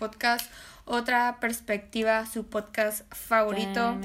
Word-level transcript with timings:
podcast 0.00 0.50
Otra 0.86 1.36
Perspectiva, 1.40 2.26
su 2.26 2.46
podcast 2.46 3.02
favorito. 3.14 3.96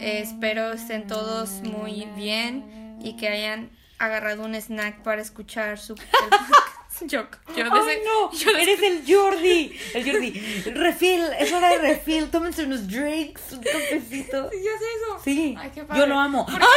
Espero 0.00 0.72
estén 0.72 1.06
todos 1.06 1.62
muy 1.62 2.06
bien 2.16 2.98
y 3.00 3.16
que 3.16 3.28
hayan 3.28 3.70
agarrado 3.98 4.44
un 4.44 4.54
snack 4.54 5.02
para 5.02 5.22
escuchar 5.22 5.78
su 5.78 5.94
podcast. 5.94 6.75
Yo, 7.06 7.26
yo 7.56 7.64
no, 7.64 8.32
yo 8.32 8.50
eres 8.56 8.82
el 8.82 9.02
Jordi. 9.06 9.78
El 9.94 10.10
Jordi. 10.10 10.30
Refill, 10.74 11.22
es 11.38 11.52
hora 11.52 11.68
de 11.70 11.78
refill. 11.78 12.30
Tómense 12.30 12.64
unos 12.64 12.88
drinks, 12.88 13.52
un 13.52 13.62
cafecito. 13.62 14.50
¿Sí 14.50 14.56
hace 14.58 14.84
eso? 14.84 15.20
Sí, 15.22 15.54
Ay, 15.58 15.70
qué 15.74 15.84
padre. 15.84 16.00
yo 16.00 16.06
lo 16.06 16.18
amo. 16.18 16.46
¿Por 16.46 16.62
¡Ah! 16.62 16.66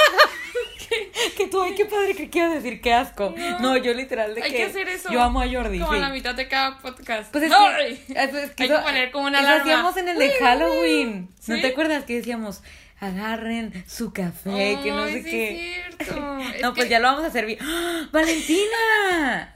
Que 1.37 1.47
tú, 1.47 1.61
ay, 1.61 1.75
qué 1.75 1.85
padre 1.85 2.15
que 2.15 2.29
quieras 2.31 2.51
decir, 2.55 2.81
qué 2.81 2.93
asco. 2.93 3.33
No. 3.37 3.59
No, 3.59 3.77
yo 3.77 3.93
literal 3.93 4.33
de 4.33 4.41
Hay 4.41 4.51
que, 4.51 4.57
que 4.57 4.63
hacer 4.65 4.89
eso. 4.89 5.09
yo 5.11 5.21
amo 5.21 5.39
a 5.41 5.47
Jordi. 5.47 5.77
Como 5.79 5.91
a 5.93 5.97
la 5.97 6.09
mitad 6.09 6.33
de 6.33 6.47
cada 6.47 6.79
podcast. 6.79 7.31
Pues 7.31 7.43
es 7.45 7.53
que, 7.53 7.91
es- 7.91 8.33
es 8.33 8.51
que 8.51 8.63
Hay 8.63 8.69
eso- 8.69 8.77
que 8.77 8.83
poner 8.83 9.11
como 9.11 9.27
una 9.27 9.39
alarma. 9.39 9.61
hacíamos 9.61 9.97
en 9.97 10.09
el 10.09 10.17
de 10.17 10.31
Halloween. 10.39 11.29
¿Sí? 11.39 11.51
¿No 11.51 11.61
te 11.61 11.67
acuerdas 11.67 12.03
que 12.05 12.15
decíamos, 12.15 12.63
agarren 12.99 13.85
su 13.87 14.11
café, 14.13 14.79
que 14.83 14.91
no 14.91 15.05
sé 15.05 15.21
sí 15.23 15.29
qué? 15.29 15.77
es 15.77 15.95
cierto. 16.07 16.39
Es 16.55 16.61
no, 16.63 16.73
pues 16.73 16.85
que- 16.85 16.89
ya 16.91 16.99
lo 16.99 17.07
vamos 17.13 17.23
a 17.35 17.41
bien. 17.41 17.59
¡Ah! 17.61 19.49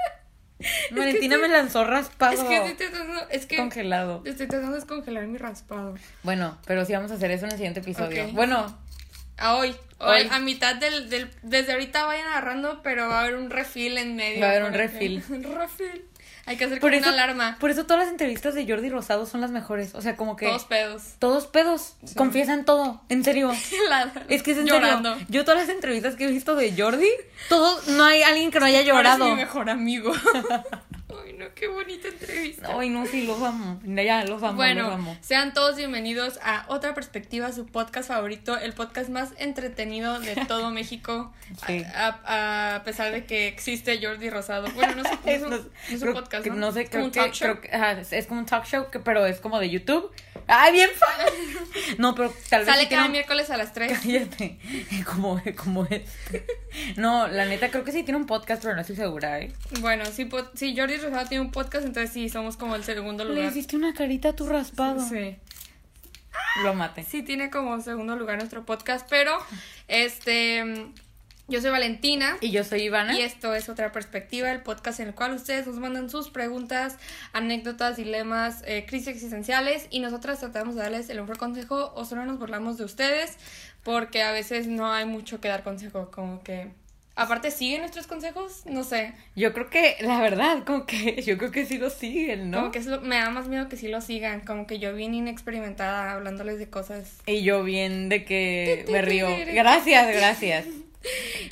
¡Valentina! 0.91 1.38
Me 1.38 1.48
lanzó 1.48 1.84
raspado. 1.84 2.34
Es 2.34 2.40
que 2.44 2.55
estoy 2.66 2.88
tratando, 2.90 3.30
es 3.30 3.45
que 3.45 3.57
congelado. 3.57 4.21
estoy 4.26 4.48
tratando 4.48 4.71
de 4.74 4.77
descongelar 4.79 5.27
mi 5.27 5.37
raspado. 5.37 5.96
Bueno, 6.24 6.57
pero 6.65 6.85
sí 6.85 6.93
vamos 6.93 7.12
a 7.12 7.15
hacer 7.15 7.32
eso 7.32 7.46
en 7.46 7.51
el 7.51 7.57
siguiente 7.57 7.79
episodio. 7.82 8.27
Bueno, 8.34 8.77
A 9.37 9.55
hoy, 9.55 9.76
hoy, 9.98 10.21
Hoy. 10.21 10.27
a 10.32 10.40
mitad 10.40 10.76
del, 10.76 11.10
del, 11.10 11.29
desde 11.41 11.74
ahorita 11.74 12.05
vayan 12.05 12.27
agarrando, 12.27 12.82
pero 12.84 13.07
va 13.10 13.20
a 13.20 13.24
haber 13.24 13.35
un 13.35 13.49
refill 13.49 13.98
en 13.98 14.15
medio. 14.15 14.41
Va 14.41 14.48
a 14.48 14.49
haber 14.52 14.63
un 14.63 14.74
refill. 14.74 15.24
Un 15.29 15.43
refill. 15.43 16.05
Hay 16.46 16.58
que 16.58 16.66
hacer 16.66 16.82
por 16.82 16.94
eso, 16.94 17.08
una 17.10 17.24
alarma. 17.24 17.58
por 17.60 17.70
eso 17.72 17.86
todas 17.86 18.04
las 18.04 18.12
entrevistas 18.12 18.54
de 18.54 18.68
Jordi 18.68 18.90
Rosado 18.90 19.26
son 19.26 19.40
las 19.40 19.52
mejores. 19.52 19.96
O 19.96 20.02
sea, 20.02 20.18
como 20.18 20.36
que 20.36 20.48
Todos 20.48 20.66
pedos. 20.66 21.04
todos 21.20 21.48
pedos, 21.48 21.96
confiesan 22.18 22.66
todo, 22.66 23.02
en 23.10 23.24
serio. 23.24 23.52
La- 23.90 24.12
Es 24.27 24.44
que 24.44 24.52
es 24.52 24.58
en 24.58 24.66
llorando. 24.68 25.14
serio. 25.14 25.27
Yo 25.30 25.46
todas 25.46 25.62
las 25.62 25.70
entrevistas 25.70 26.16
que 26.16 26.26
he 26.26 26.27
visto 26.27 26.55
de 26.55 26.74
Jordi, 26.77 27.08
todos, 27.48 27.88
no 27.88 28.04
hay 28.04 28.24
alguien 28.24 28.52
que 28.52 28.60
no 28.60 28.66
haya 28.66 28.82
llorado. 28.82 29.26
mi 29.30 29.36
mejor 29.36 29.70
amigo. 29.70 30.12
No, 31.44 31.49
qué 31.55 31.68
bonita 31.68 32.08
entrevista. 32.08 32.70
Ay, 32.80 32.90
no, 32.90 33.05
sí, 33.05 33.26
los 33.26 33.41
amo. 33.41 33.80
Ya, 33.84 34.24
los 34.24 34.38
amo, 34.44 34.48
los 34.48 34.55
Bueno, 34.55 34.91
amo. 34.91 35.18
sean 35.22 35.54
todos 35.54 35.76
bienvenidos 35.76 36.40
a 36.44 36.66
Otra 36.70 36.94
Perspectiva, 36.94 37.52
su 37.52 37.66
podcast 37.66 38.08
favorito, 38.08 38.58
el 38.58 38.74
podcast 38.74 39.10
más 39.10 39.32
entretenido 39.38 40.20
de 40.20 40.36
todo 40.48 40.71
México, 40.71 41.34
Sí. 41.68 41.84
a, 41.96 42.20
a- 42.26 42.76
a 42.76 42.84
pesar 42.84 43.12
de 43.12 43.26
que 43.26 43.48
existe 43.48 43.99
Jordi 44.05 44.30
Rosado. 44.30 44.70
Bueno, 44.71 44.96
no 44.96 45.04
es, 45.26 45.26
no 45.26 45.32
es 45.32 45.41
un, 45.44 45.49
No- 45.49 45.58
no 45.58 45.96
es 45.96 46.02
un 46.02 46.14
podcast, 46.14 46.44
que- 46.44 46.49
¿no? 46.52 46.71
sé, 46.71 46.86
creo 46.88 47.12
que, 47.12 47.20
talk 47.20 47.34
show. 47.34 47.48
creo 47.58 47.62
que- 47.62 47.76
ajá, 47.76 47.91
es, 47.99 48.14
es 48.14 48.26
como 48.27 48.40
un 48.40 48.46
talk 48.46 48.66
show, 48.66 48.90
que, 48.90 48.99
pero 48.99 49.26
es 49.26 49.40
como 49.40 49.60
de 49.60 49.70
YouTube. 49.70 50.12
¡Ay, 50.48 50.74
bien 50.74 50.90
fan! 50.96 51.10
No, 51.98 52.16
pero 52.16 52.34
tal 52.49 52.60
vez 52.62 52.68
Sale 52.70 52.84
sí 52.84 52.90
cada 52.90 53.04
tiene 53.04 53.10
miércoles 53.10 53.49
a 53.49 53.58
las 53.58 53.74
3. 53.74 53.91
Cállate, 53.99 54.58
como, 55.05 55.41
como 55.55 55.86
este. 55.86 56.46
No, 56.98 57.27
la 57.27 57.46
neta, 57.46 57.70
creo 57.70 57.84
que 57.84 57.91
sí 57.91 58.04
tiene 58.04 58.18
un 58.20 58.26
podcast, 58.26 58.62
pero 58.62 58.76
no 58.76 58.82
estoy 58.82 58.96
segura, 58.96 59.40
¿eh? 59.40 59.52
Bueno, 59.80 60.04
po- 60.30 60.46
si 60.55 60.76
Jordi 60.76 60.98
Rosado 60.98 61.27
tiene 61.34 61.45
un 61.45 61.51
podcast, 61.51 61.84
entonces 61.84 62.12
sí, 62.12 62.29
somos 62.29 62.57
como 62.57 62.76
el 62.76 62.84
segundo 62.84 63.23
Le 63.23 63.31
lugar. 63.34 63.49
hiciste 63.49 63.76
una 63.76 63.95
carita 63.95 64.29
a 64.29 64.35
tu 64.35 64.47
raspado. 64.47 65.00
Sí. 65.00 65.35
Lo 66.63 66.75
mate. 66.75 67.01
Sí, 67.01 67.23
tiene 67.23 67.50
como 67.50 67.81
segundo 67.81 68.16
lugar 68.16 68.38
nuestro 68.38 68.68
podcast, 68.68 69.08
pero 69.09 69.35
este. 69.88 70.91
Yo 71.47 71.59
soy 71.59 71.72
Valentina. 71.72 72.38
Y 72.40 72.52
yo 72.52 72.63
soy 72.63 72.84
Ivana. 72.84 73.18
Y 73.18 73.22
esto 73.22 73.56
es 73.56 73.68
otra 73.68 73.91
perspectiva, 73.91 74.52
el 74.52 74.62
podcast 74.62 75.00
en 75.00 75.08
el 75.08 75.16
cual 75.16 75.34
ustedes 75.34 75.66
nos 75.66 75.78
mandan 75.78 76.08
sus 76.12 76.30
preguntas, 76.30 77.00
anécdotas, 77.34 77.97
dilemas, 77.97 78.62
eh, 78.68 78.85
crisis 78.88 79.08
existenciales 79.08 79.88
y 79.90 80.02
nosotras 80.02 80.40
tratamos 80.40 80.75
de 80.75 80.84
darles 80.84 81.09
el 81.09 81.19
mejor 81.19 81.40
consejo 81.40 81.94
o 81.96 82.06
solo 82.06 82.25
nos 82.25 82.38
burlamos 82.38 82.78
de 82.78 82.85
ustedes 82.85 83.38
porque 83.81 84.22
a 84.22 84.31
veces 84.31 84.68
no 84.68 84.94
hay 84.94 85.06
mucho 85.06 85.41
que 85.41 85.47
dar 85.47 85.63
consejo, 85.63 86.12
como 86.12 86.44
que 86.44 86.72
aparte 87.16 87.51
siguen 87.51 87.81
nuestros 87.81 88.07
consejos, 88.07 88.63
no 88.66 88.84
sé, 88.84 89.13
Yo 89.35 89.53
creo 89.53 89.69
que, 89.69 89.97
la 90.01 90.19
verdad, 90.22 90.63
como 90.66 90.85
que 90.85 91.22
yo 91.25 91.38
creo 91.38 91.51
que 91.51 91.66
sí 91.66 91.78
lo 91.78 91.90
siguen, 91.90 92.50
¿no? 92.51 92.57
como 92.59 92.72
que 92.72 92.79
es 92.79 92.85
lo- 92.88 93.01
me 93.01 93.18
da 93.18 93.29
más 93.29 93.47
miedo 93.47 93.69
que 93.69 93.78
sí 93.78 93.88
lo 93.88 94.01
sigan, 94.01 94.41
como 94.41 94.66
que 94.68 94.79
yo 94.79 94.94
bien 94.96 95.13
inexperimentada 95.13 96.13
hablándoles 96.13 96.57
de 96.59 96.69
cosas. 96.69 97.18
Y 97.25 97.44
yo 97.44 97.63
bien 97.63 98.09
de 98.09 98.25
que 98.25 98.85
me 98.91 99.02
río. 99.02 99.28
Gracias, 99.53 100.16
gracias. 100.16 100.66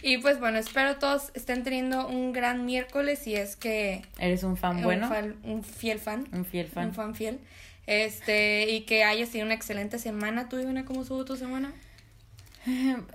Y 0.02 0.18
pues 0.20 0.40
bueno, 0.40 0.58
espero 0.60 0.96
todos 0.96 1.30
estén 1.34 1.64
teniendo 1.64 2.08
un 2.08 2.32
gran 2.32 2.66
miércoles 2.66 3.28
y 3.28 3.36
es 3.36 3.58
que 3.58 4.02
Eres 4.18 4.44
un 4.44 4.56
fan 4.56 4.78
un 4.78 4.84
bueno. 4.84 5.10
fan- 5.10 5.36
un 5.44 5.62
fiel 5.66 6.00
fan. 6.00 6.26
Un 6.32 6.46
fiel 6.46 6.68
fan. 6.68 6.88
Un 6.88 6.94
fan 6.94 7.16
fiel. 7.16 7.38
Este, 7.86 8.70
y 8.70 8.82
que 8.86 9.04
hayas 9.04 9.28
tenido 9.30 9.46
una 9.48 9.54
excelente 9.56 10.00
semana. 10.00 10.48
¿Tú, 10.48 10.58
Ivana, 10.58 10.86
cómo 10.86 11.02
estuvo 11.02 11.26
tu 11.26 11.36
semana? 11.36 11.74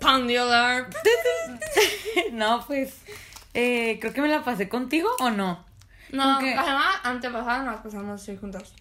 Pound 0.00 0.28
the 0.28 0.38
alarm. 0.38 0.86
no, 2.32 2.64
pues. 2.66 2.94
eh, 3.54 3.98
creo 4.00 4.12
que 4.12 4.20
me 4.22 4.28
la 4.28 4.42
pasé 4.44 4.68
contigo 4.68 5.08
o 5.20 5.30
no. 5.30 5.64
No, 6.12 6.22
Como 6.22 6.38
que- 6.40 6.54
la 6.54 6.64
semana 6.64 6.90
antepasada 7.04 7.62
nos 7.62 7.80
pasamos 7.80 8.22
seis 8.22 8.38
juntas. 8.40 8.72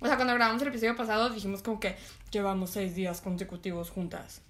O 0.00 0.06
sea, 0.06 0.16
cuando 0.16 0.34
grabamos 0.34 0.62
el 0.62 0.68
episodio 0.68 0.94
pasado 0.96 1.28
dijimos 1.30 1.62
como 1.62 1.80
que 1.80 1.96
llevamos 2.30 2.70
seis 2.70 2.94
días 2.94 3.20
consecutivos 3.20 3.90
juntas. 3.90 4.42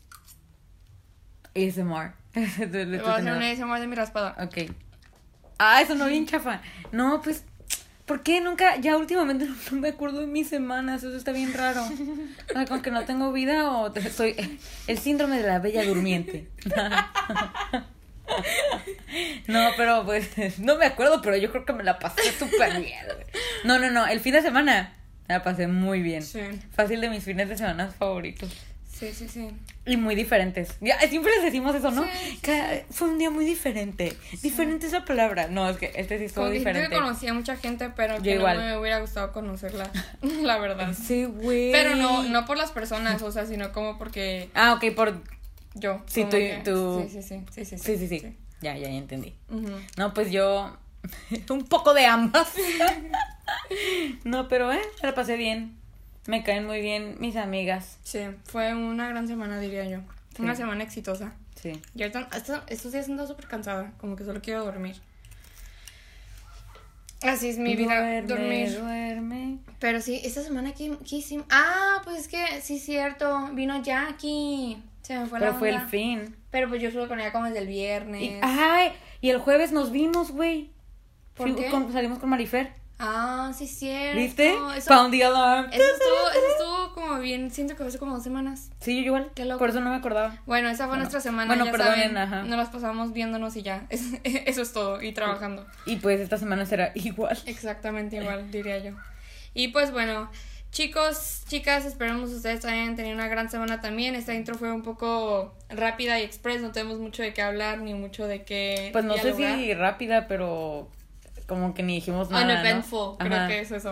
ASMR. 1.57 2.13
Voy 2.35 2.45
a 2.45 3.17
hacer 3.17 3.33
una 3.33 3.51
ASMR 3.51 3.81
de 3.81 3.87
mi 3.87 3.97
raspada. 3.97 4.37
Ok. 4.45 4.71
Ah, 5.59 5.81
eso 5.83 5.95
no 5.95 6.07
bien 6.07 6.27
chafa. 6.27 6.61
No, 6.93 7.21
pues. 7.23 7.45
¿Por 8.09 8.23
qué 8.23 8.41
nunca? 8.41 8.77
Ya 8.79 8.97
últimamente 8.97 9.47
no, 9.71 9.79
me 9.79 9.91
acuerdo 9.91 10.21
de 10.21 10.27
mis 10.27 10.49
semanas. 10.49 11.05
Eso 11.05 11.15
está 11.15 11.31
bien 11.31 11.53
raro. 11.53 11.83
O 11.85 12.53
sea, 12.53 12.65
con 12.65 12.83
que 12.83 12.91
no 12.91 13.05
tengo 13.05 13.31
vida 13.33 13.71
o 13.71 13.93
soy 14.11 14.35
el 14.87 14.99
síndrome 14.99 15.37
de 15.41 15.47
la 15.47 15.61
bella 15.61 15.85
durmiente. 15.85 16.49
No, 19.47 19.71
pero 19.79 20.05
pues 20.05 20.59
no 20.59 20.77
me 20.77 20.85
acuerdo, 20.85 21.23
pero 21.23 21.39
yo 21.39 21.51
creo 21.51 21.65
que 21.65 21.73
me 21.73 21.83
la 21.83 21.99
pasé 21.99 22.31
súper 22.39 22.79
bien. 22.79 23.07
No, 23.65 23.79
no, 23.79 23.91
no, 23.91 24.07
el 24.07 24.21
fin 24.21 24.35
de 24.35 24.43
semana 24.43 24.95
me 25.27 25.35
la 25.35 25.43
pasé 25.43 25.67
muy 25.67 26.03
bien. 26.03 26.23
Sí. 26.23 26.41
Fácil 26.73 27.01
de 27.01 27.09
mis 27.09 27.25
fines 27.25 27.49
de 27.49 27.57
semana 27.57 27.89
favoritos. 27.89 28.55
Sí, 28.99 29.13
sí, 29.13 29.29
sí. 29.29 29.51
Y 29.87 29.97
muy 29.97 30.15
diferentes. 30.17 30.75
Ya, 30.81 30.99
siempre 31.09 31.31
les 31.37 31.45
decimos 31.45 31.75
eso, 31.75 31.91
¿no? 31.93 32.03
Sí, 32.05 32.11
sí, 32.31 32.39
Cada- 32.43 32.83
Fue 32.91 33.09
un 33.09 33.19
día 33.19 33.31
muy 33.31 33.45
diferente. 33.45 34.17
Diferente 34.43 34.87
es 34.87 34.93
la 34.93 35.05
palabra. 35.05 35.47
No, 35.49 35.69
es 35.71 35.77
que 35.77 35.93
este 35.95 36.19
sí 36.19 36.25
estuvo 36.25 36.45
Como 36.47 36.53
diferente. 36.59 36.95
conocí 36.97 37.29
a 37.29 37.35
mucha 37.35 37.57
gente, 37.57 37.91
pero 37.95 38.17
Yo 38.17 38.23
que 38.23 38.39
no 38.39 38.55
me 38.61 38.77
hubiera 38.77 38.99
gustado 39.01 39.33
conocerla. 39.33 39.89
La 40.43 40.59
verdad. 40.59 40.95
Sí, 40.95 41.25
güey. 41.25 41.71
Pero 41.71 41.95
no, 41.95 42.25
no 42.25 42.45
por 42.45 42.59
las 42.59 42.73
personas, 42.73 43.23
o 43.23 43.31
sea, 43.31 43.47
sino 43.47 43.73
como 43.73 43.99
porque 43.99 44.51
Ah, 44.55 44.75
ok, 44.75 44.93
por. 44.97 45.23
yo. 45.75 46.03
Sí, 46.07 46.25
tú- 46.25 46.31
que- 46.31 46.61
tú- 46.65 47.07
Sí, 47.09 47.23
sí, 47.23 47.45
sí, 47.55 47.65
sí, 47.79 47.97
sí, 47.99 48.09
Sí. 48.09 48.37
Ya, 48.61 48.77
ya, 48.77 48.89
ya 48.89 48.97
entendí. 48.97 49.35
No, 49.97 50.13
pues 50.13 50.33
yo. 50.33 50.77
un 51.51 51.65
poco 51.67 51.95
de 51.95 52.05
ambas. 52.07 52.53
no, 54.25 54.49
pero, 54.49 54.73
eh, 54.73 54.81
la 55.03 55.15
pasé 55.15 55.37
bien. 55.37 55.79
Me 56.29 56.43
caen 56.45 56.67
muy 56.67 56.81
bien 56.83 57.17
mis 57.21 57.37
amigas. 57.37 57.99
Sí, 58.05 58.21
fue 58.45 58.75
una 58.75 59.09
gran 59.09 59.27
semana, 59.27 59.59
diría 59.59 59.85
yo. 59.87 60.01
Sí. 60.37 60.43
Una 60.43 60.55
semana 60.55 60.85
exitosa. 60.85 61.33
Sí. 61.55 61.81
Y 61.95 62.03
ahorita, 62.03 62.29
esto- 62.37 62.63
estos 62.69 62.93
días 62.93 63.09
ando 63.09 63.27
súper 63.27 63.47
cansada, 63.49 63.93
como 63.99 64.15
que 64.15 64.25
solo 64.25 64.41
quiero 64.43 64.63
dormir. 64.65 64.97
Así 67.23 67.49
es 67.49 67.59
mi 67.59 67.75
vida, 67.75 67.97
Duerme, 67.97 68.29
dormir. 68.29 68.79
Duerme. 68.79 69.59
Pero 69.81 70.01
sí, 70.01 70.21
esta 70.23 70.43
semana 70.43 70.73
que, 70.73 70.97
hicimos. 71.11 71.47
Ah, 71.51 72.01
pues 72.05 72.19
es 72.19 72.29
que 72.29 72.61
sí, 72.61 72.79
cierto. 72.79 73.49
Vino 73.55 73.83
Jackie. 73.83 74.81
Se 75.03 75.19
me 75.19 75.27
fue 75.27 75.39
Pero 75.41 75.53
la 75.53 75.59
fue 75.59 75.71
el 75.71 75.81
fin. 75.81 76.37
Pero 76.51 76.69
pues 76.69 76.81
yo 76.81 76.89
estuve 76.89 77.09
con 77.09 77.19
ella 77.19 77.33
como 77.33 77.47
desde 77.47 77.61
el 77.61 77.67
viernes. 77.67 78.23
Y, 78.23 78.37
ay, 78.43 78.93
y 79.21 79.31
el 79.31 79.39
jueves 79.39 79.73
nos 79.73 79.91
vimos, 79.91 80.31
güey. 80.31 80.71
¿Por 81.35 81.49
Fui- 81.51 81.57
qué? 81.61 81.71
con- 81.71 81.91
salimos 81.93 82.19
con 82.19 82.29
Marifer. 82.29 82.73
Ah, 83.01 83.53
sí, 83.57 83.67
cierto. 83.69 84.19
¿Viste? 84.19 84.55
Eso, 84.77 84.93
Found 84.93 85.13
the 85.13 85.25
alarm. 85.25 85.67
eso 85.73 85.83
estuvo, 85.83 86.31
eso 86.31 86.47
estuvo 86.51 86.95
como 86.95 87.19
bien. 87.21 87.51
Siento 87.51 87.75
que 87.75 87.79
fue 87.79 87.87
hace 87.87 87.99
como 87.99 88.15
dos 88.15 88.25
semanas. 88.25 88.71
Sí, 88.81 88.97
yo 88.97 89.07
igual. 89.07 89.31
Qué 89.37 89.45
loco. 89.45 89.61
Por 89.61 89.71
eso 89.71 89.81
no 89.81 89.91
me 89.91 89.97
acordaba. 89.97 90.37
Bueno, 90.47 90.69
esa 90.69 90.79
fue 90.79 90.87
Bueno, 90.89 91.03
nuestra 91.05 91.21
semana. 91.21 91.47
bueno, 91.47 91.65
ya 91.67 91.71
perdonen, 91.71 91.95
saben, 92.01 92.17
ajá. 92.17 92.43
Nos 92.43 92.57
las 92.59 92.71
pasamos 92.71 93.13
viéndonos 93.13 93.55
y 93.57 93.63
ya. 93.63 93.87
Es- 93.91 94.15
eso 94.25 94.63
es 94.63 94.73
todo. 94.73 95.01
Y 95.01 95.13
trabajando. 95.13 95.65
Y 95.87 95.97
pues 95.97 96.21
esta 96.21 96.39
semana 96.39 96.67
será 96.67 96.91
igual. 96.97 97.39
Exactamente 97.47 98.17
igual, 98.17 98.51
diría 98.51 98.79
yo. 98.79 98.93
Y 99.55 99.69
pues 99.69 99.93
bueno, 99.93 100.29
chicos, 100.73 101.43
chicas, 101.49 101.85
esperamos 101.85 102.31
ustedes 102.31 102.65
hayan 102.65 102.97
tenido 102.97 103.15
una 103.15 103.29
gran 103.29 103.49
semana 103.49 103.81
también. 103.81 104.17
Esta 104.17 104.35
intro 104.35 104.57
fue 104.57 104.73
un 104.73 104.83
poco 104.83 105.55
rápida 105.69 106.19
y 106.19 106.25
express, 106.25 106.61
no 106.63 106.73
tenemos 106.73 106.99
mucho 106.99 107.23
de 107.23 107.33
qué 107.33 107.43
hablar 107.43 107.79
ni 107.79 107.95
mucho 107.95 108.27
de 108.27 108.43
qué 108.43 108.91
Pues 108.93 109.05
no 109.05 109.15
sé 109.17 109.33
dialogar. 109.35 109.57
si 109.59 109.75
rápida, 109.75 110.27
pero 110.29 110.89
como 111.49 111.75
que 111.75 111.83
ni 111.83 111.97
dijimos 111.97 112.31
nada. 112.31 112.45
¿no? 112.45 112.53
Uneventful, 112.53 113.17
creo 113.19 113.35
Ajá. 113.35 113.49
que 113.49 113.61
es 113.61 113.73
eso. 113.73 113.91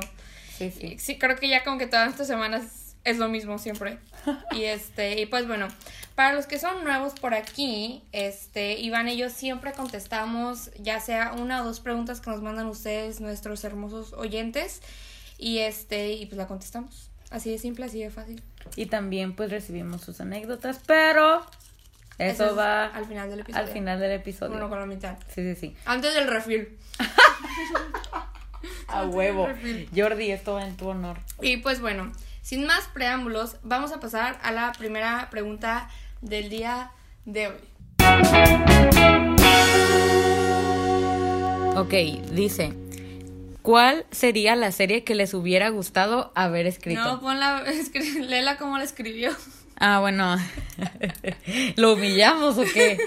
Sí, 0.56 0.70
sí. 0.70 0.99
Sí, 0.99 1.19
creo 1.19 1.37
que 1.37 1.49
ya 1.49 1.64
como 1.64 1.79
que 1.79 1.88
todas 1.88 2.11
estas 2.11 2.29
semanas 2.29 2.94
es 3.03 3.19
lo 3.19 3.29
mismo 3.29 3.58
siempre. 3.58 3.99
Y 4.53 4.64
este, 4.64 5.20
y 5.20 5.26
pues 5.26 5.47
bueno, 5.47 5.69
para 6.14 6.35
los 6.35 6.47
que 6.47 6.58
son 6.58 6.85
nuevos 6.85 7.14
por 7.14 7.35
aquí, 7.35 8.03
este, 8.12 8.79
Iván 8.81 9.08
y 9.08 9.17
yo 9.17 9.31
siempre 9.31 9.73
contestamos 9.73 10.70
ya 10.79 11.00
sea 11.00 11.32
una 11.32 11.62
o 11.62 11.64
dos 11.64 11.81
preguntas 11.81 12.20
que 12.20 12.31
nos 12.31 12.43
mandan 12.43 12.67
ustedes, 12.67 13.20
nuestros 13.20 13.62
hermosos 13.64 14.12
oyentes, 14.12 14.82
y 15.38 15.59
este, 15.59 16.12
y 16.12 16.26
pues 16.26 16.37
la 16.37 16.47
contestamos. 16.47 17.11
Así 17.31 17.50
de 17.50 17.59
simple, 17.59 17.85
así 17.85 18.00
de 18.00 18.11
fácil. 18.11 18.43
Y 18.76 18.87
también 18.87 19.35
pues 19.35 19.50
recibimos 19.50 20.00
sus 20.02 20.20
anécdotas, 20.20 20.81
pero 20.87 21.44
eso, 22.19 22.45
Eso 22.45 22.53
es 22.53 22.59
va 22.59 22.87
al 22.87 23.05
final 23.07 23.29
del 23.31 23.41
episodio. 23.41 23.65
al 23.67 23.73
final 23.73 24.01
del 24.01 24.13
episodio. 24.13 24.53
Bueno, 24.53 24.69
con 24.69 24.79
la 24.81 24.87
mitad. 24.87 25.17
Sí, 25.29 25.43
sí, 25.43 25.55
sí. 25.55 25.77
Antes 25.85 26.15
del 26.15 26.29
refil. 26.29 26.79
A 28.89 29.05
huevo. 29.05 29.47
refil. 29.49 29.89
Jordi, 29.95 30.31
esto 30.31 30.55
va 30.55 30.67
en 30.67 30.77
tu 30.77 30.89
honor. 30.89 31.19
Y 31.41 31.59
pues 31.59 31.81
bueno, 31.81 32.13
sin 32.43 32.67
más 32.67 32.89
preámbulos, 32.95 33.57
vamos 33.63 33.93
a 33.93 34.01
pasar 34.01 34.39
a 34.43 34.53
la 34.53 34.73
primera 34.73 35.29
pregunta 35.31 35.89
del 36.23 36.49
día 36.49 36.91
de 37.25 37.49
hoy. 37.49 38.67
Ok, 41.77 41.93
dice, 42.33 42.73
¿cuál 43.61 44.07
sería 44.11 44.57
la 44.57 44.73
serie 44.73 45.05
que 45.05 45.15
les 45.15 45.35
hubiera 45.35 45.69
gustado 45.69 46.33
haber 46.35 46.67
escrito? 46.67 47.03
No, 47.03 47.21
ponla, 47.21 47.62
léela 48.21 48.57
como 48.57 48.79
la 48.79 48.85
escribió. 48.85 49.31
Ah, 49.78 50.00
bueno. 50.00 50.37
¿Lo 51.76 51.94
humillamos 51.94 52.58
o 52.58 52.64
qué? 52.64 52.99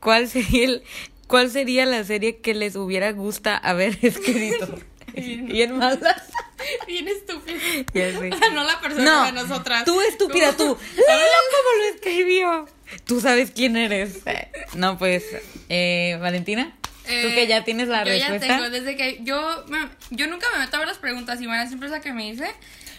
¿Cuál 0.00 0.28
sería, 0.28 0.64
el- 0.64 0.82
¿Cuál 1.28 1.50
sería 1.50 1.86
la 1.86 2.04
serie 2.04 2.38
que 2.38 2.54
les 2.54 2.76
hubiera 2.76 3.12
gusta 3.12 3.56
haber 3.56 3.98
escrito? 4.02 4.78
Bien 5.14 5.76
mala. 5.76 6.22
Bien 6.86 7.08
estúpido. 7.08 7.58
Ya 7.94 8.12
sé. 8.18 8.30
O 8.32 8.36
sea, 8.38 8.50
no 8.50 8.64
la 8.64 8.80
persona 8.80 9.04
No, 9.04 9.24
de 9.26 9.32
nosotras. 9.32 9.84
tú 9.84 10.00
estúpida, 10.02 10.54
Como- 10.56 10.74
tú. 10.74 10.80
Léelo 10.96 11.38
como 11.50 11.78
lo 11.78 11.94
escribió. 11.94 12.68
Tú 13.04 13.20
sabes 13.20 13.50
quién 13.50 13.76
eres. 13.76 14.18
No, 14.74 14.98
pues, 14.98 15.24
eh, 15.68 16.18
Valentina, 16.20 16.76
tú 17.04 17.10
Eh, 17.12 17.32
que 17.34 17.46
ya 17.46 17.64
tienes 17.64 17.88
la 17.88 18.04
yo 18.04 18.10
respuesta. 18.12 18.46
ya 18.46 18.56
tengo, 18.58 18.70
desde 18.70 18.96
que 18.96 19.18
yo, 19.22 19.64
yo 20.10 20.26
nunca 20.28 20.46
me 20.52 20.58
meto 20.60 20.76
a 20.76 20.80
ver 20.80 20.88
las 20.88 20.98
preguntas, 20.98 21.40
y 21.40 21.46
van 21.46 21.66
siempre 21.66 21.86
es 21.86 21.92
la 21.92 22.00
que 22.00 22.12
me 22.12 22.28
hice. 22.28 22.48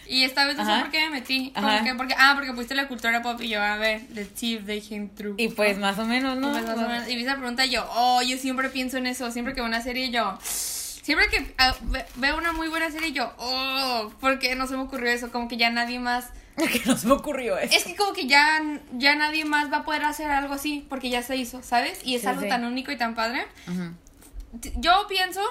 Y 0.09 0.23
esta 0.23 0.45
vez 0.45 0.55
no 0.57 0.65
sé 0.65 0.71
Ajá. 0.71 0.81
por 0.83 0.91
qué 0.91 0.99
me 1.05 1.09
metí. 1.19 1.51
Ajá. 1.55 1.77
Porque, 1.77 1.95
porque, 1.95 2.15
ah, 2.17 2.31
porque 2.35 2.51
pusiste 2.53 2.75
la 2.75 2.87
cultura 2.87 3.21
pop 3.21 3.39
y 3.41 3.49
yo, 3.49 3.61
a 3.61 3.77
ver, 3.77 4.01
see 4.35 4.55
if 4.55 4.65
they 4.65 4.81
came 4.81 5.09
through. 5.15 5.35
Y 5.37 5.49
pues 5.49 5.77
más 5.77 5.97
o 5.99 6.05
menos, 6.05 6.37
¿no? 6.37 6.49
Y, 6.49 6.51
pues, 6.51 6.65
más 6.65 6.77
o 6.77 6.87
menos, 6.87 7.09
y 7.09 7.15
vi 7.15 7.23
esa 7.23 7.35
pregunta 7.35 7.65
y 7.65 7.69
yo, 7.71 7.87
oh, 7.91 8.21
yo 8.21 8.37
siempre 8.37 8.69
pienso 8.69 8.97
en 8.97 9.07
eso, 9.07 9.29
siempre 9.31 9.53
que 9.53 9.61
veo 9.61 9.67
una 9.67 9.81
serie 9.81 10.09
yo, 10.09 10.37
siempre 10.41 11.27
que 11.29 11.53
ah, 11.57 11.75
ve- 11.83 12.05
veo 12.15 12.37
una 12.37 12.53
muy 12.53 12.67
buena 12.67 12.89
serie 12.91 13.11
yo, 13.11 13.33
oh, 13.37 14.11
¿por 14.19 14.39
qué 14.39 14.55
no 14.55 14.67
se 14.67 14.75
me 14.75 14.83
ocurrió 14.83 15.09
eso? 15.11 15.31
Como 15.31 15.47
que 15.47 15.57
ya 15.57 15.69
nadie 15.69 15.99
más, 15.99 16.25
que 16.57 16.81
no 16.85 16.97
se 16.97 17.07
me 17.07 17.13
ocurrió 17.13 17.57
eso. 17.57 17.75
es 17.75 17.83
que 17.83 17.95
como 17.95 18.13
que 18.13 18.27
ya, 18.27 18.61
ya 18.93 19.15
nadie 19.15 19.45
más 19.45 19.71
va 19.71 19.77
a 19.77 19.85
poder 19.85 20.03
hacer 20.05 20.31
algo 20.31 20.53
así 20.53 20.85
porque 20.89 21.09
ya 21.09 21.21
se 21.23 21.35
hizo, 21.37 21.61
¿sabes? 21.63 21.99
Y 22.03 22.15
es 22.15 22.21
Sí, 22.21 22.27
algo 22.27 22.41
sí. 22.41 22.49
tan 22.49 22.63
único 22.65 22.91
y 22.91 22.97
tan 22.97 23.13
padre. 23.15 23.45
Yo 24.77 25.05
pienso, 25.07 25.41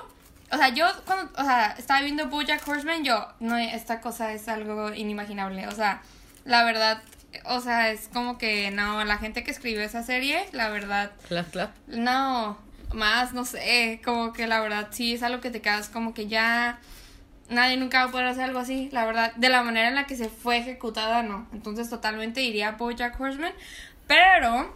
o 0.52 0.56
sea, 0.56 0.68
yo 0.70 0.86
cuando, 1.04 1.32
o 1.40 1.44
sea, 1.44 1.74
estaba 1.78 2.00
viendo 2.02 2.28
BoJack 2.28 2.66
Horseman, 2.66 3.04
yo, 3.04 3.26
no, 3.40 3.56
esta 3.56 4.00
cosa 4.00 4.32
es 4.32 4.48
algo 4.48 4.92
inimaginable, 4.92 5.66
o 5.68 5.72
sea, 5.72 6.02
la 6.44 6.64
verdad, 6.64 7.02
o 7.44 7.60
sea, 7.60 7.90
es 7.90 8.08
como 8.12 8.38
que, 8.38 8.70
no, 8.70 9.04
la 9.04 9.18
gente 9.18 9.42
que 9.44 9.50
escribió 9.50 9.82
esa 9.82 10.02
serie, 10.02 10.46
la 10.52 10.68
verdad, 10.68 11.10
Clap, 11.28 11.50
clap. 11.50 11.70
no, 11.88 12.58
más, 12.92 13.32
no 13.32 13.44
sé, 13.44 14.00
como 14.04 14.32
que 14.32 14.46
la 14.46 14.60
verdad 14.60 14.88
sí 14.90 15.14
es 15.14 15.22
algo 15.22 15.40
que 15.40 15.50
te 15.50 15.60
quedas 15.60 15.88
como 15.88 16.14
que 16.14 16.28
ya 16.28 16.78
nadie 17.48 17.76
nunca 17.76 18.02
va 18.04 18.08
a 18.08 18.12
poder 18.12 18.26
hacer 18.26 18.44
algo 18.44 18.58
así, 18.60 18.88
la 18.92 19.04
verdad, 19.04 19.32
de 19.34 19.48
la 19.48 19.62
manera 19.62 19.88
en 19.88 19.94
la 19.96 20.06
que 20.06 20.16
se 20.16 20.28
fue 20.28 20.58
ejecutada, 20.58 21.22
no. 21.22 21.46
Entonces 21.52 21.90
totalmente 21.90 22.42
iría 22.42 22.68
a 22.68 22.72
BoJack 22.72 23.20
Horseman, 23.20 23.52
pero 24.06 24.74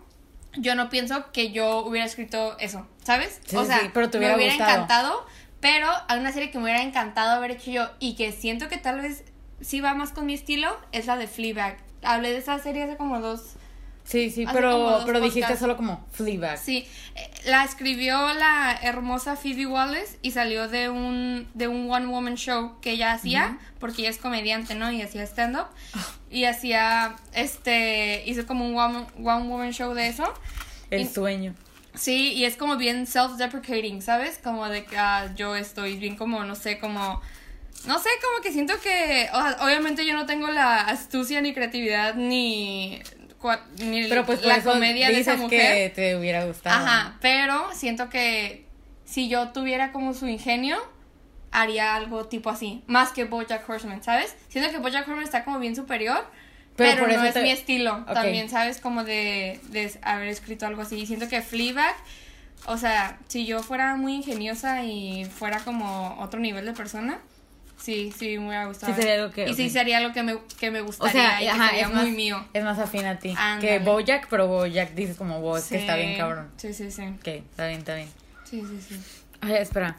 yo 0.54 0.74
no 0.74 0.88
pienso 0.90 1.30
que 1.32 1.52
yo 1.52 1.80
hubiera 1.84 2.06
escrito 2.06 2.56
eso, 2.58 2.86
¿sabes? 3.04 3.40
Sí, 3.46 3.56
o 3.56 3.64
sea, 3.64 3.80
sí, 3.80 3.90
pero 3.94 4.10
te 4.10 4.18
hubiera 4.18 4.34
me 4.36 4.40
hubiera 4.42 4.54
gustado. 4.56 4.74
encantado, 4.74 5.26
pero 5.60 5.88
hay 6.08 6.18
una 6.18 6.32
serie 6.32 6.50
que 6.50 6.58
me 6.58 6.64
hubiera 6.64 6.82
encantado 6.82 7.30
haber 7.36 7.52
hecho 7.52 7.70
yo 7.70 7.90
y 7.98 8.14
que 8.14 8.32
siento 8.32 8.68
que 8.68 8.78
tal 8.78 9.00
vez 9.00 9.24
sí 9.60 9.80
va 9.80 9.94
más 9.94 10.10
con 10.10 10.26
mi 10.26 10.34
estilo, 10.34 10.76
es 10.92 11.06
la 11.06 11.16
de 11.16 11.26
Fleabag. 11.26 11.78
Hablé 12.02 12.30
de 12.30 12.38
esa 12.38 12.58
serie 12.58 12.84
hace 12.84 12.96
como 12.96 13.20
dos, 13.20 13.56
Sí, 14.10 14.30
sí, 14.30 14.44
pero, 14.52 15.02
pero 15.06 15.20
dijiste 15.20 15.56
solo 15.56 15.76
como 15.76 16.04
Fleabag. 16.10 16.58
Sí, 16.58 16.84
eh, 17.14 17.30
la 17.44 17.62
escribió 17.62 18.32
la 18.34 18.76
hermosa 18.82 19.36
Phoebe 19.36 19.66
Wallace 19.66 20.18
y 20.20 20.32
salió 20.32 20.66
de 20.66 20.88
un, 20.88 21.46
de 21.54 21.68
un 21.68 21.88
one 21.88 22.06
woman 22.06 22.34
show 22.34 22.80
que 22.80 22.92
ella 22.92 23.12
hacía, 23.12 23.58
porque 23.78 24.02
ella 24.02 24.10
es 24.10 24.18
comediante, 24.18 24.74
¿no? 24.74 24.90
Y 24.90 25.00
hacía 25.02 25.22
stand-up. 25.22 25.66
Y 26.28 26.44
hacía, 26.44 27.14
este, 27.34 28.24
hizo 28.26 28.46
como 28.46 28.66
un 28.66 28.76
one, 28.76 29.06
one 29.22 29.46
woman 29.46 29.72
show 29.72 29.94
de 29.94 30.08
eso. 30.08 30.32
El 30.90 31.02
Y- 31.02 31.06
sueño. 31.06 31.54
Sí, 31.94 32.32
y 32.34 32.44
es 32.44 32.56
como 32.56 32.76
bien 32.76 33.06
self-deprecating, 33.06 34.00
¿sabes? 34.00 34.38
Como 34.42 34.68
de 34.68 34.84
que 34.84 34.96
ah, 34.96 35.32
yo 35.36 35.56
estoy 35.56 35.96
bien 35.96 36.16
como, 36.16 36.44
no 36.44 36.54
sé, 36.54 36.78
como... 36.78 37.20
No 37.86 37.98
sé, 37.98 38.10
como 38.22 38.42
que 38.42 38.52
siento 38.52 38.78
que... 38.80 39.28
o 39.32 39.40
sea, 39.40 39.56
obviamente 39.62 40.04
yo 40.06 40.14
no 40.14 40.26
tengo 40.26 40.48
la 40.48 40.80
astucia 40.82 41.40
ni 41.40 41.54
creatividad 41.54 42.14
ni... 42.14 43.00
cua- 43.40 43.62
ni 43.78 44.06
Pero 44.08 44.24
pues 44.26 44.44
la 44.44 44.62
comedia 44.62 45.08
de 45.08 45.20
esa 45.20 45.36
mujer. 45.36 45.88
que 45.88 45.92
te 45.94 46.16
hubiera 46.16 46.44
gustado. 46.44 46.84
Ajá, 46.84 47.16
pero 47.20 47.70
siento 47.74 48.08
que 48.10 48.66
si 49.04 49.28
yo 49.28 49.48
tuviera 49.48 49.92
como 49.92 50.12
su 50.14 50.28
ingenio, 50.28 50.76
haría 51.50 51.94
algo 51.96 52.26
tipo 52.26 52.50
así, 52.50 52.84
más 52.86 53.10
que 53.10 53.24
Bojack 53.24 53.68
Horseman, 53.68 54.02
¿sabes? 54.04 54.36
Siento 54.48 54.70
que 54.70 54.78
Bojack 54.78 55.02
Horseman 55.08 55.24
está 55.24 55.44
como 55.44 55.58
bien 55.58 55.74
superior, 55.74 56.24
Pero 56.84 56.92
pero, 56.92 57.04
por 57.06 57.08
no 57.08 57.14
eso 57.20 57.24
es 57.28 57.34
te- 57.34 57.42
mi 57.42 57.50
estilo, 57.50 58.04
también, 58.12 58.48
¿sabes? 58.48 58.80
Como 58.80 59.04
de, 59.04 59.60
de 59.70 59.92
haber 60.02 60.28
escrito 60.28 60.66
algo 60.66 60.82
así. 60.82 61.06
Siento 61.06 61.28
que 61.28 61.40
Fleabag, 61.42 61.94
o 62.66 62.76
sea, 62.76 63.18
si 63.28 63.46
yo 63.46 63.62
fuera 63.62 63.96
muy 63.96 64.14
ingeniosa 64.14 64.84
y 64.84 65.24
fuera 65.24 65.60
como 65.60 66.16
otro 66.20 66.40
nivel 66.40 66.64
de 66.66 66.72
persona, 66.72 67.18
sí, 67.78 68.12
sí 68.16 68.38
me 68.38 68.48
hubiera 68.48 68.66
gustado. 68.66 68.92
Sí 68.94 69.00
sería 69.00 69.14
algo 69.22 69.32
que- 69.32 69.48
Y 69.48 69.54
sí 69.54 69.70
sería 69.70 69.98
algo 69.98 70.12
que 70.12 70.22
me, 70.22 70.38
que 70.58 70.70
me 70.70 70.80
O 70.80 70.84
gustaría 70.86 71.12
sea, 71.12 71.42
y 71.42 71.46
que 71.46 71.52
sería 71.66 71.82
es 71.82 71.88
muy 71.88 71.96
más, 71.96 72.08
mío. 72.08 72.44
es 72.52 72.64
más 72.64 72.78
afín 72.78 73.06
a 73.06 73.18
ti. 73.18 73.34
Ándale. 73.36 73.60
Que 73.60 73.78
Bojack, 73.78 74.28
pero 74.28 74.46
Bojack 74.48 74.92
dices 74.94 75.16
como 75.16 75.40
vos, 75.40 75.64
que 75.64 75.78
está 75.78 75.96
bien 75.96 76.16
cabrón. 76.16 76.50
Sí, 76.56 76.72
sí, 76.74 76.90
sí. 76.90 77.02
Ok, 77.02 77.26
está 77.28 77.66
bien, 77.68 77.78
está 77.80 77.94
bien. 77.94 78.08
Sí, 78.44 78.62
sí, 78.68 78.80
sí. 78.88 79.00
Ay, 79.40 79.54
espera. 79.54 79.96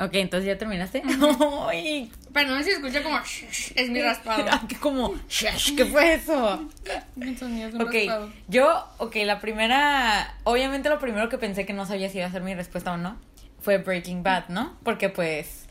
Ok, 0.00 0.10
entonces 0.14 0.46
ya 0.46 0.56
terminaste. 0.58 1.02
Ay, 1.68 2.10
Pero 2.38 2.50
no 2.50 2.58
sé 2.58 2.64
si 2.64 2.70
escucha 2.70 3.02
como 3.02 3.18
"Shh, 3.18 3.46
shh", 3.50 3.72
es 3.74 3.90
mi 3.90 4.00
raspado. 4.00 4.44
como, 4.80 5.14
"Shush, 5.28 5.74
¿qué 5.76 5.84
fue 5.92 6.14
eso? 6.14 6.68
Un 7.16 7.36
sonido, 7.36 7.68
es 7.68 7.74
un 7.74 7.80
Ok, 7.82 7.92
raspado. 7.94 8.30
yo, 8.46 8.84
ok, 8.98 9.16
la 9.24 9.40
primera, 9.40 10.36
obviamente 10.44 10.88
lo 10.88 11.00
primero 11.00 11.28
que 11.28 11.36
pensé 11.38 11.66
que 11.66 11.72
no 11.72 11.84
sabía 11.84 12.08
si 12.08 12.18
iba 12.18 12.28
a 12.28 12.30
ser 12.30 12.42
mi 12.42 12.54
respuesta 12.54 12.92
o 12.92 12.96
no, 12.96 13.16
fue 13.60 13.78
Breaking 13.78 14.22
Bad, 14.22 14.50
¿no? 14.50 14.76
Porque 14.84 15.08
pues 15.08 15.66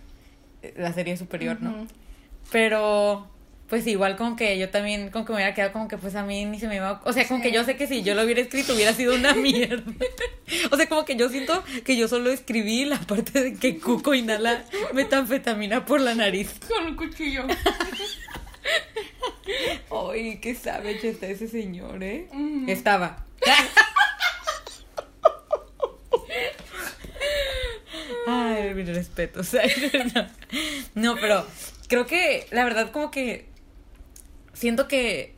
la 0.76 0.92
serie 0.92 1.14
es 1.14 1.20
superior, 1.20 1.62
¿no? 1.62 1.88
Pero, 2.52 3.30
pues 3.70 3.86
igual 3.88 4.16
como 4.16 4.36
que 4.36 4.58
yo 4.58 4.70
también, 4.70 5.10
como 5.10 5.26
que 5.26 5.32
me 5.34 5.38
hubiera 5.38 5.54
quedado 5.54 5.74
como 5.74 5.88
que 5.88 5.98
pues 5.98 6.16
a 6.16 6.24
mí 6.24 6.46
ni 6.46 6.60
se 6.60 6.68
me 6.68 6.78
iba, 6.78 7.02
o 7.04 7.14
sea, 7.14 7.28
como 7.28 7.42
que 7.42 7.52
yo 7.52 7.64
sé 7.66 7.76
que 7.76 7.86
si 7.88 8.02
yo 8.02 8.16
lo 8.16 8.24
hubiera 8.24 8.40
escrito 8.42 8.74
hubiera 8.74 8.94
sido 8.94 9.16
una 9.16 9.34
mierda. 9.36 9.84
O 10.72 10.78
sea, 10.78 10.88
como 10.88 11.04
que 11.04 11.16
yo 11.16 11.28
siento 11.30 11.64
que 11.84 11.98
yo 11.98 12.08
solo 12.08 12.30
escribí 12.32 12.86
la 12.86 13.00
parte 13.00 13.44
de 13.44 13.54
que 13.56 13.78
Cuco 13.80 14.14
inhala 14.14 14.64
metanfetamina 14.94 15.86
por 15.86 16.00
la 16.00 16.16
nariz. 16.16 16.50
Con 16.68 16.86
un 16.86 16.96
cuchillo. 16.96 17.46
Ay, 19.92 20.40
qué 20.42 20.56
savage 20.56 21.10
está 21.10 21.28
ese 21.28 21.48
señor, 21.48 22.04
¿eh? 22.04 22.28
Ujú. 22.32 22.66
Estaba. 22.68 23.26
Ay, 28.28 28.74
mis 28.74 28.88
respetos. 28.88 29.54
No. 30.14 30.28
No, 30.96 31.16
pero 31.16 31.46
creo 31.88 32.06
que 32.08 32.48
la 32.52 32.64
verdad 32.64 32.92
como 32.92 33.12
que 33.12 33.46
siento 34.58 34.88
que 34.88 35.34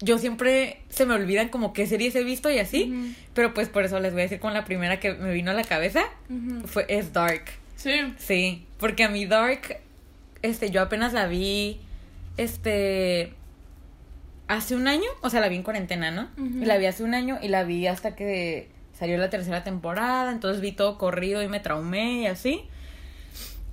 yo 0.00 0.18
siempre 0.18 0.80
se 0.88 1.04
me 1.04 1.14
olvidan 1.14 1.48
como 1.48 1.72
qué 1.72 1.86
series 1.86 2.14
he 2.14 2.24
visto 2.24 2.50
y 2.50 2.58
así, 2.58 3.14
pero 3.34 3.52
pues 3.52 3.68
por 3.68 3.84
eso 3.84 4.00
les 4.00 4.12
voy 4.12 4.22
a 4.22 4.24
decir 4.24 4.40
con 4.40 4.54
la 4.54 4.64
primera 4.64 5.00
que 5.00 5.12
me 5.12 5.32
vino 5.32 5.50
a 5.50 5.54
la 5.54 5.64
cabeza 5.64 6.04
fue 6.66 6.86
es 6.88 7.12
Dark. 7.12 7.44
Sí. 7.76 8.14
Sí, 8.18 8.66
porque 8.78 9.04
a 9.04 9.08
mí 9.08 9.26
Dark, 9.26 9.78
este, 10.42 10.70
yo 10.70 10.82
apenas 10.82 11.12
la 11.12 11.26
vi, 11.26 11.80
este, 12.36 13.32
hace 14.48 14.74
un 14.74 14.86
año, 14.86 15.08
o 15.22 15.30
sea, 15.30 15.40
la 15.40 15.48
vi 15.48 15.56
en 15.56 15.62
cuarentena, 15.62 16.10
¿no? 16.10 16.28
Ujú. 16.36 16.62
Y 16.62 16.64
la 16.64 16.78
vi 16.78 16.86
hace 16.86 17.02
un 17.02 17.14
año 17.14 17.38
y 17.42 17.48
la 17.48 17.64
vi 17.64 17.86
hasta 17.86 18.14
que 18.14 18.68
salió 18.98 19.16
la 19.16 19.30
tercera 19.30 19.64
temporada, 19.64 20.30
entonces 20.30 20.60
vi 20.60 20.72
todo 20.72 20.98
corrido 20.98 21.42
y 21.42 21.48
me 21.48 21.60
traumé 21.60 22.22
y 22.22 22.26
así. 22.26 22.62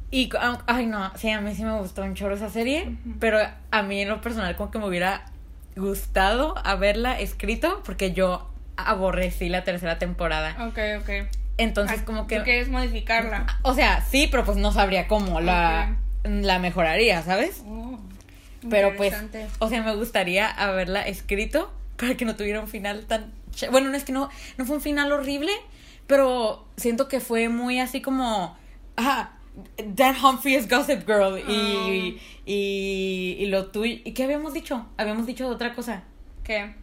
Y, 0.10 0.30
ay, 0.68 0.86
no, 0.86 1.12
sí, 1.18 1.30
a 1.30 1.42
mí 1.42 1.54
sí 1.54 1.64
me 1.66 1.78
gustó 1.78 2.04
un 2.04 2.16
chorro 2.16 2.36
esa 2.36 2.50
serie, 2.50 2.96
pero 3.20 3.40
a 3.72 3.82
mí 3.84 4.02
en 4.02 4.10
lo 4.10 4.22
personal 4.22 4.56
como 4.56 4.72
que 4.72 4.80
me 4.80 4.88
hubiera 4.88 5.26
gustado 5.76 6.56
haberla 6.64 7.20
escrito 7.20 7.82
porque 7.84 8.14
yo 8.14 8.50
aborrecí 8.78 9.50
la 9.50 9.64
tercera 9.64 10.00
temporada. 10.00 10.56
Ok, 10.68 10.80
ok. 11.02 11.10
Entonces 11.58 12.00
Ah, 12.02 12.06
como 12.06 12.28
que... 12.28 12.38
Tú 12.38 12.44
quieres 12.44 12.70
modificarla. 12.70 13.60
O 13.64 13.74
sea, 13.74 14.02
sí, 14.02 14.28
pero 14.32 14.46
pues 14.46 14.58
no 14.58 14.72
sabría 14.72 15.08
cómo 15.08 15.42
la, 15.42 15.98
la 16.24 16.60
mejoraría, 16.60 17.22
¿sabes? 17.24 17.64
Oh. 17.66 18.00
Pero 18.70 18.96
pues, 18.96 19.14
o 19.60 19.70
sea, 19.70 19.82
me 19.82 19.96
gustaría 19.96 20.50
haberla 20.50 21.02
escrito 21.02 21.72
para 21.98 22.16
que 22.16 22.26
no 22.26 22.36
tuviera 22.36 22.60
un 22.62 22.68
final 22.68 23.06
tan... 23.06 23.32
Bueno, 23.72 23.90
no 23.90 23.98
es 23.98 24.04
que 24.04 24.12
no, 24.12 24.30
no 24.58 24.66
fue 24.66 24.76
un 24.78 24.82
final 24.82 25.12
horrible, 25.12 25.52
pero 26.06 26.66
siento 26.78 27.08
que 27.08 27.20
fue 27.20 27.50
muy 27.50 27.80
así 27.80 28.02
como... 28.02 28.58
Ah, 28.98 29.32
Dan 29.84 30.16
Humphrey 30.24 30.56
es 30.56 30.70
Gossip 30.70 31.06
Girl 31.08 31.40
y, 31.50 32.20
y, 32.46 33.38
y 33.40 33.46
lo 33.48 33.68
tuyo... 33.68 33.98
¿Y 34.04 34.12
qué 34.14 34.24
habíamos 34.24 34.54
dicho? 34.54 34.86
Habíamos 34.98 35.26
dicho 35.26 35.48
otra 35.48 35.74
cosa. 35.74 36.04
¿Qué? 36.44 36.74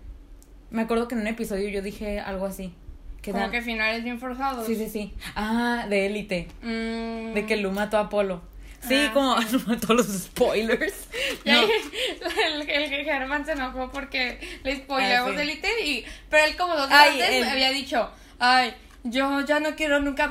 Me 0.71 0.83
acuerdo 0.83 1.07
que 1.07 1.15
en 1.15 1.21
un 1.21 1.27
episodio 1.29 1.69
yo 1.69 1.83
dije 1.83 2.19
algo 2.21 2.47
así. 2.47 2.75
Que 3.23 3.31
Como 3.31 3.43
Dan- 3.45 3.53
que 3.53 3.63
finales 3.63 4.03
bien 4.05 4.19
forjados. 4.19 4.67
Sí, 4.67 4.75
sí, 4.75 4.89
sí. 4.89 5.15
Ah, 5.37 5.87
de 5.89 6.07
élite. 6.07 6.49
Mm. 6.63 7.33
De 7.35 7.45
que 7.47 7.57
Lu 7.57 7.71
mató 7.71 7.97
a 7.97 8.01
Apolo. 8.01 8.43
Sí, 8.87 8.95
Ah, 8.97 9.11
como 9.15 9.37
todos 9.81 9.97
los 9.97 10.07
spoilers. 10.25 11.09
No. 11.47 11.53
el, 11.63 12.69
el 12.69 12.91
que 12.91 13.05
Germán 13.05 13.47
se 13.47 13.53
enojó 13.53 13.91
porque 13.91 14.39
le 14.65 14.77
spoileamos 14.77 15.31
Ah, 15.33 15.35
sí. 15.37 15.41
Elite 15.43 15.69
y 15.87 16.05
pero 16.29 16.45
él 16.47 16.57
como 16.57 16.75
dos 16.77 16.89
me 16.91 17.49
había 17.49 17.71
dicho, 17.71 18.11
ay, 18.39 18.75
yo 19.05 19.41
ya 19.43 19.61
no 19.61 19.77
quiero 19.77 20.01
nunca 20.01 20.27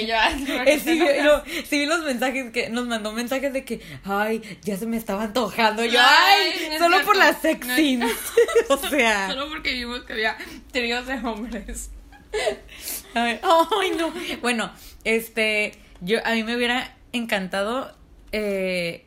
y 0.00 0.06
yo 0.06 0.14
"Ay, 0.18 0.44
¿por 0.44 0.64
qué 0.64 0.72
Eh, 0.74 0.80
sí, 0.80 0.98
enojas?". 1.00 1.24
no, 1.46 1.64
sí 1.66 1.78
vi 1.78 1.86
los 1.86 2.02
mensajes 2.02 2.50
que 2.50 2.70
nos 2.70 2.86
mandó 2.86 3.12
mensajes 3.12 3.52
de 3.52 3.64
que, 3.64 3.80
ay, 4.04 4.40
ya 4.62 4.76
se 4.76 4.86
me 4.86 4.96
estaba 4.96 5.24
antojando. 5.24 5.84
Yo, 5.84 6.00
Ay, 6.00 6.52
ay, 6.54 6.66
no 6.68 6.72
es 6.72 6.78
solo 6.78 6.96
cierto. 6.96 7.06
por 7.06 7.16
las 7.16 7.40
sex 7.42 7.66
No 7.66 7.74
o 8.70 8.76
sea, 8.78 9.28
Solo 9.30 9.48
porque 9.48 9.72
vimos 9.72 10.00
que 10.04 10.14
había 10.14 10.36
tríos 10.72 11.06
de 11.06 11.14
hombres. 11.14 11.90
ay, 13.14 13.38
ay, 13.42 13.90
no. 13.98 14.12
Bueno, 14.40 14.72
este, 15.04 15.72
yo, 16.00 16.18
a 16.24 16.32
mí 16.32 16.42
me 16.42 16.56
hubiera 16.56 16.94
encantado 17.12 17.94
eh, 18.32 19.04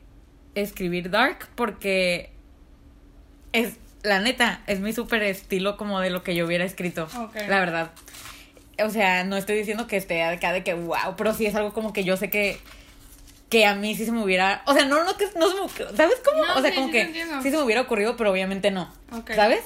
escribir 0.55 1.09
Dark 1.09 1.47
porque 1.55 2.31
es, 3.53 3.77
la 4.03 4.19
neta, 4.19 4.61
es 4.67 4.79
mi 4.79 4.93
súper 4.93 5.23
estilo 5.23 5.77
como 5.77 5.99
de 5.99 6.09
lo 6.11 6.23
que 6.23 6.35
yo 6.35 6.45
hubiera 6.45 6.63
escrito. 6.63 7.07
La 7.47 7.59
verdad. 7.59 7.91
O 8.83 8.89
sea, 8.89 9.23
no 9.23 9.37
estoy 9.37 9.57
diciendo 9.57 9.87
que 9.87 9.97
esté 9.97 10.23
acá 10.23 10.51
de 10.53 10.63
que 10.63 10.73
wow, 10.73 11.15
pero 11.17 11.33
sí 11.33 11.45
es 11.45 11.55
algo 11.55 11.73
como 11.73 11.93
que 11.93 12.03
yo 12.03 12.17
sé 12.17 12.29
que 12.29 12.59
que 13.49 13.65
a 13.65 13.73
mí 13.73 13.95
sí 13.95 14.05
se 14.05 14.11
me 14.11 14.21
hubiera, 14.23 14.61
o 14.67 14.73
sea, 14.75 14.85
no 14.85 15.03
no 15.03 15.17
que 15.17 15.25
no 15.35 15.49
se 15.49 15.55
me, 15.83 15.97
¿sabes 15.97 16.17
cómo? 16.23 16.45
No, 16.45 16.55
o 16.57 16.61
sea, 16.61 16.69
sí, 16.69 16.75
como 16.75 16.87
sí 16.87 16.91
que 16.93 17.01
entiendo. 17.01 17.41
sí 17.41 17.49
se 17.49 17.57
me 17.57 17.63
hubiera 17.63 17.81
ocurrido, 17.81 18.15
pero 18.15 18.31
obviamente 18.31 18.69
no. 18.69 18.93
Ok. 19.11 19.31
¿Sabes? 19.33 19.61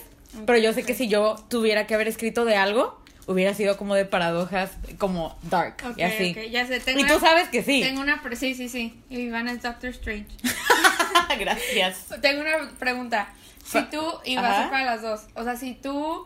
Pero 0.46 0.58
yo 0.58 0.72
sé 0.74 0.84
que 0.84 0.93
si 0.96 1.10
yo 1.10 1.36
tuviera 1.50 1.86
que 1.86 1.93
haber 1.93 2.08
escrito 2.08 2.46
de 2.46 2.55
algo, 2.55 2.98
hubiera 3.27 3.53
sido 3.53 3.75
como 3.77 3.93
de 3.96 4.05
paradojas, 4.05 4.72
como 4.98 5.38
dark 5.43 5.75
Ok, 5.86 5.98
y 5.98 6.01
así. 6.03 6.34
ya 6.50 6.65
sé, 6.65 6.79
tengo 6.79 7.00
Y 7.01 7.05
tú 7.05 7.15
una- 7.17 7.27
sabes 7.27 7.50
que 7.50 7.62
sí. 7.62 7.82
Tengo 7.82 8.00
una 8.01 8.22
sí, 8.38 8.55
sí, 8.55 8.70
sí. 8.70 8.98
Iván 9.10 9.50
es 9.50 9.62
Doctor 9.62 9.89
Strange. 9.89 10.27
Gracias. 11.39 12.05
Tengo 12.22 12.41
una 12.41 12.70
pregunta. 12.79 13.34
Si 13.65 13.82
tú, 13.89 14.01
y 14.25 14.36
va 14.38 14.50
Ajá. 14.50 14.65
a 14.67 14.70
para 14.72 14.86
las 14.86 15.01
dos, 15.01 15.22
o 15.36 15.43
sea, 15.43 15.55
si 15.55 15.74
tú 15.74 16.25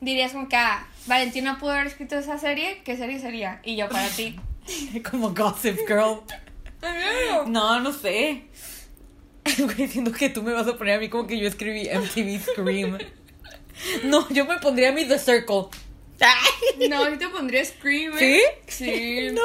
dirías 0.00 0.32
como 0.32 0.48
que, 0.48 0.56
ah, 0.56 0.86
Valentina 1.06 1.58
pudo 1.58 1.72
haber 1.72 1.86
escrito 1.86 2.16
esa 2.18 2.38
serie, 2.38 2.82
¿qué 2.84 2.96
serie 2.96 3.18
sería? 3.18 3.60
Y 3.64 3.76
yo 3.76 3.88
para 3.88 4.08
ti. 4.08 4.38
como 5.10 5.34
Gossip 5.34 5.78
Girl. 5.86 6.20
No, 7.46 7.80
no 7.80 7.92
sé. 7.92 8.44
Güey, 9.58 9.88
siento 9.88 10.12
que 10.12 10.30
tú 10.30 10.42
me 10.42 10.52
vas 10.52 10.66
a 10.66 10.76
poner 10.78 10.96
a 10.96 10.98
mí 10.98 11.08
como 11.10 11.26
que 11.26 11.38
yo 11.38 11.46
escribí 11.46 11.88
MTV 11.88 12.40
Scream. 12.40 12.98
No, 14.04 14.28
yo 14.30 14.46
me 14.46 14.58
pondría 14.58 14.90
a 14.90 14.92
mí 14.92 15.04
The 15.04 15.18
Circle. 15.18 15.66
No, 16.88 17.08
yo 17.08 17.18
te 17.18 17.28
pondría 17.28 17.64
Scream. 17.64 18.14
¿Sí? 18.18 18.24
¿eh? 18.24 18.42
Sí. 18.66 19.28
No, 19.32 19.42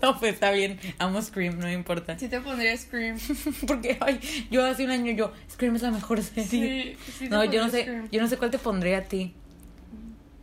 no, 0.00 0.18
pues 0.18 0.34
está 0.34 0.50
bien. 0.50 0.78
Amo 0.98 1.20
Scream, 1.20 1.58
no 1.58 1.66
me 1.66 1.72
importa. 1.72 2.18
Sí 2.18 2.28
te 2.28 2.40
pondría 2.40 2.76
Scream. 2.76 3.18
Porque, 3.66 3.98
ay, 4.00 4.20
yo 4.50 4.64
hace 4.64 4.84
un 4.84 4.90
año 4.90 5.12
yo, 5.12 5.32
Scream 5.50 5.76
es 5.76 5.82
la 5.82 5.90
mejor 5.90 6.22
serie. 6.22 6.44
Sí, 6.44 6.96
sí 7.18 7.24
te 7.24 7.30
no, 7.30 7.44
yo 7.44 7.64
no 7.64 7.70
sé, 7.70 7.82
Scream. 7.82 8.08
yo 8.10 8.20
no 8.20 8.28
sé 8.28 8.36
cuál 8.36 8.50
te 8.50 8.58
pondría 8.58 8.98
a 8.98 9.02
ti. 9.02 9.34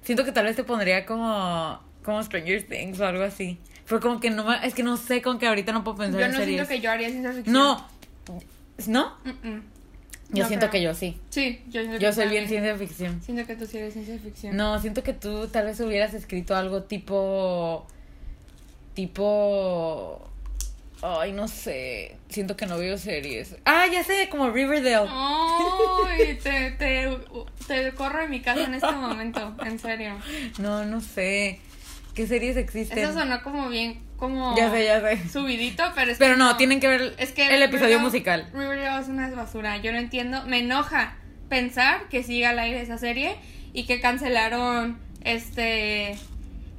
Siento 0.09 0.25
que 0.25 0.31
tal 0.31 0.45
vez 0.45 0.55
te 0.55 0.63
pondría 0.63 1.05
como, 1.05 1.79
como 2.03 2.23
Stranger 2.23 2.63
Things 2.67 2.99
o 2.99 3.05
algo 3.05 3.21
así. 3.23 3.59
Pero 3.87 4.01
como 4.01 4.19
que 4.19 4.31
no, 4.31 4.43
me- 4.43 4.65
es 4.65 4.73
que 4.73 4.81
no 4.81 4.97
sé, 4.97 5.21
con 5.21 5.37
que 5.37 5.45
ahorita 5.47 5.71
no 5.71 5.83
puedo 5.83 5.97
pensar 5.97 6.19
Yo 6.19 6.25
en 6.25 6.31
no 6.31 6.37
series. 6.39 6.55
siento 6.55 6.67
que 6.69 6.81
yo 6.81 6.89
haría 6.89 7.09
ciencia 7.09 7.31
ficción. 7.31 7.53
No, 7.53 7.87
¿no? 8.87 9.13
Mm-mm. 9.23 9.61
Yo 10.31 10.43
No 10.43 10.47
siento 10.47 10.69
creo. 10.69 10.71
que 10.71 10.81
yo 10.81 10.93
sí. 10.95 11.17
Sí, 11.29 11.61
yo 11.67 11.81
siento 11.81 11.99
Yo 11.99 12.09
que 12.09 12.13
soy 12.13 12.27
bien 12.29 12.47
ciencia 12.47 12.75
ficción. 12.75 13.21
Siento 13.21 13.45
que 13.45 13.55
tú 13.55 13.67
sí 13.67 13.77
eres 13.77 13.93
ciencia 13.93 14.17
ficción. 14.17 14.57
No, 14.57 14.79
siento 14.79 15.03
que 15.03 15.13
tú 15.13 15.47
tal 15.47 15.65
vez 15.65 15.79
hubieras 15.79 16.15
escrito 16.15 16.55
algo 16.55 16.81
tipo. 16.83 17.85
Tipo. 18.95 20.28
Ay, 21.01 21.31
no 21.31 21.47
sé. 21.47 22.17
Siento 22.29 22.57
que 22.57 22.65
no 22.65 22.77
veo 22.77 22.97
series. 22.97 23.55
Ah, 23.65 23.85
ya 23.91 24.03
sé, 24.03 24.27
como 24.29 24.49
Riverdale. 24.49 25.07
Ay, 25.09 26.37
te, 26.43 26.71
te, 26.71 27.17
te 27.67 27.91
corro 27.93 28.19
de 28.21 28.27
mi 28.27 28.41
casa 28.41 28.63
en 28.65 28.73
este 28.73 28.91
momento, 28.91 29.55
en 29.65 29.79
serio. 29.79 30.17
No, 30.57 30.83
no 30.85 30.99
sé. 31.01 31.59
¿Qué 32.13 32.27
series 32.27 32.57
existen? 32.57 32.97
Eso 32.97 33.13
sonó 33.13 33.41
como 33.43 33.69
bien, 33.69 34.01
como 34.17 34.57
Ya 34.57 34.69
sé, 34.71 34.83
ya 34.83 34.99
sé. 34.99 35.29
subidito, 35.29 35.83
pero 35.95 36.11
es 36.11 36.17
Pero 36.17 36.33
que 36.33 36.39
no, 36.39 36.57
tienen 36.57 36.81
que 36.81 36.89
ver 36.89 37.15
es 37.17 37.31
que 37.31 37.47
el 37.55 37.61
episodio 37.63 37.97
Riverdale- 37.99 38.01
musical. 38.01 38.49
Riverdale 38.51 39.01
es 39.01 39.07
una 39.07 39.29
basura, 39.29 39.77
yo 39.77 39.93
no 39.93 39.99
entiendo, 39.99 40.43
me 40.45 40.59
enoja 40.59 41.15
pensar 41.47 42.09
que 42.09 42.23
siga 42.23 42.49
al 42.49 42.59
aire 42.59 42.81
esa 42.81 42.97
serie 42.97 43.37
y 43.71 43.85
que 43.85 44.01
cancelaron 44.01 44.99
este 45.23 46.17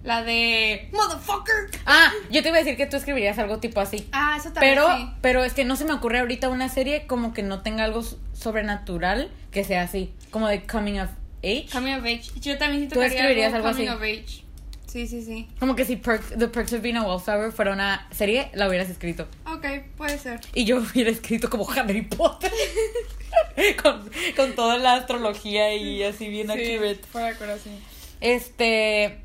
la 0.02 0.22
de 0.22 0.88
motherfucker. 0.92 1.54
Ah, 1.86 2.10
yo 2.30 2.42
te 2.42 2.48
iba 2.48 2.56
a 2.56 2.60
decir 2.60 2.76
que 2.76 2.86
tú 2.86 2.96
escribirías 2.96 3.38
algo 3.38 3.58
tipo 3.58 3.80
así. 3.80 4.08
Ah, 4.12 4.36
eso 4.38 4.50
también 4.52 4.74
Pero, 4.74 4.96
sí. 4.96 5.08
pero 5.20 5.44
es 5.44 5.52
que 5.52 5.64
no 5.64 5.76
se 5.76 5.84
me 5.84 5.92
ocurre 5.92 6.20
ahorita 6.20 6.48
una 6.48 6.68
serie 6.68 7.06
como 7.06 7.32
que 7.34 7.42
no 7.42 7.62
tenga 7.62 7.84
algo 7.84 8.02
sobrenatural 8.32 9.30
que 9.50 9.64
sea 9.64 9.82
así. 9.82 10.12
Como 10.30 10.48
de 10.48 10.62
coming 10.64 10.98
of 11.00 11.10
age. 11.42 11.66
Coming 11.72 11.94
of 11.94 12.04
age. 12.04 12.30
Yo 12.40 12.56
también 12.58 12.80
siento 12.80 12.94
¿Tú 12.96 13.02
escribirías 13.02 13.52
algo 13.52 13.68
coming 13.70 13.88
así? 13.88 13.96
of 13.96 14.02
age. 14.02 14.44
Sí, 14.86 15.06
sí, 15.06 15.22
sí. 15.22 15.48
Como 15.60 15.76
que 15.76 15.84
si 15.84 15.96
Perks- 15.96 16.36
The 16.36 16.48
Perks 16.48 16.72
of 16.72 16.80
Being 16.82 16.96
a 16.96 17.02
Wallflower 17.02 17.52
fuera 17.52 17.72
una 17.72 18.08
serie, 18.10 18.50
la 18.54 18.68
hubieras 18.68 18.90
escrito. 18.90 19.28
Ok, 19.46 19.64
puede 19.96 20.18
ser. 20.18 20.40
Y 20.52 20.64
yo 20.64 20.78
hubiera 20.78 21.10
escrito 21.10 21.48
como 21.48 21.70
Harry 21.70 22.02
Potter. 22.02 22.50
con, 23.82 24.10
con 24.34 24.54
toda 24.56 24.78
la 24.78 24.94
astrología 24.94 25.72
y 25.74 26.02
así 26.02 26.28
bien 26.28 26.48
Sí, 26.48 26.72
accurate. 26.74 27.00
fuera 27.12 27.26
de 27.28 27.34
corazón. 27.36 27.72
Este. 28.20 29.20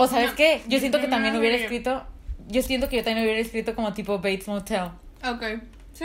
O 0.00 0.06
sabes 0.06 0.30
No, 0.30 0.36
qué? 0.36 0.62
Yo 0.68 0.78
siento 0.78 1.00
que 1.00 1.08
también 1.08 1.36
hubiera 1.36 1.56
escrito. 1.56 2.04
Yo 2.48 2.62
siento 2.62 2.88
que 2.88 2.96
yo 2.96 3.04
también 3.04 3.24
hubiera 3.26 3.40
escrito 3.40 3.74
como 3.74 3.92
tipo 3.92 4.16
Bates 4.18 4.48
Motel. 4.48 4.90
Ok, 5.24 5.42
sí, 5.92 6.04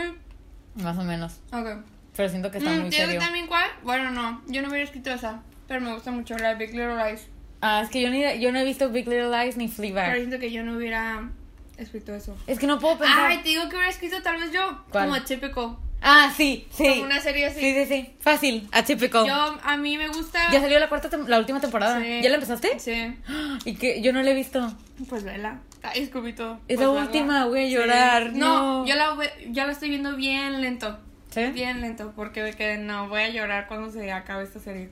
Más 0.74 0.98
o 0.98 1.02
menos. 1.04 1.40
ok. 1.52 1.68
Pero 2.16 2.28
siento 2.28 2.50
que 2.50 2.58
está 2.58 2.70
Mm, 2.70 2.80
muy 2.80 2.90
¿tienes 2.90 3.06
serio. 3.08 3.20
también 3.20 3.46
cuál? 3.46 3.68
Bueno, 3.82 4.10
no, 4.10 4.42
yo 4.46 4.62
no 4.62 4.68
hubiera 4.68 4.84
escrito 4.84 5.10
esa, 5.10 5.42
pero 5.66 5.80
me 5.80 5.92
gusta 5.94 6.10
mucho 6.10 6.36
la 6.38 6.54
Big 6.54 6.70
Little 6.70 6.96
Lies. 6.96 7.26
Ah, 7.60 7.80
es 7.82 7.88
que 7.90 8.02
yo, 8.02 8.10
ni, 8.10 8.20
yo 8.40 8.52
no 8.52 8.58
he 8.58 8.64
visto 8.64 8.90
Big 8.90 9.06
Little 9.08 9.30
Lies 9.30 9.56
ni 9.56 9.66
Pero 9.68 9.76
Fleabag. 9.76 10.14
siento 10.16 10.38
que 10.38 10.52
yo 10.52 10.62
no 10.64 10.76
hubiera 10.76 11.30
escrito 11.76 12.14
eso. 12.14 12.36
Es 12.46 12.58
que 12.58 12.66
no 12.66 12.78
puedo 12.78 12.98
pensar. 12.98 13.26
Ay, 13.30 13.38
te 13.42 13.48
digo 13.48 13.62
que 13.68 13.76
hubiera 13.76 13.88
escrito 13.90 14.20
tal 14.22 14.38
vez 14.40 14.52
yo, 14.52 14.84
¿Cuál? 14.90 15.08
como 15.08 15.22
típico, 15.22 15.80
Ah, 16.06 16.30
sí, 16.36 16.66
sí. 16.70 16.84
como 16.86 17.04
una 17.04 17.18
serie 17.18 17.46
así. 17.46 17.60
Sí, 17.60 17.72
sí, 17.72 17.86
sí. 17.86 18.14
Fácil. 18.20 18.68
Atípico. 18.72 19.26
Yo, 19.26 19.34
a 19.62 19.76
mí 19.78 19.96
me 19.96 20.08
gusta... 20.08 20.52
Ya 20.52 20.60
salió 20.60 20.78
la 20.78 20.90
cuarta, 20.90 21.08
la 21.26 21.38
última 21.38 21.60
temporada. 21.62 21.98
Sí. 21.98 22.20
¿Ya 22.22 22.28
la 22.28 22.34
empezaste? 22.34 22.78
Sí, 22.78 23.16
Y 23.64 23.76
que 23.76 24.02
yo 24.02 24.12
no 24.12 24.22
la 24.22 24.30
he 24.30 24.34
visto. 24.34 24.70
pues 25.08 25.24
vela. 25.24 25.60
Ay, 25.82 26.04
Scooby 26.06 26.34
todo. 26.34 26.60
Es 26.68 26.78
la 26.78 26.90
última, 26.90 27.46
voy 27.46 27.60
a 27.64 27.68
llorar. 27.68 28.32
No, 28.34 28.82
No. 28.82 28.86
yo 28.86 28.94
la, 28.96 29.16
ya 29.50 29.64
la 29.64 29.72
estoy 29.72 29.88
viendo 29.88 30.14
bien 30.14 30.60
lento. 30.60 30.98
¿Sí? 31.30 31.46
Bien 31.46 31.80
lento, 31.80 32.12
porque 32.14 32.54
que 32.56 32.76
no, 32.76 33.08
voy 33.08 33.22
a 33.22 33.28
llorar 33.30 33.66
cuando 33.66 33.90
se 33.90 34.12
acabe 34.12 34.44
esta 34.44 34.60
serie. 34.60 34.90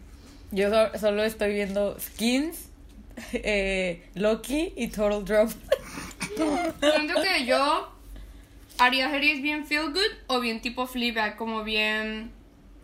Yo 0.50 0.70
so- 0.70 0.98
solo 0.98 1.22
estoy 1.24 1.52
viendo 1.52 1.98
Skins, 2.00 2.68
eh, 3.34 4.02
Loki 4.14 4.72
y 4.76 4.88
Total 4.88 5.24
Drop. 5.24 5.50
Siento 6.80 7.14
que 7.22 7.44
yo 7.46 7.91
haría 8.78 9.10
series 9.10 9.42
bien 9.42 9.66
feel 9.66 9.90
good 9.92 10.00
o 10.26 10.40
bien 10.40 10.60
tipo 10.60 10.86
Fleabag, 10.86 11.36
como 11.36 11.64
bien 11.64 12.30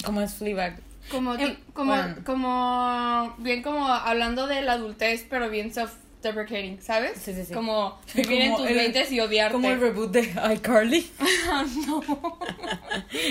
¿Cómo 0.04 0.20
es 0.20 0.34
Fleabag? 0.34 0.78
como 1.10 1.34
Em, 1.34 1.56
como 1.72 1.94
bueno. 1.94 2.16
como 2.24 3.34
bien 3.38 3.62
como 3.62 3.88
hablando 3.88 4.46
de 4.46 4.62
la 4.62 4.72
adultez, 4.72 5.26
pero 5.28 5.48
bien 5.48 5.72
self 5.72 5.92
deprecating, 6.22 6.82
¿sabes? 6.82 7.12
Sí, 7.22 7.32
sí, 7.32 7.44
sí. 7.44 7.54
Como 7.54 7.98
vivir 8.14 8.42
en 8.42 8.56
tus 8.56 8.68
mentes 8.70 9.10
y 9.12 9.20
odiarte. 9.20 9.52
Como 9.52 9.70
el 9.70 9.80
reboot 9.80 10.10
de 10.10 10.22
iCarly. 10.54 11.08
no. 11.86 12.02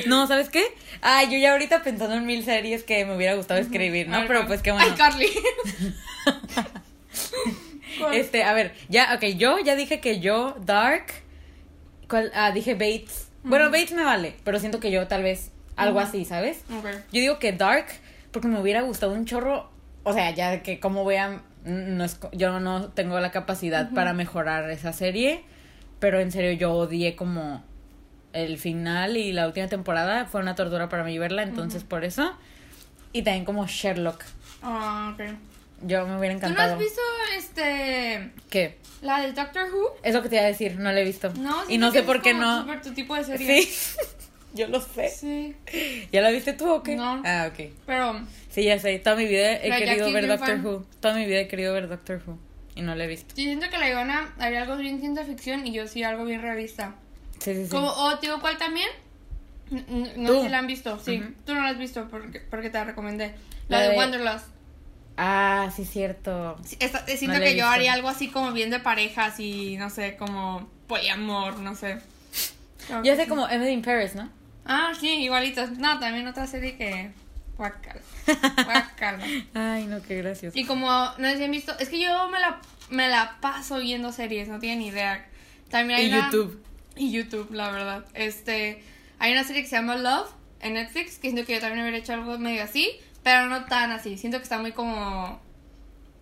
No, 0.07 0.25
¿sabes 0.27 0.49
qué? 0.49 0.63
Ay, 1.01 1.27
yo 1.31 1.37
ya 1.37 1.51
ahorita 1.51 1.83
pensando 1.83 2.15
en 2.15 2.25
mil 2.25 2.43
series 2.43 2.83
que 2.83 3.05
me 3.05 3.15
hubiera 3.15 3.35
gustado 3.35 3.59
escribir, 3.59 4.07
¿no? 4.07 4.19
ver, 4.19 4.27
Pero 4.27 4.47
pues 4.47 4.61
qué 4.61 4.71
bueno. 4.71 4.87
Ay, 4.89 4.95
Carly. 4.97 5.29
¿Cuál? 7.99 8.15
Este, 8.15 8.43
a 8.43 8.53
ver, 8.53 8.73
ya, 8.89 9.13
ok, 9.15 9.23
yo 9.37 9.59
ya 9.59 9.75
dije 9.75 9.99
que 9.99 10.19
yo, 10.19 10.55
Dark, 10.65 11.05
¿cuál? 12.09 12.31
Ah, 12.33 12.51
dije 12.51 12.73
Bates. 12.73 13.29
Bueno, 13.43 13.65
Bates 13.65 13.93
me 13.93 14.03
vale, 14.03 14.35
pero 14.43 14.59
siento 14.59 14.79
que 14.79 14.91
yo 14.91 15.07
tal 15.07 15.23
vez 15.23 15.51
algo 15.75 15.99
así, 15.99 16.25
¿sabes? 16.25 16.63
Ok. 16.77 16.85
Yo 17.11 17.21
digo 17.21 17.39
que 17.39 17.53
Dark, 17.53 17.87
porque 18.31 18.47
me 18.47 18.59
hubiera 18.59 18.81
gustado 18.81 19.13
un 19.13 19.25
chorro, 19.25 19.69
o 20.03 20.13
sea, 20.13 20.31
ya 20.31 20.63
que 20.63 20.79
como 20.79 21.05
vean, 21.05 21.43
no 21.63 22.03
es, 22.03 22.19
yo 22.33 22.59
no 22.59 22.89
tengo 22.89 23.19
la 23.19 23.31
capacidad 23.31 23.91
para 23.93 24.13
mejorar 24.13 24.69
esa 24.69 24.91
serie, 24.93 25.43
pero 25.99 26.19
en 26.19 26.31
serio 26.31 26.51
yo 26.53 26.73
odié 26.73 27.15
como 27.15 27.63
el 28.33 28.57
final 28.57 29.17
y 29.17 29.33
la 29.33 29.47
última 29.47 29.67
temporada 29.67 30.25
fue 30.25 30.41
una 30.41 30.55
tortura 30.55 30.89
para 30.89 31.03
mí 31.03 31.17
verla, 31.17 31.43
entonces 31.43 31.83
por 31.83 32.03
eso. 32.03 32.33
Y 33.13 33.21
también 33.21 33.45
como 33.45 33.65
Sherlock. 33.65 34.23
Ah, 34.61 35.13
ok. 35.13 35.35
Yo 35.81 36.07
me 36.07 36.17
hubiera 36.17 36.35
¿Tú 36.35 36.41
no 36.41 36.47
encantado. 36.47 36.73
has 36.73 36.79
visto 36.79 37.01
este. 37.37 38.31
¿Qué? 38.49 38.77
la 39.01 39.21
de 39.21 39.31
Doctor 39.31 39.71
Who? 39.71 39.95
Es 40.01 40.13
lo 40.15 40.23
que 40.23 40.29
te 40.29 40.35
iba 40.35 40.43
a 40.43 40.47
decir, 40.47 40.79
no 40.79 40.91
la 40.91 40.99
he 40.99 41.03
visto. 41.05 41.31
No, 41.37 41.55
y 41.69 41.77
no 41.77 41.91
sé 41.91 42.01
por 42.03 42.21
qué 42.23 42.33
no. 42.33 42.61
súper 42.61 42.81
tu 42.81 42.93
tipo 42.93 43.15
de 43.15 43.23
serie. 43.23 43.61
Sí, 43.61 43.95
yo 44.55 44.67
lo 44.67 44.81
sé. 44.81 45.09
Sí. 45.09 45.55
¿Ya 46.11 46.21
la 46.21 46.31
viste 46.31 46.53
tú 46.53 46.67
o 46.69 46.81
qué? 46.83 46.95
No. 46.95 47.21
Ah, 47.23 47.49
ok. 47.51 47.69
Pero. 47.85 48.21
Sí, 48.49 48.63
ya 48.63 48.79
sé. 48.79 48.97
Toda 48.99 49.15
mi 49.15 49.25
vida 49.27 49.53
he 49.53 49.69
querido 49.69 50.07
Jackie 50.07 50.13
ver. 50.13 50.27
Doctor 50.27 50.65
Who. 50.65 50.85
Toda 50.99 51.13
mi 51.13 51.25
vida 51.27 51.41
he 51.41 51.47
querido 51.47 51.73
ver 51.73 51.87
Doctor 51.87 52.21
Who. 52.25 52.39
Y 52.73 52.81
no 52.81 52.95
la 52.95 53.03
he 53.03 53.07
visto. 53.07 53.35
Yo 53.35 53.43
siento 53.43 53.69
que 53.69 53.77
la 53.77 53.89
Ivana 53.89 54.33
haría 54.39 54.63
algo 54.63 54.77
bien 54.77 54.99
ciencia 54.99 55.23
ficción 55.25 55.65
y 55.67 55.73
yo 55.73 55.87
sí 55.87 56.03
algo 56.03 56.25
bien 56.25 56.41
realista. 56.41 56.95
Sí, 57.39 57.53
sí, 57.53 57.65
sí. 57.65 57.69
Como, 57.69 57.87
o, 57.89 58.17
tío, 58.17 58.39
¿cuál 58.41 58.57
también? 58.57 58.89
No 59.69 60.29
Tú. 60.29 60.35
sé 60.37 60.41
si 60.43 60.49
la 60.49 60.57
han 60.59 60.67
visto, 60.67 60.99
sí. 60.99 61.19
Ujú. 61.19 61.33
Tú 61.45 61.53
no 61.53 61.61
la 61.61 61.69
has 61.69 61.77
visto 61.77 62.07
porque, 62.09 62.39
porque 62.39 62.69
te 62.71 62.77
la 62.79 62.85
recomendé. 62.85 63.35
La, 63.67 63.77
La 63.77 63.83
de, 63.83 63.89
de- 63.91 63.97
Wanderlust. 63.97 64.45
Ah, 65.17 65.71
sí, 65.75 65.83
cierto. 65.83 66.57
Sí, 66.63 66.77
eh, 66.79 66.89
siento 67.17 67.37
No 67.39 67.43
que 67.43 67.55
yo 67.55 67.67
haría 67.67 67.93
algo 67.93 68.07
así 68.07 68.29
como 68.29 68.51
bien 68.53 68.69
de 68.69 68.79
parejas 68.79 69.39
y 69.39 69.75
no 69.77 69.89
sé, 69.89 70.15
como 70.15 70.69
poliamor, 70.87 71.57
no 71.59 71.75
sé. 71.75 71.97
Creo 72.87 73.01
que 73.01 73.15
sé 73.15 73.23
sí. 73.23 73.29
como 73.29 73.47
Emily 73.49 73.71
in 73.71 73.81
Paris, 73.81 74.15
¿no? 74.15 74.29
Ah, 74.65 74.91
sí, 74.99 75.09
igualitos. 75.23 75.71
No, 75.71 75.99
también 75.99 76.27
otra 76.27 76.45
serie 76.47 76.77
que. 76.77 77.11
Guacala. 77.57 78.01
Guacala. 78.63 79.25
Ay, 79.55 79.85
no, 79.87 80.01
qué 80.03 80.17
gracioso. 80.21 80.57
Y 80.57 80.65
como 80.65 80.87
no 81.17 81.29
sé 81.31 81.37
si 81.37 81.43
han 81.43 81.51
visto, 81.51 81.77
es 81.79 81.89
que 81.89 81.99
yo 81.99 82.29
me 82.29 82.39
la, 82.39 82.61
me 82.89 83.09
la 83.09 83.37
paso 83.41 83.79
viendo 83.79 84.11
series, 84.11 84.47
no 84.47 84.59
tienen 84.59 84.79
ni 84.79 84.87
idea. 84.87 85.25
También 85.69 85.99
hay 85.99 86.05
Y 86.05 86.09
una- 86.13 86.25
YouTube. 86.31 86.63
Y 86.95 87.11
YouTube, 87.11 87.51
la 87.53 87.71
verdad. 87.71 88.05
Este, 88.13 88.83
hay 89.19 89.31
una 89.31 89.43
serie 89.43 89.63
que 89.63 89.67
se 89.69 89.75
llama 89.75 89.95
Love 89.95 90.29
en 90.61 90.73
Netflix, 90.75 91.15
que 91.15 91.29
siento 91.31 91.45
que 91.45 91.53
yo 91.55 91.59
también 91.59 91.81
hubiera 91.81 91.97
hecho 91.97 92.13
algo 92.13 92.37
medio 92.37 92.63
así, 92.63 92.91
pero 93.27 93.47
no 93.47 93.65
tan 93.65 93.91
así. 93.91 94.17
Siento 94.17 94.37
que 94.37 94.43
está 94.43 94.57
muy 94.57 94.71
como 94.71 95.37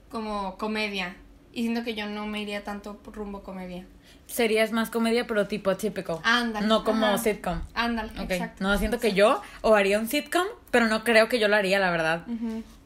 como 0.09 0.57
comedia. 0.57 1.15
Y 1.53 1.62
siento 1.62 1.83
que 1.83 1.93
yo 1.93 2.07
no 2.07 2.25
me 2.25 2.41
iría 2.41 2.63
tanto 2.63 3.00
rumbo 3.13 3.43
comedia. 3.43 3.85
Serías 4.25 4.71
más 4.71 4.89
comedia, 4.89 5.27
pero 5.27 5.47
tipo 5.47 5.77
típico. 5.77 6.19
Ándale. 6.24 6.65
No 6.65 6.83
como 6.83 7.05
Ajá. 7.05 7.17
sitcom. 7.19 7.62
Ándale, 7.75 8.09
Ok. 8.19 8.31
exacto. 8.31 8.63
No, 8.63 8.75
siento 8.79 9.00
que 9.00 9.13
yo 9.13 9.39
o 9.62 9.75
haría 9.75 10.00
un 10.00 10.07
sitcom, 10.07 10.47
pero 10.71 10.88
no 10.88 11.03
creo 11.03 11.29
que 11.29 11.38
yo 11.38 11.47
lo 11.47 11.55
haría, 11.55 11.77
la 11.77 11.91
verdad. 11.91 12.25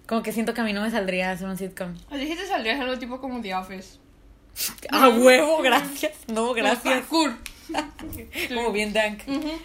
Como 0.05 0.21
que 0.21 0.33
siento 0.33 0.53
que 0.53 0.59
a 0.59 0.63
mí 0.65 0.73
no 0.73 0.81
me 0.81 0.91
saldría 0.91 1.31
hacer 1.31 1.47
un 1.47 1.55
sitcom. 1.57 1.95
Así 2.11 2.27
que 2.27 2.35
te 2.35 2.45
saldrías 2.45 2.77
algo 2.81 2.99
tipo 2.99 3.21
como 3.21 3.39
The 3.39 3.55
Office. 3.55 3.99
A 4.91 5.07
huevo, 5.07 5.61
gracias. 5.61 6.11
No, 6.27 6.53
gracias. 6.53 6.83
Parkour. 7.05 7.37
Como 8.53 8.71
bien 8.73 8.91
dank. 8.91 9.21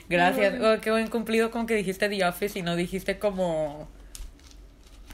Gracias. 0.08 0.60
Oh, 0.62 0.80
qué 0.80 0.90
buen 0.92 1.08
cumplido 1.08 1.50
como 1.50 1.66
que 1.66 1.74
dijiste 1.74 2.08
The 2.08 2.24
Office 2.24 2.56
y 2.58 2.62
no 2.62 2.76
dijiste 2.76 3.18
como... 3.18 3.88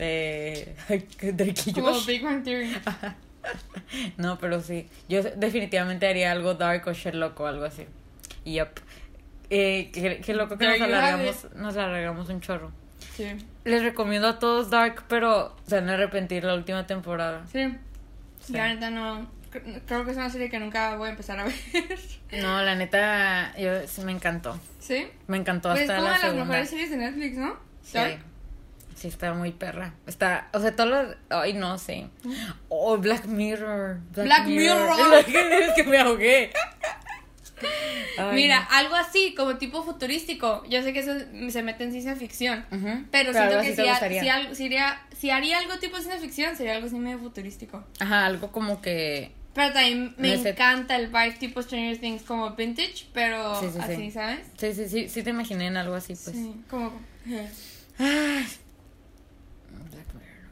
Eh, 0.03 0.75
Como. 1.75 2.01
Big 2.03 2.23
Bang 2.23 2.43
Theory. 2.43 2.75
No, 4.19 4.39
pero 4.39 4.61
sí. 4.61 4.87
Yo 5.09 5.23
definitivamente 5.23 6.07
haría 6.07 6.31
algo 6.31 6.55
dark 6.55 6.87
o 6.87 6.93
Sherlock 6.93 7.41
o 7.41 7.47
algo 7.47 7.65
así. 7.65 7.87
Yep. 8.45 8.79
Eh, 9.49 9.91
qué, 9.93 10.21
qué 10.25 10.35
loco 10.35 10.57
que 10.59 10.67
There 10.67 10.79
nos 10.79 10.89
alargamos, 10.89 11.47
nos 11.57 11.77
alargamos 11.77 12.29
un 12.29 12.41
chorro. 12.41 12.71
Sí. 13.17 13.27
Les 13.65 13.83
recomiendo 13.83 14.29
a 14.29 14.39
todos 14.39 14.71
Dark, 14.71 15.05
pero 15.09 15.57
se 15.67 15.77
van 15.77 15.89
a 15.89 15.95
arrepentir 15.95 16.45
la 16.45 16.55
última 16.55 16.87
temporada. 16.87 17.45
Sí. 17.51 17.75
Sí. 18.41 18.53
La 18.53 18.69
neta 18.69 18.91
no. 18.91 19.23
cre- 19.53 19.81
Creo 19.87 20.05
que 20.05 20.11
es 20.13 20.17
una 20.17 20.31
serie 20.31 20.49
que 20.51 20.59
nunca 20.61 20.97
voy 20.97 21.09
a 21.09 21.11
empezar 21.13 21.41
a 21.41 21.45
ver. 21.45 21.55
No, 22.43 22.63
la 22.63 22.77
neta, 22.77 23.57
yo 23.59 23.89
sí 23.89 24.03
me 24.03 24.13
encantó. 24.13 24.57
¿Sí? 24.79 25.09
Me 25.27 25.37
encantó 25.39 25.71
Pues 25.71 25.83
es 25.83 25.91
hasta 25.91 25.97
como 25.97 26.09
la 26.09 26.15
de 26.15 26.19
las 26.19 26.31
segunda. 26.31 26.45
mejores 26.45 26.71
series 26.71 26.91
de 26.91 26.97
Netflix, 26.99 27.37
¿no? 27.39 27.57
Sí. 27.83 27.99
Sí, 29.01 29.09
está 29.09 29.33
muy 29.33 29.51
perra. 29.53 29.95
Está, 30.07 30.49
o 30.53 30.61
sea, 30.61 30.77
todos 30.77 30.91
los. 30.91 31.17
Ay, 31.31 31.55
no 31.55 31.79
sé. 31.79 32.09
Oh, 32.69 32.99
Black 32.99 33.25
Mirror. 33.25 33.99
Black 34.15 34.47
Mirror. 34.47 35.25
es 35.27 35.73
que 35.75 35.85
me 35.85 35.97
ahogué. 35.99 36.53
Ay, 38.19 38.35
Mira, 38.35 38.59
algo 38.59 38.95
así, 38.97 39.35
como 39.35 39.57
tipo 39.57 39.83
futurístico. 39.83 40.63
Yo 40.69 40.83
sé 40.83 40.93
que 40.93 40.99
eso 41.01 41.13
se 41.51 41.63
mete 41.63 41.85
en 41.85 41.93
ciencia 41.93 42.15
ficción. 42.15 42.65
Pero 43.11 43.33
siento 43.33 43.61
que 43.63 43.75
si, 43.75 43.89
ha- 43.89 43.99
si, 44.09 44.29
al- 44.29 44.55
si 44.57 44.67
haría, 44.67 45.01
si 45.17 45.31
haría 45.31 45.59
algo 45.59 45.79
tipo 45.79 45.97
ciencia 45.99 46.19
ficción, 46.21 46.55
sería 46.57 46.75
algo 46.75 46.87
así 46.87 46.97
medio 46.97 47.19
futurístico. 47.19 47.83
Ajá, 48.01 48.27
algo 48.27 48.53
como 48.53 48.83
que. 48.83 49.33
Pero 49.55 49.73
también 49.73 50.15
me 50.19 50.37
No 50.37 50.43
sé. 50.43 50.51
encanta 50.51 50.97
el 50.97 51.09
vibe 51.09 51.33
tipo 51.39 51.61
Stranger 51.63 51.99
Things 51.99 52.23
como 52.23 52.51
vintage, 52.51 53.07
pero 53.15 53.59
Sí, 53.61 53.67
sí, 53.73 53.79
sí. 53.87 53.93
así, 53.95 54.11
¿sabes? 54.11 54.41
Sí, 54.59 54.75
sí, 54.75 54.89
sí, 54.89 55.09
sí 55.09 55.23
te 55.23 55.31
imaginé 55.31 55.67
en 55.69 55.77
algo 55.79 55.95
así, 55.95 56.15
pues. 56.15 56.37
Sí, 56.37 56.55
como... 56.71 56.93
Ay. 57.99 58.47
Black 59.91 60.07
Mirror. 60.15 60.49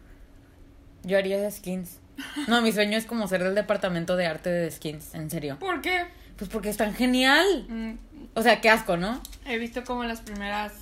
Yo 1.09 1.19
haría 1.19 1.51
skins. 1.51 1.99
No, 2.47 2.61
mi 2.63 2.71
sueño 2.73 2.99
es 2.99 3.07
como 3.07 3.27
ser 3.29 3.43
del 3.43 3.55
departamento 3.55 4.15
de 4.17 4.27
arte 4.27 4.51
de 4.51 4.71
skins, 4.71 5.15
en 5.15 5.31
serio. 5.31 5.57
¿Por 5.59 5.81
qué? 5.81 6.05
Pues 6.37 6.51
porque 6.51 6.69
es 6.69 6.77
tan 6.77 6.95
genial. 6.95 7.67
Mm, 7.69 7.93
O 8.35 8.43
sea, 8.43 8.61
qué 8.61 8.69
asco, 8.71 8.97
¿no? 8.97 9.21
he 9.47 9.59
visto 9.59 9.83
como 9.85 10.05
las 10.05 10.21
primeras... 10.21 10.73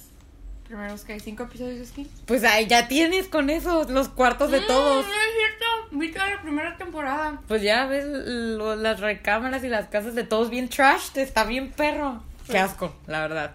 Primeros 0.67 1.05
que 1.05 1.13
hay 1.13 1.21
cinco 1.21 1.45
episodios 1.45 1.79
de 1.79 1.87
Skins. 1.87 2.09
Pues 2.27 2.43
ahí 2.43 2.67
ya 2.67 2.89
tienes 2.89 3.29
con 3.29 3.51
eso 3.51 3.85
los 3.89 4.09
cuartos 4.09 4.51
de 4.51 4.61
Mm, 4.63 4.67
todos. 4.67 5.07
No 5.07 5.13
es 5.13 5.19
cierto. 5.37 5.65
Vi 5.93 6.11
toda 6.11 6.29
la 6.29 6.43
primera 6.43 6.77
temporada. 6.77 7.41
Pues 7.47 7.63
ya 7.63 7.87
ves 7.87 8.05
lo- 8.05 8.75
las 8.75 8.99
recámaras 8.99 9.63
y 9.63 9.69
las 9.69 9.87
casas 9.87 10.17
de 10.17 10.25
todos 10.25 10.51
bien 10.51 10.69
trash, 10.69 11.11
está 11.15 11.45
bien 11.45 11.71
perro. 11.71 12.21
Qué 12.51 12.59
asco, 12.59 12.93
la 13.07 13.21
verdad. 13.21 13.53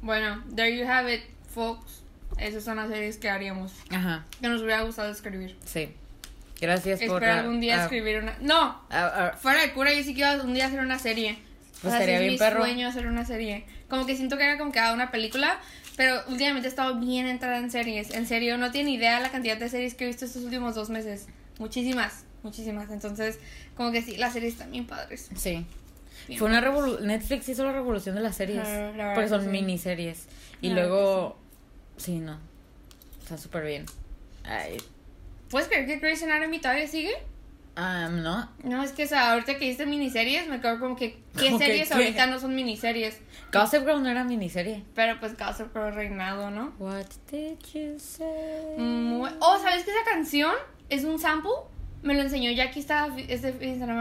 Bueno, 0.00 0.44
there 0.54 0.76
you 0.76 0.86
have 0.88 1.12
it, 1.12 1.22
folks. 1.52 2.01
Esas 2.42 2.64
son 2.64 2.76
las 2.76 2.88
series 2.88 3.16
que 3.18 3.30
haríamos. 3.30 3.72
Ajá, 3.90 4.24
Que 4.40 4.48
nos 4.48 4.60
hubiera 4.62 4.82
gustado 4.82 5.10
escribir. 5.10 5.56
sí. 5.64 5.90
Gracias 6.60 7.00
por... 7.02 7.20
Espero 7.24 7.40
algún 7.40 7.60
día 7.60 7.80
ah, 7.80 7.82
escribir 7.82 8.18
una. 8.22 8.36
¡No! 8.40 8.80
Fuera 9.40 9.62
de 9.62 9.72
cura, 9.72 9.92
yo 9.92 10.04
sí 10.04 10.14
quiero 10.14 10.44
un 10.44 10.54
día 10.54 10.66
hacer 10.66 10.78
una 10.78 10.96
serie. 10.96 11.36
Pues 11.80 11.92
o 11.92 11.96
sea, 11.96 12.06
sí 12.06 12.12
es 12.12 12.20
bien 12.20 12.32
mi 12.34 12.38
perro. 12.38 12.60
sueño 12.60 12.86
hacer 12.86 13.08
una 13.08 13.24
serie. 13.24 13.64
Como 13.88 14.06
que 14.06 14.14
siento 14.14 14.36
que 14.36 14.44
era 14.44 14.58
como 14.58 14.70
que 14.70 14.78
una 14.78 15.10
película, 15.10 15.58
pero 15.96 16.22
últimamente 16.28 16.68
he 16.68 16.70
estado 16.70 17.00
bien 17.00 17.26
entrada 17.26 17.58
en 17.58 17.68
series. 17.72 18.12
En 18.14 18.28
serio, 18.28 18.58
no 18.58 18.70
tiene 18.70 18.92
idea 18.92 19.18
la 19.18 19.32
cantidad 19.32 19.56
de 19.56 19.68
series 19.68 19.94
que 19.94 20.04
he 20.04 20.06
visto 20.06 20.24
estos 20.24 20.44
últimos 20.44 20.76
dos 20.76 20.88
meses. 20.88 21.26
Muchísimas, 21.58 22.24
muchísimas. 22.44 22.92
Entonces, 22.92 23.40
como 23.76 23.90
que 23.90 24.00
sí, 24.02 24.16
las 24.16 24.32
series 24.32 24.52
están 24.52 24.70
bien 24.70 24.86
padres. 24.86 25.30
sí. 25.34 25.66
Bien 26.28 26.38
Fue 26.38 26.46
una 26.48 26.60
revolución. 26.60 27.08
Netflix 27.08 27.48
hizo 27.48 27.64
la 27.64 27.72
revolución 27.72 28.14
de 28.14 28.20
las 28.20 28.36
series. 28.36 28.62
Ah, 28.64 28.92
la 28.96 29.14
porque 29.14 29.28
son 29.28 29.42
sí. 29.42 29.48
miniseries. 29.48 30.28
Y 30.60 30.68
La 30.68 30.74
luego. 30.76 31.41
Sí, 32.02 32.18
no. 32.18 32.36
Está 33.22 33.38
súper 33.38 33.64
bien. 33.64 33.86
Ay, 34.42 34.76
¿Puedes 35.50 35.68
creer 35.68 35.86
que 35.86 35.98
Grey's 35.98 36.20
Anatomy 36.24 36.58
todavía 36.60 36.88
sigue? 36.88 37.12
ah, 37.76 38.08
no. 38.10 38.48
No, 38.64 38.82
es 38.82 38.90
que 38.90 39.04
o 39.04 39.06
sea, 39.06 39.32
ahorita 39.32 39.56
que 39.56 39.66
hiciste 39.66 39.86
miniseries, 39.86 40.48
me 40.48 40.60
quedo 40.60 40.80
como 40.80 40.96
que, 40.96 41.22
¿qué 41.38 41.46
¿Cómo 41.46 41.58
que 41.58 41.66
series 41.66 41.88
qué? 41.88 41.94
ahorita 41.94 42.26
no 42.26 42.40
son 42.40 42.56
miniseries? 42.56 43.20
Gossip 43.52 43.84
Girl 43.84 44.02
no 44.02 44.08
era 44.08 44.24
miniserie. 44.24 44.82
Pero 44.96 45.20
pues 45.20 45.38
Gossip 45.38 45.72
Girl 45.72 45.94
reinado, 45.94 46.50
¿no? 46.50 46.72
What 46.80 47.06
did 47.30 47.58
you 47.72 47.98
say? 48.00 48.76
Mm, 48.78 49.22
oh, 49.38 49.58
¿sabes 49.62 49.84
que 49.84 49.92
esa 49.92 50.10
canción 50.10 50.54
es 50.88 51.04
un 51.04 51.20
sample? 51.20 51.52
Me 52.02 52.14
lo 52.14 52.22
enseñó 52.22 52.50
Jackie 52.50 52.80
esta, 52.80 53.08
este. 53.28 53.54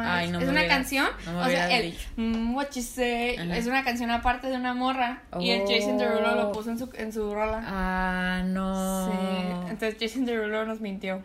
Ay, 0.04 0.32
no 0.32 0.40
es 0.40 0.50
una 0.50 0.68
canción. 0.68 1.06
no 1.26 1.34
me 1.34 1.40
o 1.40 1.46
sea, 1.50 1.78
el 1.78 1.96
mm, 2.16 2.56
What 2.56 2.70
You 2.74 2.82
Say 2.82 3.36
es 3.54 3.68
una 3.68 3.84
canción 3.84 4.10
aparte 4.10 4.48
de 4.48 4.56
una 4.56 4.74
morra. 4.74 5.22
Y 5.40 5.52
el 5.52 5.62
Jason 5.68 5.98
Derulo 6.00 6.36
lo 6.36 6.50
Oh. 6.50 6.52
puso 6.52 6.72
en 6.72 6.80
su, 6.80 6.90
en 6.96 7.14
su 7.14 7.32
rola. 7.34 7.64
Ah, 7.64 8.42
no. 8.44 9.06
Sí. 9.12 9.70
Entonces 9.72 9.98
Jason 10.00 10.26
Derulo 10.26 10.66
nos 10.66 10.82
mintió. 10.82 11.22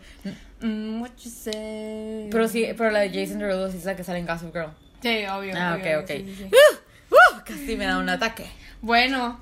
Mm, 0.61 1.01
what 1.01 1.09
You 1.23 1.31
Say. 1.31 2.27
Pero 2.31 2.47
sí, 2.47 2.67
pero 2.77 2.91
la 2.91 2.99
de 2.99 3.09
Jason 3.09 3.39
Derulo 3.39 3.71
sí 3.71 3.77
es 3.77 3.85
la 3.85 3.95
que 3.95 4.03
sale 4.03 4.19
en 4.19 4.27
Gossip 4.27 4.53
Girl. 4.53 4.69
Sí, 5.01 5.25
obvio. 5.25 5.53
Ah, 5.57 5.77
obvio, 5.79 5.99
ok, 5.99 6.03
ok. 6.03 6.09
sí, 6.11 6.25
sí, 6.27 6.35
sí. 6.37 6.43
¡Uh! 6.45 7.15
¡Uh! 7.15 7.41
Casi 7.43 7.75
me 7.75 7.85
da 7.85 7.97
un 7.97 8.09
ataque. 8.09 8.45
Bueno, 8.81 9.39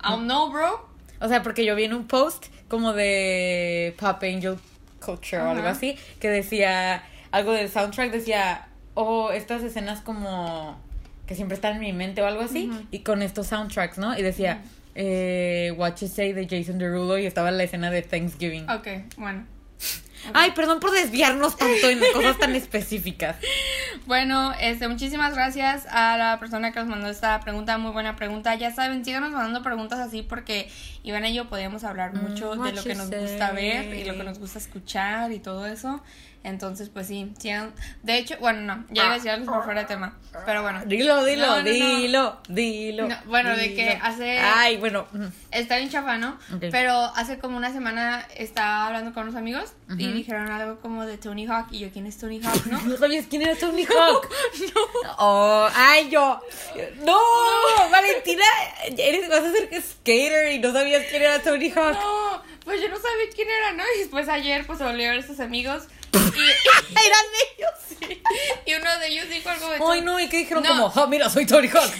I 0.00 0.10
don't 0.10 0.24
know, 0.24 0.50
bro. 0.50 0.88
O 1.20 1.28
sea, 1.28 1.42
porque 1.42 1.64
yo 1.64 1.74
vi 1.74 1.84
en 1.84 1.94
un 1.94 2.06
post 2.06 2.46
como 2.68 2.92
de 2.92 3.94
Pop 3.98 4.22
Angel 4.22 4.56
Culture 5.04 5.42
o 5.42 5.50
algo 5.50 5.68
así, 5.68 5.96
que 6.20 6.28
decía 6.28 7.02
algo 7.30 7.52
del 7.52 7.68
soundtrack, 7.68 8.12
decía, 8.12 8.68
oh, 8.94 9.30
estas 9.32 9.62
escenas 9.62 10.00
como 10.00 10.78
que 11.26 11.34
siempre 11.34 11.54
están 11.54 11.74
en 11.74 11.80
mi 11.80 11.92
mente 11.92 12.22
o 12.22 12.26
algo 12.26 12.42
así, 12.42 12.70
y 12.90 13.00
con 13.00 13.22
estos 13.22 13.46
soundtracks, 13.46 13.98
¿no? 13.98 14.16
Y 14.18 14.22
decía, 14.22 14.62
eh, 14.94 15.72
What 15.76 15.96
You 15.96 16.08
Say 16.08 16.32
de 16.32 16.46
Jason 16.48 16.78
Derulo 16.78 17.18
y 17.18 17.26
estaba 17.26 17.50
la 17.50 17.62
escena 17.62 17.90
de 17.90 18.02
Thanksgiving. 18.02 18.68
Ok, 18.68 18.88
bueno. 19.16 19.46
Ay, 20.34 20.52
perdón 20.52 20.80
por 20.80 20.92
desviarnos 20.92 21.56
tanto 21.56 21.88
en 21.88 22.00
cosas 22.12 22.38
tan 22.38 22.54
específicas. 22.54 23.36
Bueno, 24.06 24.52
este, 24.60 24.88
muchísimas 24.88 25.34
gracias 25.34 25.86
a 25.90 26.16
la 26.16 26.38
persona 26.38 26.72
que 26.72 26.80
nos 26.80 26.88
mandó 26.88 27.08
esta 27.08 27.40
pregunta, 27.40 27.78
muy 27.78 27.92
buena 27.92 28.16
pregunta. 28.16 28.54
Ya 28.54 28.72
saben, 28.72 29.04
síganos 29.04 29.30
mandando 29.30 29.62
preguntas 29.62 29.98
así 29.98 30.22
porque 30.22 30.70
Iván 31.02 31.24
y 31.26 31.34
yo 31.34 31.48
podíamos 31.48 31.84
hablar 31.84 32.12
Mm, 32.14 32.22
mucho 32.22 32.54
de 32.56 32.72
lo 32.72 32.82
que 32.82 32.94
nos 32.94 33.10
gusta 33.10 33.52
ver 33.52 33.94
y 33.94 34.04
lo 34.04 34.14
que 34.14 34.24
nos 34.24 34.38
gusta 34.38 34.58
escuchar 34.58 35.32
y 35.32 35.38
todo 35.38 35.66
eso. 35.66 36.02
Entonces, 36.44 36.88
pues 36.88 37.06
sí, 37.06 37.32
sí 37.38 37.50
han- 37.50 37.72
De 38.02 38.18
hecho, 38.18 38.36
bueno, 38.40 38.60
no, 38.62 38.84
ya 38.90 39.04
iba 39.04 39.12
a 39.12 39.14
decir 39.16 39.30
algo 39.30 39.52
por 39.52 39.64
fuera 39.64 39.82
de 39.82 39.86
tema. 39.86 40.16
Pero 40.44 40.62
bueno. 40.62 40.80
Dilo, 40.86 41.24
dilo, 41.24 41.46
No, 41.46 41.56
no, 41.56 41.62
no. 41.62 41.64
dilo, 41.64 42.40
dilo. 42.48 43.08
No, 43.08 43.16
bueno, 43.26 43.56
de 43.56 43.74
que 43.74 43.98
hace- 44.02 44.38
Ay, 44.40 44.76
bueno. 44.78 45.06
mm. 45.12 45.26
Está 45.52 45.76
bien 45.76 45.88
chafa, 45.90 46.16
¿no? 46.18 46.38
Pero 46.72 46.94
hace 47.14 47.38
como 47.38 47.56
una 47.56 47.72
semana 47.72 48.26
estaba 48.36 48.86
hablando 48.86 49.12
con 49.12 49.24
unos 49.24 49.36
amigos 49.36 49.72
y 49.98 50.10
dijeron 50.12 50.50
algo 50.50 50.80
como 50.80 51.06
de 51.06 51.16
Tony 51.18 51.46
Hawk. 51.46 51.68
Y 51.70 51.78
yo, 51.80 51.90
¿quién 51.92 52.06
es 52.06 52.18
Tony 52.18 52.40
Hawk, 52.42 52.66
no? 52.66 52.80
¿No 52.84 52.96
sabías 52.96 53.26
quién 53.28 53.42
era 53.42 53.54
Tony 53.54 53.84
Hawk? 53.96 54.28
Oh, 55.18 55.68
ay, 55.74 56.08
yo. 56.10 56.40
No, 57.04 57.18
Valentina, 57.90 58.44
eres, 58.96 59.28
vas 59.28 59.44
a 59.44 59.50
ser 59.52 59.82
skater 59.82 60.52
y 60.52 60.58
no 60.58 60.72
sabías 60.72 61.04
quién 61.08 61.22
era 61.22 61.38
Tony 61.40 61.70
Hawk. 61.70 61.94
No, 61.94 62.42
pues 62.64 62.80
yo 62.80 62.88
no 62.88 62.96
sabía 62.96 63.26
quién 63.34 63.48
era, 63.48 63.72
¿no? 63.72 63.82
Y 63.96 63.98
después 64.00 64.28
ayer 64.28 64.66
pues 64.66 64.80
a 64.80 64.92
ver 64.92 65.18
a 65.18 65.26
sus 65.26 65.40
amigos 65.40 65.84
y, 66.12 66.16
Eran 67.06 67.26
ellos. 67.56 67.70
sí, 68.00 68.22
y 68.66 68.74
uno 68.74 68.98
de 68.98 69.08
ellos 69.08 69.28
dijo 69.28 69.48
algo 69.48 69.68
de 69.70 69.78
Ay, 69.90 70.00
no, 70.02 70.18
y 70.20 70.28
que 70.28 70.38
dijeron 70.38 70.62
No. 70.62 70.68
como, 70.70 70.86
oh, 70.86 71.06
mira, 71.08 71.28
soy 71.30 71.46
Tony 71.46 71.68
Hawk. 71.72 71.90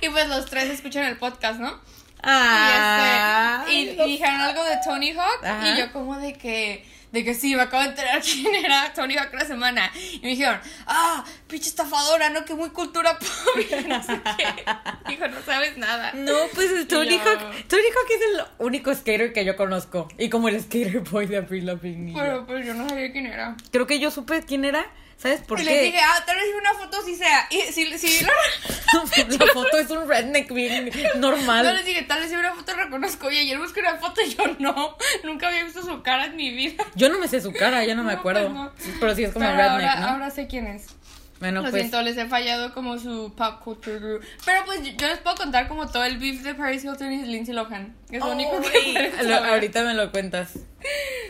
y 0.00 0.08
pues 0.08 0.28
los 0.28 0.46
tres 0.46 0.70
escuchan 0.70 1.04
el 1.04 1.16
podcast, 1.18 1.58
¿no? 1.60 1.80
Ah, 2.22 3.64
y, 3.68 3.88
este, 3.88 4.02
y- 4.02 4.06
y 4.08 4.12
dijeron 4.12 4.40
algo 4.40 4.62
de 4.64 4.76
Tony 4.84 5.10
Hawk 5.12 5.44
Ajá. 5.44 5.68
y 5.68 5.78
yo 5.78 5.92
como 5.92 6.16
de 6.18 6.34
que 6.34 6.86
de 7.12 7.24
que 7.24 7.34
sí, 7.34 7.54
me 7.54 7.62
acabo 7.62 7.82
de 7.82 7.90
enterar 7.90 8.22
quién 8.22 8.54
era 8.54 8.92
Tony 8.94 9.16
Hawk 9.16 9.32
la 9.34 9.44
semana. 9.44 9.90
Y 10.12 10.20
me 10.22 10.28
dijeron, 10.28 10.58
ah, 10.86 11.24
pinche 11.46 11.68
estafadora, 11.68 12.30
¿no? 12.30 12.44
Que 12.44 12.54
muy 12.54 12.70
cultura. 12.70 13.18
Y 13.54 13.86
no 13.86 14.02
sé 14.02 14.20
qué. 14.36 14.64
Dijo, 15.08 15.28
no 15.28 15.42
sabes 15.42 15.76
nada. 15.76 16.12
No, 16.14 16.32
pues 16.54 16.70
es 16.70 16.88
Tony 16.88 17.18
Hawk. 17.18 17.66
Tony 17.68 17.82
Hawk 17.82 18.10
es 18.10 18.20
el 18.32 18.44
único 18.58 18.94
skater 18.94 19.32
que 19.32 19.44
yo 19.44 19.56
conozco. 19.56 20.08
Y 20.18 20.30
como 20.30 20.48
el 20.48 20.60
skater 20.60 21.00
boy 21.00 21.26
de 21.26 21.36
Avril 21.36 21.66
Lavigne. 21.66 22.14
Pero 22.14 22.46
pues 22.46 22.66
yo 22.66 22.74
no 22.74 22.88
sabía 22.88 23.12
quién 23.12 23.26
era. 23.26 23.56
Creo 23.70 23.86
que 23.86 24.00
yo 24.00 24.10
supe 24.10 24.42
quién 24.42 24.64
era. 24.64 24.86
¿Sabes 25.22 25.40
por 25.42 25.60
y 25.60 25.64
qué? 25.64 25.70
les 25.70 25.82
dije, 25.84 26.00
ah, 26.00 26.22
tal 26.26 26.36
vez 26.36 26.46
una 26.58 26.74
foto 26.74 27.00
sí 27.04 27.14
sea. 27.14 27.46
Y 27.50 27.60
si, 27.72 27.96
si 27.98 28.24
la- 28.24 28.32
La 29.38 29.46
foto 29.52 29.78
es 29.78 29.88
un 29.90 30.08
redneck 30.08 30.52
bien 30.52 30.90
normal. 31.16 31.64
No 31.64 31.72
les 31.72 31.84
dije, 31.84 32.02
tal 32.02 32.20
vez 32.20 32.30
si 32.30 32.36
una 32.36 32.52
foto 32.54 32.74
reconozco. 32.74 33.30
Y 33.30 33.38
ayer 33.38 33.58
busqué 33.58 33.80
una 33.80 33.96
foto 33.96 34.20
y 34.20 34.34
yo 34.34 34.44
no. 34.58 34.96
Nunca 35.24 35.48
había 35.48 35.64
visto 35.64 35.82
su 35.82 36.02
cara 36.02 36.26
en 36.26 36.36
mi 36.36 36.50
vida. 36.50 36.84
Yo 36.96 37.08
no 37.08 37.18
me 37.18 37.28
sé 37.28 37.40
su 37.40 37.52
cara, 37.52 37.84
ya 37.84 37.94
no 37.94 38.02
me 38.04 38.12
acuerdo. 38.14 38.42
pues 38.42 38.52
no. 38.88 38.98
Pero 39.00 39.14
sí 39.14 39.24
es 39.24 39.32
como 39.32 39.46
Pero 39.46 39.56
redneck, 39.56 39.88
ahora, 39.88 40.00
¿no? 40.00 40.06
ahora 40.08 40.30
sé 40.30 40.46
quién 40.48 40.66
es. 40.66 40.86
bueno, 41.40 41.62
Lo 41.62 41.70
pues. 41.70 41.82
siento, 41.82 42.02
les 42.02 42.16
he 42.16 42.26
fallado 42.26 42.74
como 42.74 42.98
su 42.98 43.32
pop 43.36 43.60
culture 43.62 43.98
guru. 43.98 44.20
Pero 44.44 44.64
pues 44.64 44.80
yo, 44.82 45.06
les 45.08 45.18
puedo 45.18 45.36
contar 45.36 45.68
como 45.68 45.88
todo 45.88 46.04
el 46.04 46.18
beef 46.18 46.42
de 46.42 46.54
Paris 46.54 46.84
Hilton 46.84 47.12
y 47.12 47.24
Lindsay 47.26 47.54
Lohan. 47.54 47.94
Es 48.10 48.20
lo 48.20 48.32
único 48.32 48.60
que 48.60 49.12
lo- 49.22 49.34
saber. 49.36 49.50
ahorita 49.52 49.82
me 49.84 49.94
lo 49.94 50.10
cuentas. 50.10 50.54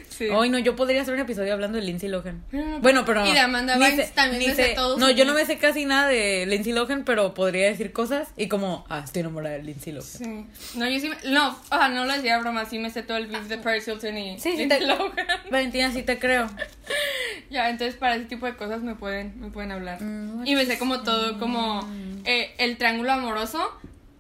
Sí. 0.09 0.29
Ay, 0.31 0.51
no, 0.51 0.59
yo 0.59 0.77
podría 0.77 1.03
hacer 1.03 1.15
un 1.15 1.21
episodio 1.21 1.53
hablando 1.55 1.79
de 1.79 1.85
Lindsay 1.85 2.09
Lohan. 2.09 2.43
Bueno, 2.81 3.05
pero. 3.05 3.27
y 3.27 3.33
de 3.33 3.41
Amanda 3.41 3.77
Bynes 3.79 4.13
también 4.13 4.41
ni 4.41 4.47
me 4.49 4.55
sé 4.55 4.69
todo 4.75 4.99
No, 4.99 5.11
yo 5.11 5.25
no 5.25 5.33
me 5.35 5.45
sé 5.47 5.57
casi 5.59 5.85
nada 5.87 6.07
de 6.09 6.45
Lindsay 6.47 6.73
Lohan, 6.73 7.05
pero 7.05 7.33
podría 7.35 7.67
decir 7.67 7.93
cosas 7.93 8.29
y 8.37 8.49
como, 8.49 8.85
ah, 8.89 9.01
estoy 9.05 9.21
enamorada 9.21 9.57
de 9.57 9.63
Lindsay 9.63 9.93
Lohan. 9.93 10.07
Sí. 10.07 10.47
No, 10.79 10.89
yo 10.89 11.01
sí 11.01 11.09
me... 11.09 11.17
No, 11.31 11.51
o 11.51 11.77
sea, 11.77 11.89
no 11.89 12.05
lo 12.05 12.13
decía 12.13 12.39
broma, 12.39 12.67
sí 12.67 12.79
me 12.79 12.91
sé 12.91 13.03
todo 13.03 13.17
el 13.17 13.27
beef 13.27 13.45
de 13.49 13.59
Paris 13.59 13.89
Hilton 13.89 14.19
y 14.19 14.39
sí, 14.39 14.57
Lindsay 14.57 14.81
te- 14.81 14.87
Lohan. 14.87 15.13
Valentina, 15.51 15.91
sí 15.93 16.03
te 16.03 16.19
creo. 16.19 16.47
Ya, 17.51 17.69
entonces 17.69 17.97
para 17.97 18.17
ese 18.17 18.25
tipo 18.27 18.47
de 18.47 18.57
cosas 18.57 18.81
me 18.83 18.95
pueden, 18.95 19.39
me 19.39 19.51
pueden 19.51 19.73
hablar. 19.73 20.01
Mm, 20.03 20.47
y 20.47 20.55
me 20.55 20.65
sé 20.65 20.79
como 20.79 21.03
todo, 21.03 21.39
como 21.39 21.87
eh, 22.25 22.55
el 22.57 22.79
triángulo 22.79 23.13
amoroso 23.13 23.63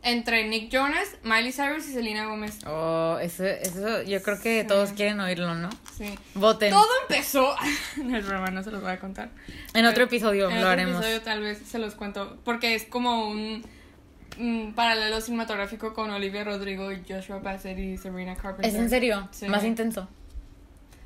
entre 0.03 0.49
Nick 0.49 0.69
Jonas, 0.71 1.17
Miley 1.23 1.53
Cyrus 1.53 1.89
y 1.89 1.93
Selena 1.93 2.27
Gómez. 2.27 2.59
Oh, 2.67 3.19
eso, 3.21 3.45
eso 3.45 4.03
yo 4.03 4.21
creo 4.23 4.41
que 4.41 4.65
todos 4.65 4.91
quieren 4.93 5.21
oírlo, 5.21 5.55
¿no? 5.55 5.71
Sí. 5.97 6.19
Voten. 6.35 6.71
Todo 6.71 6.89
empezó. 7.03 7.55
No 8.03 8.17
es 8.17 8.27
broma, 8.27 8.49
no 8.51 8.63
se 8.63 8.71
los 8.71 8.83
voy 8.83 8.91
a 8.93 8.99
contar. 8.99 9.31
En 9.75 9.87
otro 9.87 10.05
episodio 10.05 10.47
En 10.49 10.55
lo 10.57 10.61
otro 10.61 10.71
haremos. 10.71 10.97
episodio 10.97 11.23
tal 11.23 11.41
vez 11.41 11.59
se 11.59 11.79
los 11.79 11.95
cuento. 11.95 12.39
Porque 12.45 12.75
es 12.75 12.85
como 12.85 13.29
un, 13.29 13.65
un 14.39 14.73
paralelo 14.75 15.21
cinematográfico 15.21 15.95
con 15.95 16.11
Olivia 16.11 16.43
Rodrigo 16.45 16.89
Joshua 17.09 17.39
Bassett 17.39 17.79
y 17.79 17.97
Serena 17.97 18.35
Carpenter. 18.35 18.67
¿Es 18.67 18.75
en 18.75 18.91
serio? 18.91 19.29
Sí. 19.31 19.49
Más 19.49 19.63
intenso. 19.65 20.09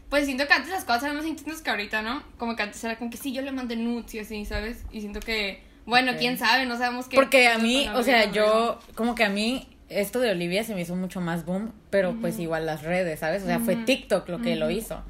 Pues 0.09 0.25
siento 0.25 0.47
que 0.47 0.53
antes 0.55 0.71
las 0.71 0.85
cosas 0.85 1.03
eran 1.03 1.17
más 1.17 1.27
intensas 1.27 1.61
que 1.63 1.69
ahorita, 1.71 2.01
¿no? 2.01 2.23
Como 2.39 2.55
que 2.55 2.63
antes 2.63 2.83
era 2.85 2.97
como 2.97 3.11
que 3.11 3.17
sí, 3.17 3.33
yo 3.33 3.43
le 3.43 3.51
mandé 3.53 3.75
nudes 3.77 4.15
y 4.15 4.21
así, 4.21 4.45
¿sabes? 4.45 4.85
Y 4.93 5.01
siento 5.01 5.19
que, 5.19 5.63
bueno, 5.87 6.13
quién 6.19 6.37
sabe, 6.37 6.67
no 6.67 6.77
sabemos 6.77 7.09
qué. 7.09 7.17
Porque 7.17 7.49
a 7.49 7.59
mí, 7.59 7.89
o 7.95 8.03
sea, 8.03 8.31
yo, 8.31 8.79
como 8.95 9.15
que 9.15 9.25
a 9.25 9.29
mí, 9.29 9.69
esto 9.89 10.21
de 10.21 10.31
Olivia 10.31 10.65
se 10.65 10.75
me 10.75 10.83
hizo 10.83 10.97
mucho 10.97 11.21
más 11.21 11.45
boom, 11.45 11.73
pero 11.91 12.17
pues 12.21 12.39
igual 12.39 12.67
las 12.67 12.83
redes, 12.83 13.21
¿sabes? 13.21 13.43
O 13.43 13.47
sea, 13.47 13.61
fue 13.61 13.77
TikTok 13.77 14.29
lo 14.29 14.43
que 14.43 14.57
lo 14.57 14.71
hizo. 14.71 15.03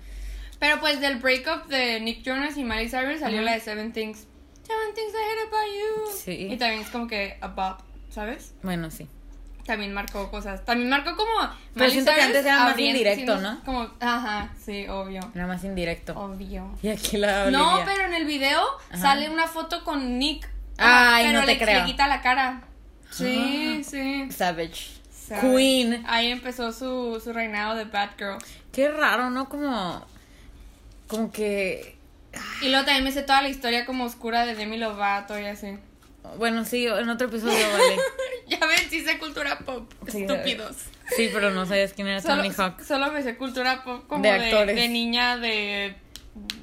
Pero 0.58 0.80
pues 0.80 1.00
del 1.00 1.16
breakup 1.16 1.66
de 1.66 2.00
Nick 2.00 2.22
Jonas 2.22 2.56
y 2.56 2.64
Miley 2.64 2.88
Cyrus 2.88 3.20
salió 3.20 3.42
la 3.42 3.52
de 3.52 3.60
Seven 3.60 3.92
Things. 3.92 4.26
Seven 4.66 4.94
Things 4.94 5.12
I 5.12 5.16
Hate 5.16 5.48
About 5.48 5.74
You. 5.74 6.18
Sí. 6.18 6.48
Y 6.52 6.56
también 6.56 6.82
es 6.82 6.88
como 6.88 7.06
que 7.06 7.36
a 7.40 7.48
bop, 7.48 7.80
¿sabes? 8.10 8.54
Bueno, 8.62 8.90
sí. 8.90 9.06
También 9.66 9.92
marcó 9.92 10.30
cosas. 10.30 10.64
También 10.64 10.88
marcó 10.88 11.16
como. 11.16 11.30
Pero 11.74 11.90
siento 11.90 12.12
que 12.14 12.20
antes 12.20 12.44
era 12.44 12.64
más 12.64 12.78
indirecto, 12.78 13.36
¿no? 13.38 13.60
Como, 13.64 13.90
ajá, 14.00 14.50
sí, 14.64 14.86
obvio. 14.88 15.20
Era 15.34 15.46
más 15.46 15.64
indirecto. 15.64 16.14
Obvio. 16.18 16.70
Y 16.82 16.88
aquí 16.88 17.16
la 17.16 17.42
Olivia. 17.42 17.58
No, 17.58 17.80
pero 17.84 18.04
en 18.04 18.14
el 18.14 18.24
video 18.26 18.62
Ajá. 18.90 18.98
sale 18.98 19.28
una 19.28 19.46
foto 19.48 19.84
con 19.84 20.18
Nick. 20.18 20.48
Ay, 20.78 21.26
pero 21.26 21.40
no 21.40 21.46
te 21.46 21.52
le, 21.52 21.58
creo. 21.58 21.80
le 21.80 21.86
quita 21.86 22.06
la 22.06 22.20
cara. 22.20 22.62
Sí, 23.10 23.82
sí. 23.84 24.28
Savage. 24.30 24.96
¿sabes? 25.10 25.42
Queen. 25.44 26.04
Ahí 26.06 26.30
empezó 26.30 26.72
su, 26.72 27.20
su 27.22 27.32
reinado 27.32 27.74
de 27.74 27.84
Bad 27.84 28.10
Girl. 28.18 28.38
Qué 28.72 28.90
raro, 28.90 29.30
¿no? 29.30 29.48
Como. 29.48 30.06
Como 31.08 31.32
que. 31.32 31.96
Y 32.60 32.68
luego 32.68 32.84
también 32.84 33.04
me 33.04 33.12
sé 33.12 33.22
toda 33.22 33.40
la 33.42 33.48
historia 33.48 33.86
como 33.86 34.04
oscura 34.04 34.44
de 34.44 34.54
Demi 34.54 34.76
Lovato 34.76 35.38
y 35.38 35.46
así. 35.46 35.78
Bueno, 36.38 36.64
sí, 36.64 36.86
en 36.86 37.08
otro 37.08 37.28
episodio 37.28 37.66
vale. 37.72 37.96
ya 38.48 38.58
ven, 38.66 38.90
sí 38.90 39.00
sé 39.02 39.18
cultura 39.18 39.58
pop. 39.58 39.90
Sí, 40.08 40.22
Estúpidos. 40.22 40.76
Sí, 41.16 41.30
pero 41.32 41.50
no 41.50 41.64
sabías 41.66 41.92
quién 41.92 42.08
era 42.08 42.20
Solo, 42.20 42.42
Tony 42.42 42.52
Hawk. 42.56 42.82
solo 42.82 43.12
me 43.12 43.22
sé 43.22 43.36
cultura 43.36 43.84
pop 43.84 44.06
como 44.08 44.22
De 44.22 44.32
de, 44.32 44.74
de 44.74 44.88
niña 44.88 45.36
de 45.38 45.94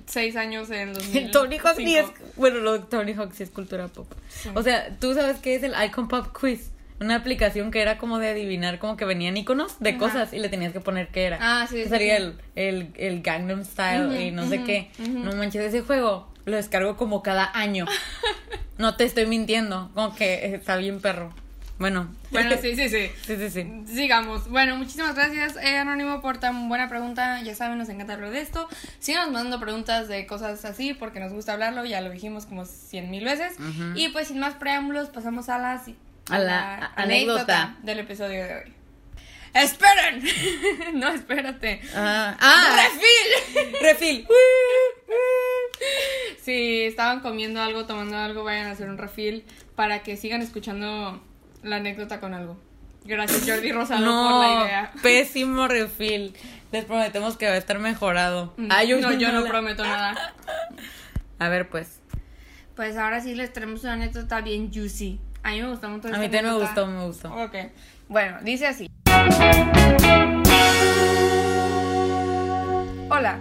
6 0.07 0.35
años 0.35 0.69
en 0.71 0.93
2000. 0.93 1.31
Tony 1.31 1.57
Hawk 1.57 1.77
ni 1.79 1.95
es. 1.95 2.05
Bueno, 2.35 2.59
lo 2.59 2.73
de 2.73 2.79
Tony 2.79 3.13
Hawk 3.13 3.33
sí 3.33 3.43
es 3.43 3.49
cultura 3.49 3.87
pop. 3.87 4.07
Sí. 4.29 4.49
O 4.53 4.61
sea, 4.63 4.89
tú 4.99 5.13
sabes 5.13 5.37
qué 5.39 5.55
es 5.55 5.63
el 5.63 5.73
Icon 5.85 6.07
Pop 6.07 6.27
Quiz. 6.37 6.69
Una 6.99 7.15
aplicación 7.15 7.71
que 7.71 7.81
era 7.81 7.97
como 7.97 8.19
de 8.19 8.29
adivinar, 8.29 8.79
como 8.79 8.95
que 8.95 9.03
venían 9.03 9.35
iconos 9.35 9.79
de 9.79 9.89
Ajá. 9.91 9.99
cosas 9.99 10.31
y 10.33 10.39
le 10.39 10.47
tenías 10.47 10.71
que 10.71 10.79
poner 10.79 11.09
qué 11.09 11.23
era. 11.25 11.37
Ah, 11.41 11.67
sí, 11.67 11.83
sí, 11.83 11.89
Sería 11.89 12.17
sí. 12.17 12.23
el, 12.23 12.35
el, 12.55 12.87
el 12.95 13.21
Gangnam 13.21 13.65
Style 13.65 14.05
Ujú, 14.07 14.15
y 14.15 14.31
no 14.31 14.47
sé 14.47 14.57
ujú, 14.57 14.65
qué. 14.65 14.91
ujú. 14.99 15.19
No 15.19 15.33
manches, 15.35 15.63
ese 15.63 15.81
juego 15.81 16.31
lo 16.45 16.55
descargo 16.55 16.95
como 16.95 17.21
cada 17.23 17.49
año. 17.57 17.85
no 18.77 18.95
te 18.95 19.03
estoy 19.03 19.25
mintiendo, 19.25 19.91
como 19.93 20.15
que 20.15 20.53
está 20.55 20.77
bien 20.77 21.01
perro. 21.01 21.33
Bueno. 21.79 22.13
Bueno, 22.31 22.51
sí, 22.61 22.75
sí, 22.75 22.87
sí. 22.89 23.09
sí, 23.25 23.35
sí, 23.37 23.49
sí. 23.49 23.83
Sigamos. 23.87 24.47
Bueno, 24.49 24.75
muchísimas 24.77 25.15
gracias, 25.15 25.55
eh, 25.57 25.77
Anónimo, 25.77 26.21
por 26.21 26.37
tan 26.37 26.69
buena 26.69 26.87
pregunta. 26.87 27.41
Ya 27.41 27.55
saben, 27.55 27.77
nos 27.77 27.89
encanta 27.89 28.13
hablar 28.13 28.31
de 28.31 28.41
esto. 28.41 28.69
Sigan 28.99 29.31
mandando 29.33 29.59
preguntas 29.59 30.07
de 30.07 30.25
cosas 30.27 30.63
así 30.65 30.93
porque 30.93 31.19
nos 31.19 31.33
gusta 31.33 31.53
hablarlo. 31.53 31.83
Ya 31.85 31.99
lo 32.01 32.09
dijimos 32.11 32.45
como 32.45 32.65
cien 32.65 33.09
mil 33.11 33.25
veces. 33.25 33.55
Y 33.95 34.09
pues 34.09 34.27
sin 34.27 34.39
más 34.39 34.53
preámbulos, 34.55 35.09
pasamos 35.09 35.49
a 35.49 35.57
la, 35.57 35.81
A 36.29 36.39
la 36.39 36.73
a- 36.85 37.01
anécdota. 37.01 37.75
del 37.83 37.99
episodio 37.99 38.43
de 38.45 38.55
hoy. 38.55 38.73
¡Esperen! 39.53 40.23
no, 40.99 41.09
espérate. 41.09 41.79
Ah, 41.95 42.35
ah 42.39 42.87
¡Refil! 43.55 43.75
refil. 43.81 44.27
Si 46.41 46.81
estaban 46.83 47.19
comiendo 47.21 47.61
algo, 47.61 47.85
tomando 47.85 48.17
algo, 48.17 48.43
vayan 48.43 48.67
a 48.67 48.71
hacer 48.71 48.89
un 48.89 48.97
refil 48.97 49.45
para 49.75 50.03
que 50.03 50.17
sigan 50.17 50.41
escuchando 50.41 51.21
la 51.63 51.77
anécdota 51.77 52.19
con 52.19 52.33
algo. 52.33 52.57
Gracias, 53.05 53.43
Jordi 53.45 53.71
Rosado, 53.71 53.99
por 53.99 54.07
la 54.07 54.13
No, 54.13 54.65
idea. 54.65 54.91
pésimo 55.01 55.67
refil. 55.67 56.33
Les 56.71 56.85
prometemos 56.85 57.35
que 57.37 57.47
va 57.47 57.53
a 57.53 57.57
estar 57.57 57.77
mejorado. 57.79 58.53
Ay, 58.69 58.93
no, 58.99 59.11
yo 59.11 59.31
no 59.31 59.43
prometo 59.45 59.83
nada. 59.83 60.33
A 61.39 61.49
ver, 61.49 61.69
pues. 61.69 61.99
Pues 62.75 62.97
ahora 62.97 63.19
sí 63.21 63.35
les 63.35 63.51
traemos 63.53 63.83
una 63.83 63.93
anécdota 63.93 64.41
bien 64.41 64.71
juicy. 64.73 65.19
A 65.43 65.51
mí 65.51 65.61
me 65.61 65.69
gustó 65.69 65.89
mucho. 65.89 66.07
A 66.07 66.11
mí 66.11 66.29
también 66.29 66.45
me 66.45 66.53
gustó, 66.53 66.87
me 66.87 67.03
gustó. 67.05 67.33
Ok. 67.35 67.55
Bueno, 68.07 68.37
dice 68.41 68.67
así. 68.67 68.87
Hola. 73.09 73.39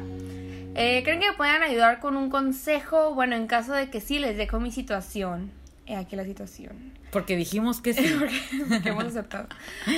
Eh, 0.74 1.02
¿Creen 1.04 1.20
que 1.20 1.30
me 1.30 1.36
puedan 1.36 1.62
ayudar 1.62 2.00
con 2.00 2.16
un 2.16 2.30
consejo? 2.30 3.14
Bueno, 3.14 3.36
en 3.36 3.46
caso 3.46 3.72
de 3.72 3.90
que 3.90 4.00
sí, 4.00 4.18
les 4.18 4.36
dejo 4.36 4.58
mi 4.60 4.70
situación. 4.72 5.50
He 5.86 5.96
aquí 5.96 6.14
la 6.14 6.24
situación. 6.24 6.92
Porque 7.10 7.36
dijimos 7.36 7.80
que 7.80 7.92
sí. 7.92 8.02
que 8.82 8.88
hemos 8.88 9.04
aceptado. 9.04 9.48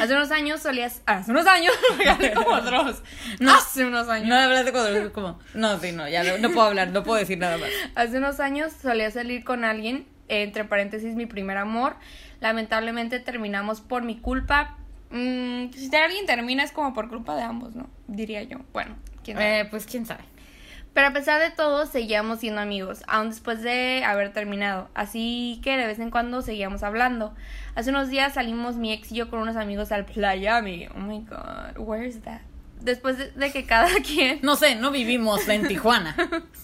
Hace 0.00 0.14
unos 0.14 0.30
años 0.30 0.62
solías. 0.62 1.02
ah, 1.06 1.18
hace 1.18 1.30
unos 1.30 1.46
años. 1.46 1.72
Como 2.34 2.60
dos. 2.62 3.02
No. 3.38 3.54
hace 3.54 3.84
unos 3.84 4.08
años. 4.08 4.28
No 4.28 4.34
hablaste 4.36 4.72
cuando 4.72 5.12
como. 5.12 5.38
No, 5.52 5.78
sí, 5.78 5.92
no, 5.92 6.08
ya 6.08 6.24
no, 6.24 6.38
no 6.38 6.50
puedo 6.50 6.68
hablar, 6.68 6.88
no 6.88 7.02
puedo 7.02 7.18
decir 7.18 7.38
nada 7.38 7.58
más. 7.58 7.68
Hace 7.94 8.18
unos 8.18 8.40
años 8.40 8.72
solía 8.72 9.10
salir 9.10 9.44
con 9.44 9.64
alguien, 9.64 10.06
entre 10.28 10.64
paréntesis 10.64 11.14
mi 11.14 11.26
primer 11.26 11.58
amor. 11.58 11.96
Lamentablemente 12.40 13.20
terminamos 13.20 13.80
por 13.80 14.02
mi 14.02 14.18
culpa. 14.18 14.78
Mm, 15.10 15.70
si 15.72 15.94
alguien 15.94 16.26
termina 16.26 16.64
es 16.64 16.72
como 16.72 16.94
por 16.94 17.08
culpa 17.08 17.36
de 17.36 17.42
ambos, 17.42 17.74
¿no? 17.76 17.88
Diría 18.08 18.42
yo. 18.42 18.58
Bueno, 18.72 18.96
quién 19.22 19.36
sabe. 19.36 19.60
Eh, 19.60 19.64
pues 19.66 19.86
quién 19.86 20.06
sabe. 20.06 20.24
Pero 20.94 21.08
a 21.08 21.12
pesar 21.12 21.40
de 21.40 21.50
todo, 21.50 21.86
seguíamos 21.86 22.38
siendo 22.38 22.60
amigos, 22.60 23.02
aún 23.08 23.30
después 23.30 23.62
de 23.62 24.04
haber 24.04 24.32
terminado. 24.32 24.88
Así 24.94 25.60
que 25.64 25.76
de 25.76 25.86
vez 25.88 25.98
en 25.98 26.10
cuando 26.10 26.40
seguíamos 26.40 26.84
hablando. 26.84 27.34
Hace 27.74 27.90
unos 27.90 28.08
días 28.08 28.34
salimos 28.34 28.76
mi 28.76 28.92
ex 28.92 29.10
y 29.10 29.16
yo 29.16 29.28
con 29.28 29.40
unos 29.40 29.56
amigos 29.56 29.90
al 29.90 30.04
Playami. 30.04 30.86
Oh 30.94 31.00
my 31.00 31.18
god, 31.18 31.76
where 31.78 32.06
is 32.06 32.22
that? 32.22 32.42
Después 32.80 33.18
de, 33.18 33.32
de 33.32 33.50
que 33.50 33.64
cada 33.64 33.88
quien. 34.06 34.38
No 34.42 34.54
sé, 34.54 34.76
no 34.76 34.92
vivimos 34.92 35.48
en 35.48 35.66
Tijuana. 35.66 36.14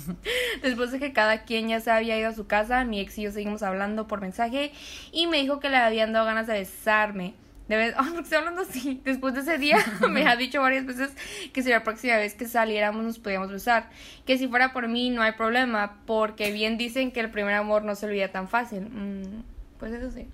Después 0.62 0.92
de 0.92 1.00
que 1.00 1.12
cada 1.12 1.42
quien 1.42 1.68
ya 1.68 1.80
se 1.80 1.90
había 1.90 2.16
ido 2.16 2.28
a 2.28 2.34
su 2.34 2.46
casa, 2.46 2.84
mi 2.84 3.00
ex 3.00 3.18
y 3.18 3.22
yo 3.22 3.32
seguimos 3.32 3.64
hablando 3.64 4.06
por 4.06 4.20
mensaje 4.20 4.70
y 5.10 5.26
me 5.26 5.38
dijo 5.38 5.58
que 5.58 5.70
le 5.70 5.76
habían 5.76 6.12
dado 6.12 6.26
ganas 6.26 6.46
de 6.46 6.52
besarme. 6.52 7.34
De 7.70 7.76
vez... 7.76 7.94
Ay, 7.96 8.06
¿por 8.06 8.16
qué 8.16 8.22
estoy 8.22 8.38
hablando 8.38 8.62
así? 8.62 9.00
Después 9.04 9.32
de 9.32 9.40
ese 9.40 9.56
día 9.56 9.78
me 10.10 10.26
ha 10.26 10.34
dicho 10.34 10.60
varias 10.60 10.84
veces 10.84 11.12
que 11.52 11.62
si 11.62 11.70
la 11.70 11.84
próxima 11.84 12.16
vez 12.16 12.34
que 12.34 12.46
saliéramos 12.46 13.04
nos 13.04 13.20
podíamos 13.20 13.52
besar. 13.52 13.88
Que 14.26 14.36
si 14.36 14.48
fuera 14.48 14.72
por 14.72 14.88
mí 14.88 15.08
no 15.10 15.22
hay 15.22 15.32
problema, 15.32 16.00
porque 16.04 16.50
bien 16.50 16.76
dicen 16.76 17.12
que 17.12 17.20
el 17.20 17.30
primer 17.30 17.54
amor 17.54 17.84
no 17.84 17.94
se 17.94 18.06
olvida 18.06 18.28
tan 18.28 18.48
fácil. 18.48 18.88
Mm, 18.90 19.44
pues 19.78 19.92
eso 19.92 20.10
sí. 20.10 20.26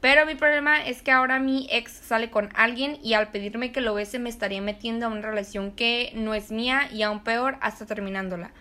Pero 0.00 0.24
mi 0.24 0.36
problema 0.36 0.82
es 0.82 1.02
que 1.02 1.10
ahora 1.10 1.38
mi 1.38 1.68
ex 1.70 1.92
sale 1.92 2.30
con 2.30 2.48
alguien 2.54 2.96
y 3.02 3.12
al 3.12 3.30
pedirme 3.30 3.72
que 3.72 3.82
lo 3.82 3.92
bese 3.92 4.18
me 4.18 4.30
estaría 4.30 4.62
metiendo 4.62 5.04
a 5.04 5.10
una 5.10 5.20
relación 5.20 5.72
que 5.72 6.12
no 6.14 6.32
es 6.32 6.50
mía 6.50 6.88
y 6.90 7.02
aún 7.02 7.22
peor 7.22 7.58
hasta 7.60 7.84
terminándola. 7.84 8.52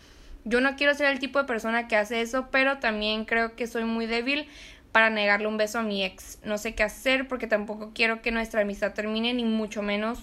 Yo 0.43 0.59
no 0.59 0.75
quiero 0.75 0.93
ser 0.93 1.07
el 1.07 1.19
tipo 1.19 1.39
de 1.39 1.45
persona 1.45 1.87
que 1.87 1.95
hace 1.95 2.19
eso, 2.19 2.49
pero 2.51 2.79
también 2.79 3.23
creo 3.23 3.55
que 3.55 3.67
soy 3.67 3.85
muy 3.85 4.07
débil 4.07 4.47
para 4.91 5.09
negarle 5.09 5.47
un 5.47 5.57
beso 5.57 5.79
a 5.79 5.83
mi 5.83 6.03
ex. 6.03 6.39
No 6.43 6.57
sé 6.57 6.75
qué 6.75 6.83
hacer 6.83 7.27
porque 7.27 7.47
tampoco 7.47 7.91
quiero 7.93 8.21
que 8.21 8.31
nuestra 8.31 8.61
amistad 8.61 8.93
termine, 8.93 9.33
ni 9.33 9.43
mucho 9.45 9.81
menos, 9.81 10.19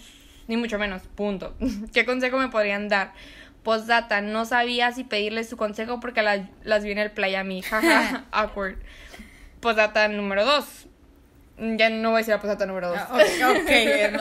ni 0.48 0.56
mucho 0.56 0.78
menos, 0.78 1.02
punto. 1.14 1.54
¿Qué 1.92 2.04
consejo 2.04 2.38
me 2.38 2.48
podrían 2.48 2.88
dar? 2.88 3.12
Postdata, 3.62 4.20
no 4.20 4.44
sabía 4.44 4.92
si 4.92 5.02
pedirle 5.04 5.42
su 5.44 5.56
consejo 5.56 5.98
porque 6.00 6.22
la- 6.22 6.48
las 6.62 6.84
vi 6.84 6.92
en 6.92 6.98
el 6.98 7.10
playa 7.10 7.40
a 7.40 7.44
mí. 7.44 7.62
Jaja, 7.62 8.24
awkward. 8.32 8.76
Postdata 9.60 10.08
número 10.08 10.44
dos. 10.44 10.86
Ya 11.58 11.88
no 11.88 12.10
voy 12.10 12.16
a 12.16 12.18
decir 12.18 12.34
la 12.34 12.40
postdata 12.40 12.66
número 12.66 12.90
dos. 12.90 12.98
Ah, 12.98 13.14
ok, 13.14 13.60
ok, 13.62 13.70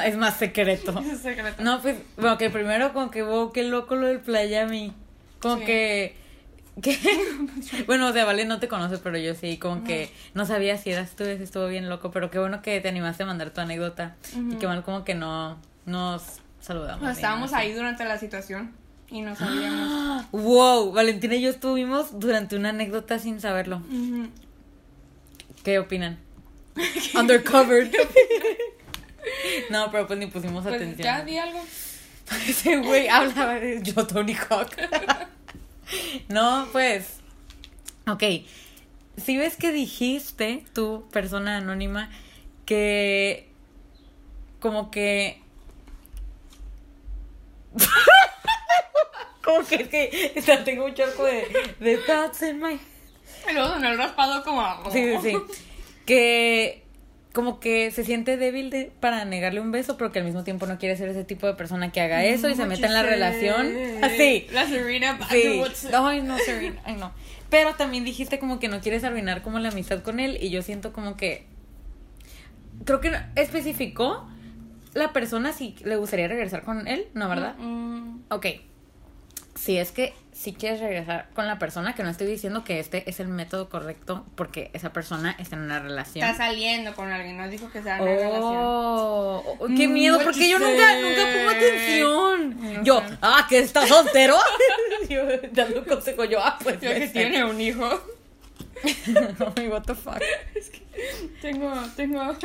es, 0.05 0.15
más 0.15 0.37
secreto. 0.37 0.97
Es 1.11 1.19
secreto. 1.19 1.61
No, 1.61 1.81
pues, 1.81 1.97
bueno, 2.15 2.37
que 2.37 2.49
primero 2.49 2.93
como 2.93 3.11
que, 3.11 3.23
wow, 3.23 3.51
qué 3.51 3.63
loco 3.63 3.95
lo 3.95 4.07
del 4.07 4.21
Playami. 4.21 4.93
Como 5.41 5.57
Sí. 5.57 5.65
que, 5.65 6.15
que, 6.81 6.97
bueno, 7.87 8.07
o 8.07 8.13
sea, 8.13 8.25
Vale 8.25 8.45
no 8.45 8.59
te 8.59 8.67
conoce, 8.67 8.97
pero 8.97 9.17
yo 9.17 9.33
sí, 9.35 9.57
como 9.57 9.83
que 9.83 10.09
no 10.33 10.45
sabía 10.45 10.77
si 10.77 10.91
eras 10.91 11.11
tú, 11.15 11.23
eso 11.23 11.43
estuvo 11.43 11.67
bien 11.67 11.89
loco, 11.89 12.11
pero 12.11 12.29
qué 12.29 12.39
bueno 12.39 12.61
que 12.61 12.79
te 12.81 12.89
animaste 12.89 13.23
a 13.23 13.25
mandar 13.25 13.51
tu 13.51 13.61
anécdota. 13.61 14.15
Y 14.51 14.55
qué 14.55 14.67
mal 14.67 14.83
como 14.83 15.03
que 15.03 15.15
no 15.15 15.57
nos 15.85 16.23
saludamos. 16.59 17.01
Pues 17.01 17.15
estábamos 17.17 17.53
así. 17.53 17.61
ahí 17.67 17.73
durante 17.73 18.03
la 18.05 18.17
situación 18.17 18.73
y 19.09 19.21
no 19.21 19.35
sabíamos. 19.35 19.89
¡Ah! 19.91 20.25
Wow, 20.31 20.91
Valentina 20.91 21.35
y 21.35 21.41
yo 21.41 21.49
estuvimos 21.49 22.19
durante 22.19 22.55
una 22.55 22.69
anécdota 22.69 23.19
sin 23.19 23.39
saberlo. 23.39 23.81
¿Qué 25.63 25.79
opinan? 25.79 26.17
Undercover. 27.15 27.89
no, 29.69 29.91
pero 29.91 30.07
pues 30.07 30.19
ni 30.19 30.27
pusimos 30.27 30.63
Pues 30.63 30.75
atención. 30.75 31.03
ya 31.03 31.23
di 31.23 31.37
algo. 31.37 31.59
Ese 32.47 32.77
güey 32.77 33.07
hablaba 33.07 33.55
de 33.55 33.81
yo, 33.83 34.05
Tony 34.07 34.33
Hawk. 34.33 34.71
No, 36.29 36.67
pues. 36.71 37.19
Ok. 38.07 38.23
Si 39.17 39.37
ves 39.37 39.55
que 39.55 39.71
dijiste, 39.71 40.65
tú, 40.73 41.07
persona 41.11 41.57
anónima, 41.57 42.09
que. 42.65 43.49
Como 44.59 44.91
que. 44.91 45.41
como 49.43 49.65
que 49.65 49.75
es 49.75 49.87
que. 49.87 50.33
o 50.39 50.41
sea, 50.41 50.63
tengo 50.63 50.85
un 50.85 50.93
charco 50.93 51.23
de, 51.23 51.75
de 51.79 51.97
thoughts 51.97 52.41
in 52.41 52.59
my 52.59 52.79
Y 53.49 53.53
luego 53.53 53.69
sonó 53.69 53.89
el 53.89 53.97
raspado 53.97 54.43
como. 54.43 54.91
Sí, 54.91 55.17
sí, 55.21 55.31
sí. 55.31 55.37
Que 56.05 56.84
como 57.35 57.59
que 57.59 57.91
se 57.91 58.03
siente 58.03 58.37
débil 58.37 58.71
de, 58.71 58.91
para 58.99 59.23
negarle 59.25 59.59
un 59.59 59.71
beso, 59.71 59.97
pero 59.97 60.11
que 60.11 60.17
al 60.19 60.25
mismo 60.25 60.43
tiempo 60.43 60.65
no 60.65 60.79
quiere 60.79 60.95
ser 60.97 61.09
ese 61.09 61.23
tipo 61.23 61.45
de 61.45 61.53
persona 61.53 61.91
que 61.91 62.01
haga 62.01 62.23
eso 62.25 62.49
y 62.49 62.55
se 62.55 62.65
meta 62.65 62.87
en 62.87 62.93
la 62.93 63.03
relación. 63.03 63.67
Así. 64.01 64.47
La 64.51 64.65
Serena 64.67 65.19
Sí. 65.29 65.61
Ay, 65.93 66.21
no, 66.23 66.37
Serena. 66.39 66.81
Ay, 66.85 66.95
no. 66.95 67.11
Pero 67.51 67.75
también 67.75 68.03
dijiste 68.05 68.39
como 68.39 68.59
que 68.59 68.69
no 68.69 68.79
quieres 68.81 69.03
arruinar 69.03 69.43
como 69.43 69.59
la 69.59 69.69
amistad 69.69 70.01
con 70.01 70.19
él 70.19 70.37
y 70.41 70.49
yo 70.49 70.63
siento 70.63 70.91
como 70.93 71.15
que... 71.17 71.45
Creo 72.85 73.01
que 73.01 73.11
no- 73.11 73.19
especificó 73.35 74.27
la 74.93 75.13
persona 75.13 75.51
si 75.53 75.75
le 75.83 75.95
gustaría 75.97 76.27
regresar 76.27 76.63
con 76.63 76.87
él, 76.87 77.07
¿no, 77.13 77.27
verdad? 77.29 77.55
Mm, 77.57 78.21
Ok. 78.29 78.45
Si 79.55 79.77
es 79.77 79.91
que 79.91 80.13
si 80.33 80.51
quieres 80.53 80.81
regresar 80.81 81.29
con 81.33 81.47
la 81.47 81.57
persona, 81.57 81.95
que 81.95 82.03
no 82.03 82.09
estoy 82.09 82.27
diciendo 82.27 82.65
que 82.65 82.79
este 82.81 83.09
es 83.09 83.21
el 83.21 83.29
método 83.29 83.69
correcto 83.69 84.25
porque 84.35 84.69
esa 84.73 84.91
persona 84.91 85.33
está 85.39 85.55
en 85.55 85.61
una 85.61 85.79
relación. 85.79 86.25
Está 86.25 86.45
saliendo 86.45 86.93
con 86.93 87.09
alguien, 87.09 87.37
no 87.37 87.47
dijo 87.47 87.71
que 87.71 87.81
sea 87.81 88.01
una 88.01 88.11
relación. 88.11 88.43
Oh, 88.43 89.57
oh, 89.59 89.67
qué 89.77 89.87
Mm, 89.87 89.93
miedo, 89.93 90.19
porque 90.21 90.49
yo 90.49 90.59
nunca, 90.59 90.99
nunca 90.99 91.21
pongo 91.33 91.49
atención. 91.49 92.73
No 92.75 92.83
yo, 92.83 92.99
sé. 92.99 93.17
ah, 93.21 93.45
que 93.47 93.59
está 93.59 93.87
soltero. 93.87 94.35
yo 95.09 95.23
dando 95.53 95.79
un 95.79 95.85
consejo, 95.85 96.25
yo, 96.25 96.43
ah, 96.43 96.59
pues. 96.61 96.75
Yo 96.81 96.89
que 96.89 96.97
pues, 96.97 97.13
tiene 97.13 97.45
un 97.45 97.61
hijo. 97.61 97.87
Ay, 99.55 99.67
what 99.69 99.83
the 99.83 99.95
fuck. 99.95 100.21
Tengo, 101.41 101.73
tengo. 101.95 102.35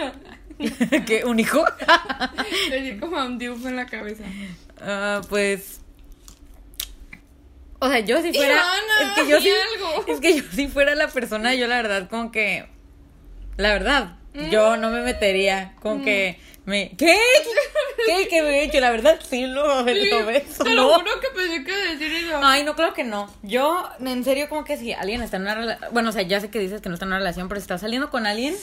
¿Qué? 1.06 1.24
¿Un 1.24 1.40
hijo? 1.40 1.64
Le 2.70 2.80
di 2.82 2.98
como 2.98 3.16
un 3.16 3.36
dibujo 3.36 3.66
en 3.68 3.76
la 3.76 3.86
cabeza. 3.86 4.22
Ah, 4.80 5.20
pues. 5.28 5.80
O 7.80 7.88
sea, 7.88 8.00
yo 8.00 8.20
si 8.22 8.32
fuera. 8.32 8.54
Ivana, 8.54 9.14
es 9.16 9.22
que 9.22 9.30
yo 9.30 9.40
si, 9.40 9.50
algo. 9.50 10.04
Es 10.06 10.20
que 10.20 10.36
yo 10.36 10.44
si 10.54 10.68
fuera 10.68 10.94
la 10.94 11.08
persona, 11.08 11.54
yo 11.54 11.66
la 11.66 11.76
verdad, 11.76 12.08
como 12.08 12.30
que. 12.30 12.66
La 13.56 13.72
verdad, 13.72 14.16
yo 14.50 14.76
no 14.76 14.90
me 14.90 15.02
metería. 15.02 15.74
Como 15.80 16.04
que. 16.04 16.38
Me, 16.66 16.94
¿Qué? 16.96 17.16
¿Qué? 18.06 18.28
¿Qué 18.28 18.42
me 18.42 18.60
he 18.60 18.64
hecho? 18.64 18.80
La 18.80 18.90
verdad, 18.90 19.18
sí 19.26 19.46
lo, 19.46 19.82
lo 19.82 20.26
beso, 20.26 20.62
Te 20.62 20.70
¿no? 20.70 20.88
lo 20.88 20.94
juro 20.98 21.20
que 21.20 21.28
pensé 21.34 21.64
que 21.64 21.74
decir 21.74 22.12
eso. 22.12 22.38
Ay, 22.42 22.64
no, 22.64 22.76
claro 22.76 22.92
que 22.92 23.02
no. 23.02 23.34
Yo, 23.42 23.88
en 23.98 24.24
serio, 24.24 24.48
como 24.48 24.64
que 24.64 24.76
si 24.76 24.92
alguien 24.92 25.22
está 25.22 25.38
en 25.38 25.42
una 25.44 25.54
relación. 25.54 25.92
Bueno, 25.92 26.10
o 26.10 26.12
sea, 26.12 26.22
ya 26.22 26.38
sé 26.38 26.50
que 26.50 26.58
dices 26.58 26.82
que 26.82 26.90
no 26.90 26.94
está 26.94 27.06
en 27.06 27.12
una 27.12 27.18
relación, 27.18 27.48
pero 27.48 27.60
si 27.60 27.64
está 27.64 27.78
saliendo 27.78 28.10
con 28.10 28.26
alguien, 28.26 28.54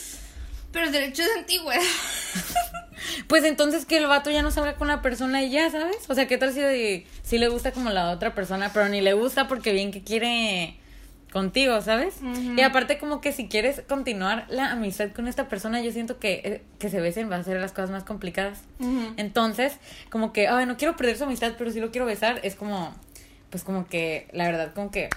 Pero 0.72 0.86
el 0.86 0.92
derecho 0.92 1.24
es 1.24 1.30
antigüedad. 1.38 1.82
pues 3.28 3.44
entonces 3.44 3.86
que 3.86 3.98
el 3.98 4.08
vato 4.08 4.30
ya 4.30 4.42
no 4.42 4.52
salga 4.52 4.76
con 4.76 4.88
la 4.88 5.02
persona 5.02 5.44
y 5.44 5.50
ya, 5.50 5.70
¿sabes? 5.70 5.98
O 6.08 6.16
sea, 6.16 6.28
¿qué 6.28 6.38
tal 6.38 6.54
si, 6.54 7.06
si 7.24 7.38
le 7.38 7.48
gusta 7.48 7.72
como 7.72 7.90
la 7.90 8.12
otra 8.12 8.34
persona, 8.34 8.72
pero 8.74 8.90
ni 8.90 9.02
le 9.02 9.14
gusta 9.14 9.48
porque 9.48 9.72
bien 9.72 9.92
que 9.92 10.04
quiere 10.04 10.78
contigo, 11.32 11.82
¿sabes? 11.82 12.16
Y 12.56 12.62
aparte 12.62 12.98
como 12.98 13.22
que 13.22 13.32
si 13.32 13.48
quieres 13.48 13.82
continuar 13.88 14.46
la 14.50 14.72
amistad 14.72 15.12
con 15.12 15.28
esta 15.28 15.48
persona, 15.48 15.82
yo 15.82 15.92
siento 15.92 16.20
que 16.20 16.42
eh, 16.44 16.64
que 16.80 16.90
se 16.90 17.02
besen 17.02 17.30
va 17.30 17.36
a 17.36 17.44
ser 17.44 17.60
las 17.60 17.74
cosas 17.74 17.90
más 17.92 18.04
complicadas. 18.04 18.62
Entonces, 19.18 19.78
como 20.10 20.34
que, 20.34 20.48
ay, 20.48 20.66
no 20.66 20.78
quiero 20.78 20.96
perder 20.96 21.18
su 21.18 21.26
amistad, 21.26 21.54
pero 21.58 21.72
sí 21.72 21.80
lo 21.80 21.92
quiero 21.92 22.06
besar, 22.06 22.40
es 22.44 22.56
como, 22.56 22.96
pues 23.50 23.64
como 23.64 23.88
que, 23.88 24.28
la 24.32 24.46
verdad, 24.46 24.74
como 24.74 24.90
que 24.90 25.10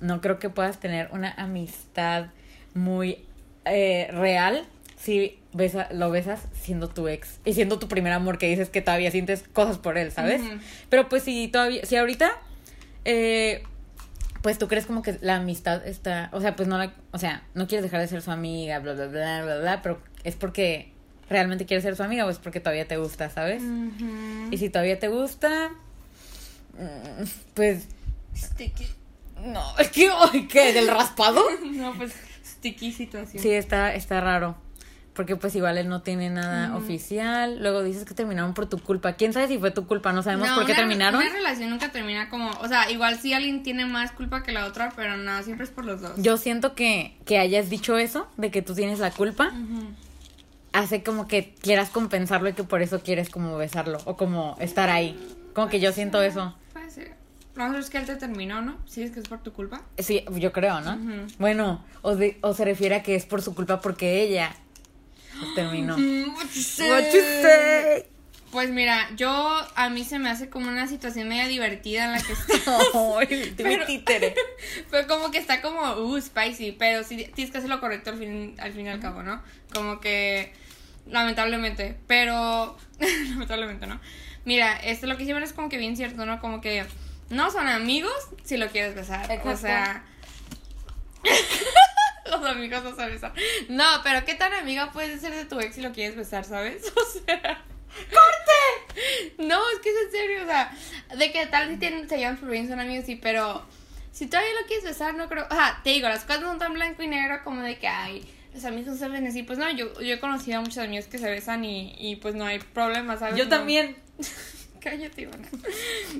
no 0.00 0.20
creo 0.20 0.38
que 0.38 0.50
puedas 0.50 0.78
tener 0.78 1.08
una 1.12 1.32
amistad 1.32 2.26
muy 2.74 3.24
eh, 3.64 4.08
real 4.12 4.66
si 5.00 5.38
besa, 5.52 5.88
lo 5.92 6.10
besas 6.10 6.40
siendo 6.52 6.88
tu 6.88 7.08
ex 7.08 7.40
y 7.44 7.54
siendo 7.54 7.78
tu 7.78 7.88
primer 7.88 8.12
amor 8.12 8.38
que 8.38 8.48
dices 8.48 8.68
que 8.68 8.82
todavía 8.82 9.10
sientes 9.10 9.44
cosas 9.52 9.78
por 9.78 9.96
él, 9.96 10.12
¿sabes? 10.12 10.42
Pero 10.90 11.08
pues 11.08 11.22
si 11.22 11.48
todavía, 11.48 11.84
si 11.86 11.96
ahorita, 11.96 12.30
eh, 13.06 13.62
pues 14.42 14.58
tú 14.58 14.68
crees 14.68 14.86
como 14.86 15.02
que 15.02 15.18
la 15.22 15.36
amistad 15.36 15.86
está, 15.86 16.28
o 16.32 16.40
sea, 16.40 16.54
pues 16.54 16.68
no 16.68 16.76
la, 16.76 16.92
o 17.12 17.18
sea, 17.18 17.42
no 17.54 17.66
quieres 17.66 17.82
dejar 17.82 18.00
de 18.00 18.08
ser 18.08 18.20
su 18.20 18.30
amiga, 18.30 18.78
bla, 18.78 18.92
bla, 18.92 19.06
bla, 19.06 19.42
bla, 19.42 19.58
bla, 19.58 19.82
pero 19.82 20.00
es 20.22 20.36
porque 20.36 20.92
realmente 21.30 21.64
quieres 21.64 21.82
ser 21.82 21.96
su 21.96 22.02
amiga 22.02 22.26
o 22.26 22.30
es 22.30 22.38
porque 22.38 22.60
todavía 22.60 22.86
te 22.86 22.98
gusta, 22.98 23.30
¿sabes? 23.30 23.62
Y 24.50 24.58
si 24.58 24.68
todavía 24.68 24.98
te 24.98 25.08
gusta, 25.08 25.70
mm, 26.74 27.24
pues 27.54 27.86
Sticky. 28.36 28.86
no, 29.44 29.64
es 29.78 29.88
que, 29.88 30.10
ay, 30.14 30.46
¿qué? 30.46 30.74
¿Del 30.74 30.88
raspado? 30.88 31.42
No, 31.64 31.94
pues 31.94 32.12
sticky 32.60 32.92
situación. 32.92 33.42
Sí, 33.42 33.50
está, 33.50 33.94
está 33.94 34.20
raro. 34.20 34.56
Porque 35.12 35.34
pues 35.36 35.54
igual 35.56 35.76
él 35.76 35.88
no 35.88 36.02
tiene 36.02 36.30
nada 36.30 36.76
oficial. 36.76 37.58
Luego 37.60 37.82
dices 37.82 38.04
que 38.04 38.14
terminaron 38.14 38.54
por 38.54 38.66
tu 38.68 38.78
culpa. 38.78 39.14
¿Quién 39.14 39.32
sabe 39.32 39.48
si 39.48 39.58
fue 39.58 39.70
tu 39.72 39.86
culpa? 39.86 40.12
No 40.12 40.22
sabemos 40.22 40.48
No, 40.48 40.54
por 40.54 40.64
qué 40.66 40.72
una- 40.72 40.78
terminaron. 40.80 41.20
Una 41.20 41.32
relación 41.32 41.68
nunca 41.68 41.90
termina 41.90 42.30
como, 42.30 42.48
o 42.50 42.68
sea, 42.68 42.88
igual 42.90 43.18
si 43.18 43.34
alguien 43.34 43.62
tiene 43.64 43.84
más 43.86 44.12
culpa 44.12 44.42
que 44.44 44.52
la 44.52 44.66
otra, 44.66 44.92
pero 44.94 45.16
no, 45.16 45.42
siempre 45.42 45.64
es 45.64 45.70
por 45.70 45.84
los 45.84 46.00
dos. 46.00 46.12
Yo 46.16 46.36
siento 46.36 46.74
que, 46.74 47.16
que 47.26 47.38
hayas 47.38 47.68
dicho 47.68 47.98
eso, 47.98 48.28
de 48.36 48.50
que 48.52 48.62
tú 48.62 48.74
tienes 48.74 49.00
la 49.00 49.10
culpa, 49.10 49.50
hace 50.72 51.02
como 51.02 51.26
que 51.26 51.54
quieras 51.60 51.90
compensarlo 51.90 52.48
y 52.48 52.52
que 52.52 52.62
por 52.64 52.80
eso 52.80 53.00
quieres 53.02 53.28
como 53.30 53.56
besarlo 53.56 53.98
o 54.04 54.16
como 54.16 54.56
estar 54.60 54.88
ahí. 54.90 55.18
Como 55.54 55.68
que 55.68 55.80
yo 55.80 55.92
siento 55.92 56.22
eso. 56.22 56.54
Puede 56.72 56.90
ser. 56.90 57.14
Mejor 57.64 57.80
es 57.80 57.90
que 57.90 57.98
él 57.98 58.06
te 58.06 58.16
terminó, 58.16 58.60
¿no? 58.62 58.78
Sí, 58.86 59.02
es 59.02 59.10
que 59.10 59.20
es 59.20 59.28
por 59.28 59.42
tu 59.42 59.52
culpa. 59.52 59.82
Sí, 59.98 60.24
yo 60.36 60.52
creo, 60.52 60.80
¿no? 60.80 60.98
Bueno, 61.38 61.84
o, 62.02 62.16
de- 62.16 62.38
o 62.42 62.54
se 62.54 62.64
refiere 62.64 62.94
a 62.96 63.02
que 63.02 63.14
es 63.14 63.26
por 63.26 63.42
su 63.42 63.54
culpa 63.54 63.80
porque 63.80 64.22
ella 64.22 64.54
terminó. 65.54 65.94
What 65.96 66.46
you 66.54 66.62
say? 66.62 66.90
What 66.90 67.04
you 67.12 67.20
say? 67.42 68.04
Pues 68.50 68.68
mira, 68.70 69.08
yo 69.16 69.30
a 69.76 69.90
mí 69.90 70.02
se 70.02 70.18
me 70.18 70.28
hace 70.28 70.50
como 70.50 70.68
una 70.68 70.88
situación 70.88 71.28
media 71.28 71.46
divertida 71.46 72.04
en 72.06 72.12
la 72.12 72.18
que. 72.20 72.34
Ay, 73.30 73.54
Pero- 73.56 73.86
títere. 73.86 74.34
Pero 74.90 75.06
como 75.06 75.30
que 75.30 75.38
está 75.38 75.62
como, 75.62 75.80
uh, 75.98 76.20
spicy, 76.20 76.72
pero 76.72 77.04
sí 77.04 77.30
tienes 77.34 77.52
que 77.52 77.58
hacer 77.58 77.70
lo 77.70 77.78
correcto 77.80 78.10
al 78.10 78.18
fin, 78.18 78.56
al 78.58 78.72
fin 78.72 78.86
y 78.86 78.88
al 78.88 78.98
cabo, 78.98 79.22
¿no? 79.22 79.40
Como 79.72 80.00
que, 80.00 80.52
lamentablemente, 81.06 81.96
pero, 82.08 82.76
lamentablemente, 83.30 83.86
¿no? 83.86 84.00
Mira, 84.44 84.76
esto 84.78 85.06
lo 85.06 85.16
que 85.16 85.22
hicieron 85.22 85.42
es 85.44 85.52
como 85.52 85.68
que 85.68 85.78
bien 85.78 85.96
cierto, 85.96 86.26
¿no? 86.26 86.40
Como 86.40 86.60
que 86.60 86.84
no 87.30 87.50
son 87.50 87.66
amigos 87.68 88.12
si 88.44 88.56
lo 88.56 88.68
quieres 88.68 88.94
besar. 88.94 89.30
O 89.44 89.56
sea, 89.56 90.04
los 92.26 92.44
amigos 92.44 92.82
no 92.84 92.94
se 92.94 93.06
besan. 93.06 93.32
No, 93.68 93.84
pero 94.02 94.24
¿qué 94.24 94.34
tan 94.34 94.52
amiga 94.52 94.92
puedes 94.92 95.20
ser 95.20 95.34
de 95.34 95.44
tu 95.44 95.58
ex 95.60 95.74
si 95.74 95.80
lo 95.80 95.92
quieres 95.92 96.16
besar, 96.16 96.44
sabes? 96.44 96.84
O 96.96 97.04
sea... 97.26 97.64
¡Corte! 98.08 99.34
No, 99.38 99.58
es 99.70 99.78
que 99.80 99.90
es 99.90 99.96
en 100.06 100.10
serio, 100.12 100.42
o 100.42 100.46
sea, 100.46 100.70
de 101.16 101.32
que 101.32 101.46
tal 101.46 101.68
vez 101.68 101.78
tienen, 101.80 102.08
se 102.08 102.18
llevan 102.18 102.34
súper 102.36 102.50
bien, 102.52 102.68
son 102.68 102.78
amigos, 102.80 103.06
sí, 103.06 103.16
pero 103.16 103.64
si 104.12 104.26
todavía 104.26 104.52
lo 104.60 104.66
quieres 104.66 104.84
besar, 104.84 105.14
no 105.14 105.28
creo. 105.28 105.46
O 105.50 105.54
sea, 105.54 105.80
te 105.82 105.90
digo, 105.90 106.08
las 106.08 106.24
cosas 106.24 106.42
no 106.42 106.48
son 106.48 106.58
tan 106.58 106.74
blanco 106.74 107.02
y 107.02 107.08
negro 107.08 107.40
como 107.42 107.62
de 107.62 107.78
que, 107.78 107.88
ay, 107.88 108.28
los 108.52 108.64
amigos 108.64 108.98
se 108.98 109.08
ven 109.08 109.26
así. 109.26 109.42
Pues 109.42 109.58
no, 109.58 109.70
yo, 109.70 109.92
yo 110.00 110.14
he 110.14 110.20
conocido 110.20 110.58
a 110.58 110.60
muchos 110.60 110.78
amigos 110.78 111.06
que 111.06 111.18
se 111.18 111.30
besan 111.30 111.64
y, 111.64 111.94
y 111.98 112.16
pues 112.16 112.34
no 112.34 112.44
hay 112.44 112.58
problema, 112.58 113.16
¿sabes? 113.16 113.36
Yo 113.36 113.44
No- 113.44 113.50
también. 113.50 113.96
Cállate, 114.82 115.22
Ivana. 115.22 115.48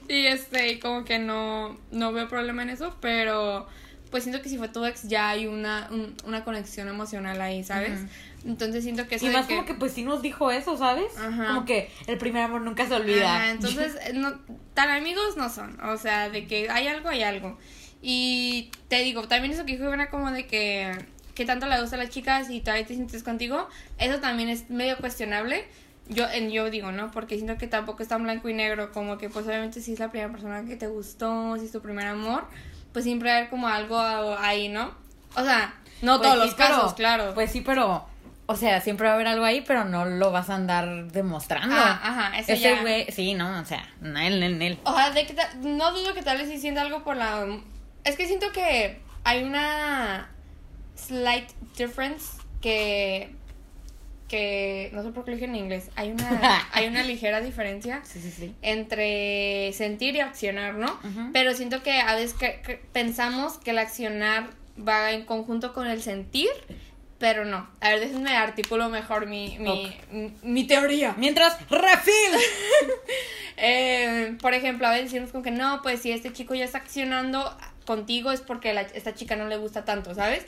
Y 0.09 0.27
este, 0.27 0.79
como 0.81 1.05
que 1.05 1.19
no, 1.19 1.79
no 1.91 2.13
veo 2.13 2.29
problema 2.29 2.63
en 2.63 2.71
eso, 2.71 2.97
pero 3.01 3.67
pues 4.11 4.25
siento 4.25 4.43
que 4.43 4.49
si 4.49 4.59
fue 4.59 4.69
tu 4.69 4.85
ex 4.85 5.05
ya 5.09 5.29
hay 5.31 5.47
una, 5.47 5.87
un- 5.93 6.15
una 6.25 6.43
conexión 6.45 6.89
emocional 6.89 7.41
ahí, 7.41 7.63
¿sabes? 7.63 8.01
Ujú. 8.01 8.09
Entonces 8.51 8.83
siento 8.83 9.07
que 9.07 9.15
eso 9.17 9.27
Y 9.27 9.31
más 9.31 9.47
como 9.47 9.65
que 9.65 9.75
pues 9.75 9.93
sí 9.93 10.03
nos 10.03 10.21
dijo 10.23 10.51
eso, 10.51 10.77
¿sabes? 10.77 11.17
Ajá. 11.19 11.47
Como 11.49 11.65
que 11.65 11.91
el 12.07 12.19
primer 12.19 12.43
amor 12.43 12.63
nunca 12.63 12.87
se 12.89 12.95
olvida. 12.95 13.37
Ajá, 13.37 13.51
entonces, 13.51 13.95
eh, 14.07 14.13
no, 14.15 14.33
tan 14.75 14.89
amigos 14.91 15.37
no 15.37 15.49
son. 15.49 15.79
O 15.85 15.97
sea, 15.97 16.29
de 16.31 16.47
que 16.47 16.69
hay 16.71 16.89
algo, 16.89 17.09
hay 17.09 17.23
algo. 17.23 17.57
Y 18.03 18.71
te 18.89 19.03
digo, 19.03 19.29
también 19.29 19.53
eso 19.53 19.65
que 19.67 19.73
dijo 19.73 19.85
Ivana 19.85 20.09
como 20.11 20.31
de 20.33 20.47
que, 20.47 20.91
que 21.35 21.45
tanto 21.45 21.67
le 21.67 21.81
gusta 21.81 21.97
a 21.97 21.99
las 22.01 22.09
chicas 22.11 22.51
y 22.51 22.61
todavía 22.61 22.87
te 22.87 22.95
sientes 22.95 23.23
contigo, 23.23 23.69
eso 23.99 24.19
también 24.21 24.49
es 24.49 24.71
medio 24.71 24.97
cuestionable. 24.97 25.67
Yo, 26.11 26.29
en, 26.29 26.51
yo 26.51 26.69
digo, 26.71 26.93
¿no? 26.93 27.11
Porque 27.11 27.37
siento 27.37 27.57
que 27.57 27.67
tampoco 27.67 28.03
es 28.03 28.09
tan 28.09 28.23
blanco 28.25 28.49
y 28.49 28.55
negro, 28.55 28.93
como 28.93 29.17
que 29.17 29.29
pues 29.31 29.47
obviamente 29.47 29.81
si 29.81 29.93
es 29.95 29.99
la 30.01 30.11
primera 30.11 30.31
persona 30.31 30.65
que 30.65 30.77
te 30.77 30.87
gustó, 30.89 31.57
si 31.59 31.67
es 31.67 31.73
tu 31.73 31.81
primer 31.81 32.07
amor, 32.07 32.45
pues 32.93 33.05
siempre 33.05 33.29
va 33.31 33.35
a 33.37 33.39
haber 33.39 33.51
como 33.51 33.69
algo 33.69 33.99
ahí, 33.99 34.69
¿no? 34.69 34.93
O 35.37 35.43
sea, 35.45 35.75
no 36.03 36.19
Pues 36.19 36.29
todos 36.31 36.43
sí, 36.43 36.47
los 36.49 36.55
casos, 36.57 36.83
pero- 36.83 36.95
claro. 36.97 37.35
Pues 37.35 37.51
sí, 37.53 37.61
pero. 37.63 38.07
O 38.47 38.57
sea, 38.57 38.81
siempre 38.81 39.07
va 39.07 39.13
a 39.13 39.15
haber 39.15 39.29
algo 39.29 39.45
ahí, 39.45 39.61
pero 39.61 39.85
no 39.85 40.05
lo 40.07 40.33
vas 40.33 40.51
a 40.51 40.57
andar 40.57 41.13
demostrando. 41.13 41.73
Ah, 41.73 42.01
ajá, 42.03 42.37
eso 42.41 42.51
Ese 42.53 42.81
güey, 42.81 43.07
sí, 43.13 43.35
no, 43.35 43.61
o 43.61 43.65
sea, 43.65 43.89
él, 44.03 44.43
él, 44.43 44.61
él. 44.61 44.79
O 44.83 44.93
sea, 44.93 45.11
de 45.13 45.25
que 45.25 45.37
no 45.61 45.93
dudo 45.93 46.15
que 46.15 46.23
tal 46.23 46.37
vez 46.39 46.49
sí 46.49 46.59
sienta 46.59 46.81
algo 46.81 47.05
por 47.05 47.15
la... 47.15 47.47
Es 48.03 48.17
que 48.17 48.27
siento 48.27 48.51
que 48.51 49.01
hay 49.23 49.45
una 49.45 50.29
slight 50.97 51.49
difference 51.79 52.39
que... 52.61 53.33
que 54.31 54.91
no 54.93 55.03
sé 55.03 55.11
por 55.11 55.25
qué 55.25 55.33
lo 55.33 55.37
dije 55.37 55.47
en 55.47 55.57
inglés. 55.57 55.91
Hay 55.97 56.13
una, 56.13 56.69
hay 56.73 56.87
una 56.87 57.03
ligera 57.03 57.41
diferencia 57.41 58.01
Sí, 58.05 58.21
sí, 58.23 58.31
sí. 58.31 58.55
entre 58.63 59.73
sentir 59.75 60.15
y 60.15 60.21
accionar, 60.21 60.75
¿no? 60.75 60.99
Pero 61.33 61.53
siento 61.55 61.83
que 61.83 61.99
a 62.01 62.15
veces 62.15 62.35
que- 62.35 62.61
que 62.65 62.77
pensamos 62.93 63.59
que 63.59 63.73
el 63.73 63.79
accionar 63.79 64.51
va 64.79 65.11
en 65.13 65.25
conjunto 65.25 65.73
con 65.75 65.87
el 65.89 66.01
sentir, 66.01 66.49
pero 67.19 67.45
no. 67.45 67.69
A 67.81 67.91
ver, 67.91 68.01
déjenme 68.01 68.31
articulo 68.37 68.89
mejor 68.89 69.27
mi, 69.27 69.59
mi, 69.59 69.95
mi, 70.13 70.33
mi 70.43 70.65
teoría. 70.65 71.15
Mientras, 71.19 71.59
refil. 71.69 72.41
Eh, 73.63 74.37
por 74.41 74.55
ejemplo, 74.55 74.87
a 74.87 74.91
veces 74.93 75.13
decimos 75.13 75.33
como 75.33 75.45
que 75.45 75.51
no, 75.51 75.83
pues 75.83 76.01
si 76.01 76.13
este 76.13 76.33
chico 76.33 76.55
ya 76.55 76.65
está 76.65 76.79
accionando 76.79 77.55
contigo 77.87 78.31
es 78.33 78.41
porque 78.41 78.71
esta 78.95 79.15
chica 79.15 79.37
no 79.37 79.47
le 79.49 79.57
gusta 79.57 79.85
tanto, 79.85 80.15
¿sabes? 80.15 80.45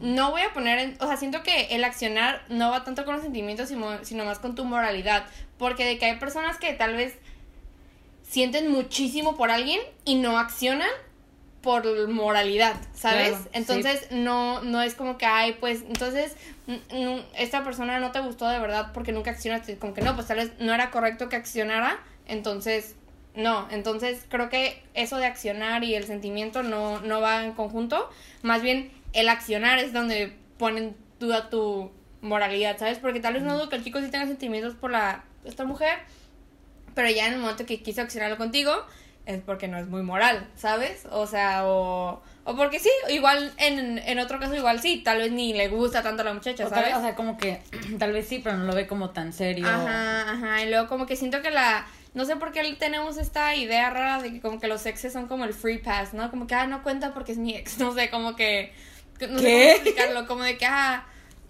No 0.00 0.30
voy 0.30 0.42
a 0.42 0.52
poner 0.52 0.78
en, 0.78 0.96
o 1.00 1.06
sea, 1.06 1.16
siento 1.16 1.42
que 1.42 1.74
el 1.74 1.84
accionar 1.84 2.42
no 2.48 2.70
va 2.70 2.84
tanto 2.84 3.04
con 3.04 3.14
los 3.14 3.22
sentimientos, 3.22 3.68
sino, 3.68 4.04
sino 4.04 4.24
más 4.24 4.38
con 4.38 4.54
tu 4.54 4.64
moralidad, 4.64 5.26
porque 5.58 5.84
de 5.84 5.98
que 5.98 6.06
hay 6.06 6.18
personas 6.18 6.58
que 6.58 6.72
tal 6.74 6.94
vez 6.94 7.14
sienten 8.28 8.70
muchísimo 8.70 9.36
por 9.36 9.50
alguien 9.50 9.80
y 10.04 10.16
no 10.16 10.38
accionan 10.38 10.90
por 11.62 12.08
moralidad, 12.08 12.76
¿sabes? 12.94 13.30
Claro, 13.30 13.44
sí. 13.44 13.50
entonces 13.54 14.08
no 14.10 14.60
no 14.62 14.82
es 14.82 14.94
como 14.94 15.16
que 15.16 15.24
ay, 15.24 15.56
pues 15.58 15.82
entonces 15.86 16.36
esta 17.38 17.64
persona 17.64 17.98
no 18.00 18.12
te 18.12 18.20
gustó 18.20 18.46
de 18.48 18.58
verdad 18.58 18.90
porque 18.92 19.12
nunca 19.12 19.30
accionaste, 19.30 19.78
como 19.78 19.94
que 19.94 20.02
no, 20.02 20.14
pues 20.14 20.26
tal 20.26 20.36
vez 20.36 20.52
no 20.58 20.74
era 20.74 20.90
correcto 20.90 21.30
que 21.30 21.36
accionara, 21.36 21.98
entonces 22.26 22.96
no, 23.34 23.66
entonces 23.70 24.24
creo 24.28 24.48
que 24.48 24.82
eso 24.94 25.16
de 25.16 25.26
accionar 25.26 25.82
y 25.84 25.94
el 25.94 26.04
sentimiento 26.04 26.62
no 26.62 27.00
no 27.00 27.20
va 27.20 27.44
en 27.44 27.52
conjunto, 27.52 28.08
más 28.42 28.62
bien 28.62 28.90
el 29.12 29.28
accionar 29.28 29.78
es 29.78 29.92
donde 29.92 30.32
ponen 30.58 30.96
duda 31.20 31.50
tu 31.50 31.90
moralidad, 32.20 32.78
¿sabes? 32.78 32.98
Porque 32.98 33.20
tal 33.20 33.34
vez 33.34 33.42
no 33.42 33.54
dudo 33.54 33.68
que 33.68 33.76
el 33.76 33.84
chico 33.84 34.00
sí 34.00 34.08
tenga 34.10 34.26
sentimientos 34.26 34.74
por 34.74 34.90
la 34.90 35.24
esta 35.44 35.64
mujer, 35.64 35.98
pero 36.94 37.10
ya 37.10 37.26
en 37.26 37.34
el 37.34 37.40
momento 37.40 37.66
que 37.66 37.82
quiso 37.82 38.02
accionarlo 38.02 38.36
contigo, 38.36 38.72
es 39.26 39.40
porque 39.42 39.68
no 39.68 39.78
es 39.78 39.86
muy 39.88 40.02
moral, 40.02 40.48
¿sabes? 40.54 41.06
O 41.10 41.26
sea, 41.26 41.66
o, 41.66 42.22
o 42.44 42.56
porque 42.56 42.78
sí, 42.78 42.90
igual 43.10 43.52
en, 43.58 43.98
en 43.98 44.18
otro 44.18 44.38
caso 44.38 44.54
igual 44.54 44.80
sí, 44.80 45.02
tal 45.02 45.18
vez 45.18 45.32
ni 45.32 45.54
le 45.54 45.68
gusta 45.68 46.02
tanto 46.02 46.22
a 46.22 46.24
la 46.26 46.34
muchacha, 46.34 46.66
O, 46.66 46.70
tal- 46.70 46.84
¿sabes? 46.84 46.96
o 46.96 47.00
sea, 47.00 47.14
como 47.14 47.36
que 47.36 47.60
tal 47.98 48.12
vez 48.12 48.28
sí, 48.28 48.40
pero 48.44 48.56
no 48.58 48.64
lo 48.64 48.74
ve 48.74 48.86
como 48.86 49.10
tan 49.10 49.32
serio. 49.32 49.66
Ajá, 49.66 50.30
ajá, 50.32 50.62
y 50.62 50.70
luego 50.70 50.88
como 50.88 51.06
que 51.06 51.16
siento 51.16 51.42
que 51.42 51.50
la, 51.50 51.86
no 52.14 52.24
sé 52.24 52.36
por 52.36 52.52
qué 52.52 52.62
tenemos 52.78 53.16
esta 53.18 53.54
idea 53.54 53.90
rara 53.90 54.22
de 54.22 54.32
que 54.32 54.40
como 54.40 54.60
que 54.60 54.68
los 54.68 54.86
exes 54.86 55.12
son 55.12 55.26
como 55.26 55.44
el 55.44 55.52
free 55.54 55.78
pass, 55.78 56.14
¿no? 56.14 56.30
Como 56.30 56.46
que, 56.46 56.54
ah, 56.54 56.66
no 56.66 56.82
cuenta 56.82 57.12
porque 57.12 57.32
es 57.32 57.38
mi 57.38 57.54
ex, 57.54 57.78
no 57.80 57.92
sé, 57.92 58.08
como 58.10 58.36
que, 58.36 58.72
no 59.28 59.38
sé 59.38 59.44
¿Qué? 59.44 59.52
cómo 59.52 59.70
explicarlo, 59.74 60.26
como 60.26 60.42
de 60.44 60.56
que, 60.56 60.66
ah, 60.66 61.04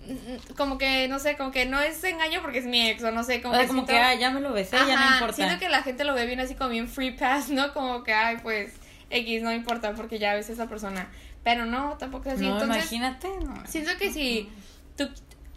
mm, 0.07 0.55
como 0.57 0.79
que, 0.79 1.07
no 1.09 1.19
sé, 1.19 1.37
como 1.37 1.51
que 1.51 1.67
no 1.67 1.81
es 1.81 2.03
engaño 2.05 2.41
porque 2.43 2.59
es 2.59 2.67
mi 2.67 2.89
ex, 2.89 3.03
o 3.03 3.11
no 3.11 3.23
sé, 3.25 3.41
como 3.43 3.55
o 3.55 3.59
que 3.61 3.67
como 3.67 3.81
siento- 3.87 3.93
que, 3.93 3.99
ah, 3.99 4.15
ya 4.15 4.31
me 4.31 4.41
lo 4.41 4.53
besé, 4.53 4.77
ya 4.77 4.85
no 4.87 4.93
Ajá, 4.93 5.15
importa. 5.15 5.35
Siento 5.37 5.59
que 5.59 5.69
la 5.69 5.83
gente 5.83 6.05
lo 6.05 6.15
ve 6.15 6.27
bien 6.27 6.41
así 6.41 6.55
como 6.55 6.71
bien 6.71 6.89
free 6.89 7.13
pass, 7.13 7.51
¿no? 7.51 7.73
Como 7.75 8.03
que, 8.05 8.13
ay, 8.15 8.39
pues, 8.43 8.73
X, 9.11 9.43
no 9.43 9.53
importa 9.53 9.93
porque 9.95 10.19
ya 10.19 10.35
ves 10.35 10.49
a 10.49 10.53
esa 10.55 10.67
persona. 10.67 11.09
Pero 11.45 11.67
no, 11.67 11.97
tampoco 11.99 12.31
es 12.31 12.37
así. 12.37 12.47
no, 12.49 12.55
Entonces, 12.55 12.77
imagínate. 12.91 13.29
No. 13.45 13.55
siento 13.67 13.91
que 13.99 14.11
si 14.11 14.49
tú, 14.97 15.11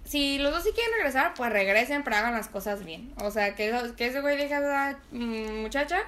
si 0.08 0.40
los 0.40 0.52
dos 0.54 0.64
sí 0.64 0.70
quieren 0.74 0.94
regresar, 0.96 1.34
pues 1.36 1.52
regresen, 1.52 2.04
pero 2.04 2.16
hagan 2.16 2.34
las 2.34 2.48
cosas 2.48 2.84
bien. 2.86 3.12
O 3.22 3.30
sea, 3.32 3.56
que, 3.56 3.74
que 3.98 4.08
ese 4.08 4.22
güey 4.22 4.38
deje 4.38 4.54
a 4.56 4.60
esa 4.92 5.00
mm, 5.12 5.62
muchacha 5.62 6.00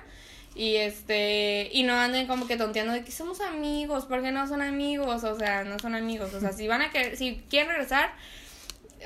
y 0.55 0.77
este 0.77 1.69
y 1.71 1.83
no 1.83 1.93
anden 1.95 2.25
como 2.27 2.47
que 2.47 2.57
tonteando 2.57 2.93
de 2.93 3.03
que 3.03 3.11
somos 3.11 3.39
amigos, 3.41 4.05
porque 4.05 4.31
no 4.31 4.47
son 4.47 4.61
amigos, 4.61 5.23
o 5.23 5.37
sea, 5.37 5.63
no 5.63 5.77
son 5.79 5.95
amigos. 5.95 6.33
O 6.33 6.39
sea, 6.39 6.51
si 6.53 6.67
van 6.67 6.81
a 6.81 6.89
querer, 6.91 7.17
si 7.17 7.43
quieren 7.49 7.69
regresar, 7.69 8.11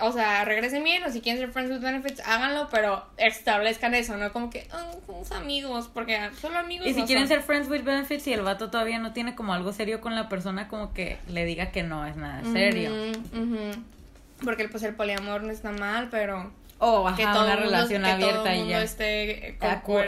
o 0.01 0.12
sea, 0.12 0.43
regresen 0.45 0.84
bien, 0.84 1.03
o 1.03 1.12
si 1.12 1.21
quieren 1.21 1.39
ser 1.39 1.51
friends 1.51 1.71
with 1.71 1.82
benefits, 1.82 2.19
háganlo, 2.25 2.67
pero 2.71 3.06
establezcan 3.17 3.93
eso, 3.93 4.17
¿no? 4.17 4.32
Como 4.34 4.49
que, 4.49 4.67
"Ah, 4.71 4.91
somos 5.06 5.32
amigos, 5.32 5.89
porque 5.93 6.19
solo 6.41 6.58
amigos. 6.60 6.88
Y 6.88 6.93
si 6.93 7.01
no 7.01 7.06
quieren 7.06 7.27
son". 7.27 7.38
ser 7.38 7.45
friends 7.45 7.69
with 7.69 7.84
benefits 7.84 8.25
y 8.27 8.34
el 8.34 8.41
vato 8.41 8.71
todavía 8.71 8.97
no 8.99 9.13
tiene 9.13 9.36
como 9.36 9.53
algo 9.53 9.71
serio 9.73 10.01
con 10.01 10.15
la 10.15 10.29
persona, 10.29 10.67
como 10.67 10.93
que 10.93 11.17
le 11.27 11.45
diga 11.45 11.71
que 11.71 11.84
no 11.84 12.06
es 12.08 12.15
nada 12.15 12.41
serio. 12.53 12.91
Porque 14.43 14.67
pues 14.69 14.84
el 14.84 14.95
poliamor 14.95 15.43
no 15.43 15.51
está 15.51 15.71
mal, 15.71 16.10
pero 16.12 16.51
O 16.79 17.08
ajá, 17.08 17.15
que 17.17 17.23
todo 17.23 17.43
una 17.45 17.56
mundo- 17.56 17.69
relación 17.71 18.03
que 18.03 18.10
todo 18.10 18.15
abierta 18.15 18.49
el 18.51 18.56
y 18.56 18.60
mundo 18.60 18.71
ya. 18.73 18.84
esté 18.84 19.47
eh, 19.49 19.58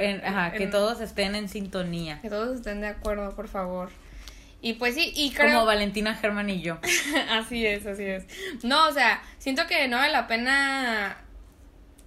en- 0.01 0.25
ajá, 0.25 0.51
que 0.51 0.63
en- 0.63 0.71
todos 0.71 0.99
estén 1.01 1.35
en 1.35 1.47
sintonía. 1.49 2.19
que 2.21 2.29
todos 2.29 2.57
estén 2.57 2.81
de 2.81 2.87
acuerdo, 2.87 3.35
por 3.35 3.47
favor. 3.47 3.89
Y 4.61 4.73
pues 4.73 4.95
sí, 4.95 5.11
y 5.15 5.31
creo 5.31 5.53
Como 5.53 5.65
Valentina 5.65 6.15
Germán 6.15 6.49
y 6.49 6.61
yo. 6.61 6.79
así 7.31 7.65
es, 7.65 7.85
así 7.85 8.03
es. 8.03 8.25
No, 8.63 8.87
o 8.87 8.91
sea, 8.91 9.21
siento 9.37 9.67
que 9.67 9.87
no 9.87 9.97
vale 9.97 10.11
la 10.11 10.27
pena 10.27 11.17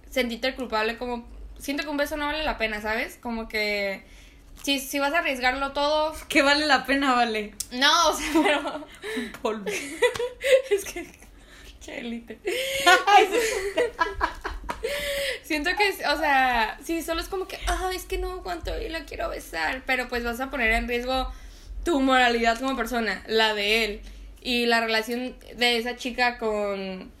sentirte 0.09 0.53
culpable 0.55 0.97
como 0.97 1.25
siento 1.57 1.83
que 1.83 1.89
un 1.89 1.97
beso 1.97 2.17
no 2.17 2.25
vale 2.25 2.43
la 2.43 2.57
pena, 2.57 2.81
¿sabes? 2.81 3.17
Como 3.21 3.47
que 3.47 4.03
si, 4.63 4.79
si 4.79 4.99
vas 4.99 5.13
a 5.13 5.19
arriesgarlo 5.19 5.71
todo, 5.71 6.13
Que 6.27 6.41
vale 6.41 6.65
la 6.67 6.85
pena, 6.85 7.13
vale. 7.13 7.53
no, 7.71 8.09
o 8.09 8.13
sea, 8.13 8.27
pero 8.43 8.87
Polvo. 9.41 9.65
es 10.71 10.83
que 10.85 11.07
chelite. 11.79 12.39
Siento 15.43 15.71
que, 15.75 15.89
o 16.07 16.17
sea, 16.17 16.77
sí, 16.83 17.01
solo 17.01 17.21
es 17.21 17.27
como 17.27 17.47
que, 17.47 17.57
ah, 17.67 17.91
es 17.93 18.05
que 18.05 18.17
no 18.17 18.31
aguanto 18.33 18.79
y 18.79 18.89
lo 18.89 18.99
quiero 19.05 19.29
besar, 19.29 19.81
pero 19.85 20.07
pues 20.07 20.23
vas 20.23 20.39
a 20.39 20.49
poner 20.49 20.71
en 20.71 20.87
riesgo 20.87 21.31
tu 21.83 21.99
moralidad 21.99 22.59
como 22.59 22.75
persona, 22.75 23.23
la 23.27 23.53
de 23.53 23.83
él 23.85 24.01
y 24.41 24.67
la 24.67 24.79
relación 24.81 25.35
de 25.55 25.77
esa 25.77 25.95
chica 25.95 26.37
con 26.37 27.11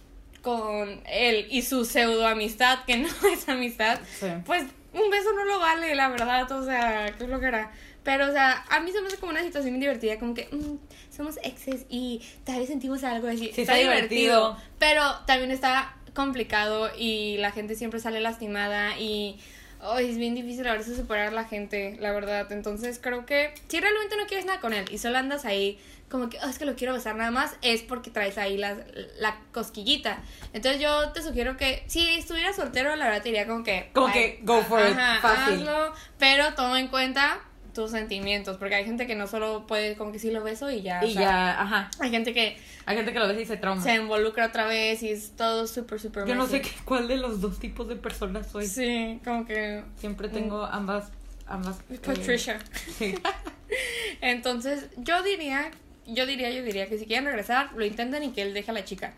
con 0.41 1.01
él 1.05 1.47
y 1.49 1.63
su 1.63 1.83
pseudo 1.83 2.25
amistad, 2.25 2.79
que 2.85 2.95
no 2.97 3.09
es 3.33 3.49
amistad, 3.49 3.99
Sí. 4.19 4.27
pues 4.45 4.63
un 4.93 5.09
beso 5.09 5.33
no 5.33 5.43
lo 5.45 5.59
vale, 5.59 5.93
la 5.95 6.07
verdad, 6.09 6.49
o 6.51 6.63
sea, 6.63 7.13
qué 7.17 7.27
lo 7.27 7.39
que 7.39 7.47
era. 7.47 7.71
Pero, 8.09 8.27
o 8.27 8.31
sea, 8.31 8.65
a 8.69 8.79
mí 8.79 8.91
se 8.91 9.01
me 9.01 9.07
hace 9.07 9.17
como 9.17 9.31
una 9.33 9.43
situación 9.43 9.71
muy 9.73 9.79
divertida, 9.81 10.17
como 10.17 10.33
que 10.33 10.49
mm, 10.51 10.79
somos 11.15 11.37
exes 11.43 11.85
y 11.89 12.23
tal 12.43 12.57
vez 12.57 12.67
sentimos 12.67 13.03
algo 13.03 13.27
así. 13.27 13.51
Sí, 13.53 13.61
está 13.61 13.75
divertido. 13.75 14.57
Pero 14.79 15.03
también 15.27 15.51
está 15.51 15.93
complicado 16.15 16.89
y 16.97 17.37
la 17.37 17.51
gente 17.51 17.75
siempre 17.75 17.99
sale 17.99 18.19
lastimada 18.19 18.97
y 18.97 19.39
Ay, 19.81 20.09
es 20.09 20.17
bien 20.17 20.33
difícil 20.33 20.67
a 20.67 20.73
veces 20.73 20.97
superar 20.97 21.27
a 21.27 21.31
la 21.31 21.45
gente, 21.45 21.97
la 22.01 22.11
verdad. 22.11 22.51
Entonces 22.51 22.99
creo 23.01 23.27
que 23.27 23.53
si 23.67 23.79
realmente 23.79 24.17
no 24.17 24.25
quieres 24.25 24.45
nada 24.47 24.59
con 24.59 24.73
él 24.73 24.85
y 24.91 24.97
solo 24.97 25.19
andas 25.19 25.45
ahí 25.45 25.79
como 26.09 26.29
que, 26.29 26.39
"Ah, 26.39 26.49
es 26.49 26.57
que 26.57 26.65
lo 26.65 26.75
quiero 26.75 26.93
besar 26.93 27.15
nada 27.15 27.29
más, 27.29 27.55
es 27.61 27.83
porque 27.83 28.09
traes 28.09 28.39
ahí 28.39 28.57
la, 28.57 28.75
la 29.19 29.39
cosquillita. 29.53 30.17
Entonces 30.53 30.81
yo 30.81 31.11
te 31.11 31.21
sugiero 31.21 31.55
que 31.57 31.83
si 31.85 32.09
estuvieras 32.15 32.55
soltero, 32.55 32.95
la 32.95 33.05
verdad 33.05 33.21
te 33.21 33.29
diría 33.29 33.45
como 33.45 33.63
que... 33.63 33.91
Como 33.93 34.07
ay, 34.07 34.13
que 34.13 34.39
go 34.41 34.63
for 34.63 34.79
it, 34.81 34.97
fácil. 35.21 35.61
hazlo, 35.61 35.93
pero 36.17 36.55
toma 36.55 36.79
en 36.79 36.87
cuenta 36.87 37.39
tus 37.79 37.91
sentimientos, 37.91 38.57
porque 38.57 38.75
hay 38.75 38.83
gente 38.85 39.07
que 39.07 39.15
no 39.15 39.25
solo 39.27 39.65
puede 39.67 39.95
como 39.95 40.11
que 40.11 40.19
sí 40.19 40.31
lo 40.31 40.43
beso 40.43 40.69
y 40.69 40.81
ya. 40.81 41.03
Y 41.05 41.11
o 41.11 41.13
sea, 41.13 41.21
ya, 41.21 41.61
ajá. 41.61 41.91
Hay 41.99 42.09
gente 42.11 42.33
que 42.33 42.57
Hay 42.85 42.97
gente 42.97 43.13
que 43.13 43.19
lo 43.19 43.27
ve 43.27 43.41
y 43.41 43.45
se 43.45 43.55
trauma. 43.57 43.81
se 43.81 43.95
involucra 43.95 44.47
otra 44.47 44.65
vez 44.65 45.01
y 45.03 45.09
es 45.09 45.31
todo 45.37 45.65
súper, 45.67 45.99
súper 45.99 46.25
Yo 46.25 46.35
no 46.35 46.45
sé 46.47 46.61
qué- 46.61 46.71
cuál 46.83 47.07
de 47.07 47.15
los 47.17 47.39
dos 47.39 47.57
tipos 47.59 47.87
de 47.87 47.95
personas 47.95 48.47
soy. 48.51 48.65
Sí, 48.67 49.19
como 49.23 49.45
que... 49.45 49.83
Siempre 49.97 50.27
tengo 50.27 50.65
ambas, 50.65 51.11
ambas. 51.47 51.79
eh, 51.89 51.99
Patricia. 52.05 52.59
sí. 52.97 53.15
Entonces, 54.21 54.89
yo 54.97 55.21
diría, 55.23 55.71
yo 56.05 56.25
diría, 56.25 56.49
yo 56.51 56.63
diría 56.63 56.87
que 56.89 56.97
si 56.97 57.05
quieren 57.05 57.25
regresar, 57.25 57.71
lo 57.75 57.85
intenten 57.85 58.23
y 58.23 58.31
que 58.31 58.41
él 58.41 58.53
deje 58.53 58.71
a 58.71 58.73
la 58.73 58.83
chica. 58.83 59.13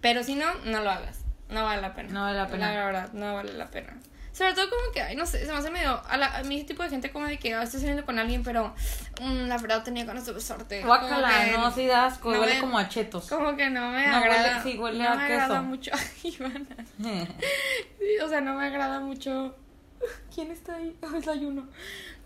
Pero 0.00 0.24
si 0.24 0.34
no, 0.34 0.46
no 0.64 0.82
lo 0.82 0.90
hagas. 0.90 1.20
No 1.48 1.64
vale 1.64 1.82
la 1.82 1.94
pena. 1.94 2.08
No 2.10 2.22
vale 2.22 2.38
la 2.38 2.48
pena. 2.48 2.72
La 2.74 2.84
verdad, 2.86 3.12
no 3.12 3.34
vale 3.34 3.52
la 3.52 3.70
pena. 3.70 3.96
Sobre 4.40 4.54
todo 4.54 4.70
como 4.70 4.90
que, 4.94 5.02
ay, 5.02 5.16
no 5.16 5.26
sé, 5.26 5.44
se 5.44 5.52
me 5.52 5.58
hace 5.58 5.70
medio... 5.70 6.00
A, 6.08 6.16
la, 6.16 6.38
a 6.38 6.42
mi 6.44 6.64
tipo 6.64 6.82
de 6.82 6.88
gente 6.88 7.10
como 7.10 7.26
de 7.26 7.38
que 7.38 7.52
ah, 7.54 7.62
estoy 7.62 7.80
saliendo 7.80 8.06
con 8.06 8.18
alguien, 8.18 8.42
pero 8.42 8.74
mm, 9.20 9.48
la 9.48 9.58
verdad 9.58 9.82
tenía 9.84 10.06
ganas 10.06 10.24
de 10.24 10.32
besarte. 10.32 10.82
Guácala, 10.82 11.44
que- 11.44 11.52
no, 11.58 11.70
sí 11.74 11.86
da 11.86 12.06
asco, 12.06 12.32
no 12.32 12.40
huele 12.40 12.54
me- 12.54 12.60
como 12.60 12.78
a 12.78 12.88
chetos. 12.88 13.28
Como 13.28 13.54
que 13.54 13.68
no 13.68 13.90
me 13.90 14.06
No, 14.06 14.16
agrada. 14.16 14.60
huele- 14.60 14.62
sí, 14.62 14.78
huele 14.78 14.98
no 15.04 15.10
a 15.10 15.14
me 15.16 15.26
queso. 15.26 15.42
agrada 15.42 15.60
mucho. 15.62 15.90
Ivana. 16.22 16.64
O 18.24 18.28
sea, 18.28 18.40
no 18.40 18.54
me 18.54 18.64
agrada 18.66 19.00
mucho. 19.00 19.54
¿Quién 20.34 20.50
está 20.50 20.76
ahí? 20.76 20.96
Oh, 21.02 21.14
es 21.18 21.28
ayuno. 21.28 21.68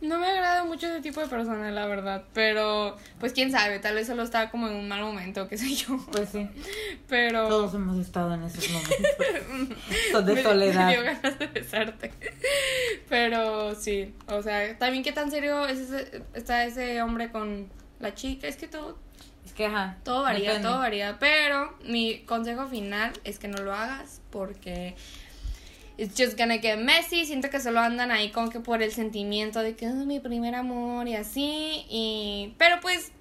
No 0.01 0.19
me 0.19 0.27
agrada 0.27 0.65
mucho 0.65 0.87
ese 0.87 1.01
tipo 1.01 1.21
de 1.21 1.29
persona, 1.29 1.71
la 1.71 1.87
verdad. 1.87 2.25
Pero, 2.35 2.97
pues 3.21 3.33
quién 3.33 3.51
sabe, 3.51 3.79
tal 3.79 3.95
vez 3.95 4.07
solo 4.07 4.23
estaba 4.23 4.51
como 4.51 4.69
en 4.69 4.75
un 4.75 4.87
mal 4.89 5.01
momento, 5.03 5.49
qué 5.49 5.57
sé 5.57 5.75
yo. 5.75 5.97
Pues 6.13 6.29
sí, 6.31 6.47
Pero. 7.09 7.49
todos 7.49 7.75
hemos 7.75 7.99
estado 7.99 8.35
en 8.35 8.43
esos 8.45 8.69
momentos. 8.71 9.79
Son 10.13 10.27
de 10.27 10.35
me- 10.35 10.43
soledad. 10.43 10.87
Me 10.87 10.93
dio 10.95 11.05
ganas 11.05 11.39
de 11.39 11.47
besarte. 11.47 12.13
Pero 13.09 13.75
sí, 13.75 14.15
o 14.29 14.43
sea, 14.43 14.77
también 14.79 15.03
qué 15.05 15.13
tan 15.13 15.31
serio 15.31 15.67
es 15.67 15.79
ese- 15.79 16.23
está 16.35 16.65
ese 16.65 17.01
hombre 17.03 17.31
con 17.31 17.69
la 18.01 18.15
chica. 18.15 18.47
Es 18.49 18.57
que 18.57 18.69
todo, 18.69 18.99
Es 19.45 19.53
que, 19.53 19.67
ajá. 19.67 19.97
todo 20.05 20.23
varía, 20.23 20.51
depende. 20.51 20.69
todo 20.69 20.79
varía. 20.79 21.17
Pero 21.19 21.77
mi 21.85 22.21
consejo 22.21 22.67
final 22.67 23.13
es 23.25 23.39
que 23.39 23.49
no 23.49 23.59
lo 23.63 23.73
hagas 23.73 24.21
porque 24.31 24.95
it's 25.99 26.15
just 26.21 26.39
gonna 26.39 26.59
get 26.59 26.79
messy. 26.79 27.25
Siento 27.27 27.51
que 27.51 27.61
solo 27.61 27.81
andan 27.81 28.11
ahí 28.11 28.31
como 28.31 28.51
que 28.51 28.61
por 28.61 28.83
el 28.83 28.93
sentimiento 28.93 29.61
de 29.61 29.75
que 29.77 29.87
es 29.87 29.95
mi 29.95 30.21
primer 30.21 30.55
amor 30.55 31.07
y 31.09 31.15
así. 31.17 31.85
Y 31.89 32.55
pero 32.59 32.81
pues 32.81 33.13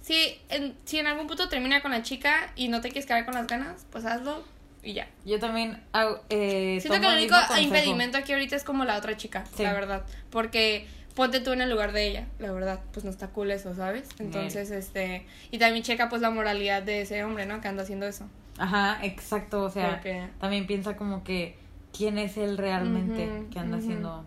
si 0.00 0.38
en, 0.48 0.74
si 0.84 0.98
en 0.98 1.06
algún 1.06 1.26
punto 1.26 1.48
termina 1.48 1.80
con 1.82 1.90
la 1.90 2.02
chica 2.02 2.52
y 2.56 2.68
no 2.68 2.80
te 2.80 2.88
quieres 2.88 3.06
quedar 3.06 3.24
con 3.24 3.34
las 3.34 3.46
ganas, 3.46 3.86
pues 3.90 4.04
hazlo 4.04 4.42
y 4.82 4.92
ya. 4.92 5.08
Yo 5.24 5.38
también 5.38 5.82
hago, 5.92 6.20
eh, 6.28 6.78
Siento 6.80 7.00
que 7.00 7.06
el 7.06 7.18
único 7.18 7.36
impedimento 7.58 8.18
aquí 8.18 8.32
ahorita 8.32 8.54
es 8.56 8.64
como 8.64 8.84
la 8.84 8.96
otra 8.98 9.16
chica, 9.16 9.44
Sí. 9.56 9.62
la 9.62 9.72
verdad. 9.72 10.04
Porque 10.30 10.86
ponte 11.14 11.40
tú 11.40 11.52
en 11.52 11.62
el 11.62 11.70
lugar 11.70 11.92
de 11.92 12.06
ella, 12.08 12.26
la 12.38 12.52
verdad. 12.52 12.80
Pues 12.92 13.02
no 13.04 13.10
está 13.10 13.28
cool 13.28 13.50
eso, 13.50 13.74
¿sabes? 13.74 14.08
Entonces, 14.18 14.70
este. 14.70 15.26
Y 15.50 15.56
también 15.58 15.82
checa 15.84 16.10
pues 16.10 16.20
la 16.20 16.28
moralidad 16.30 16.82
de 16.82 17.00
ese 17.00 17.24
hombre, 17.24 17.46
¿no? 17.46 17.62
Que 17.62 17.68
anda 17.68 17.82
haciendo 17.84 18.06
eso. 18.06 18.28
Ajá, 18.58 18.98
exacto, 19.02 19.62
o 19.62 19.70
sea, 19.70 19.90
Porque- 19.92 20.28
también 20.38 20.66
piensa 20.66 20.96
como 20.96 21.24
que 21.24 21.56
quién 21.96 22.18
es 22.18 22.36
él 22.36 22.58
realmente 22.58 23.46
que 23.50 23.58
anda 23.58 23.78
haciendo... 23.78 24.24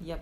Yep. 0.00 0.20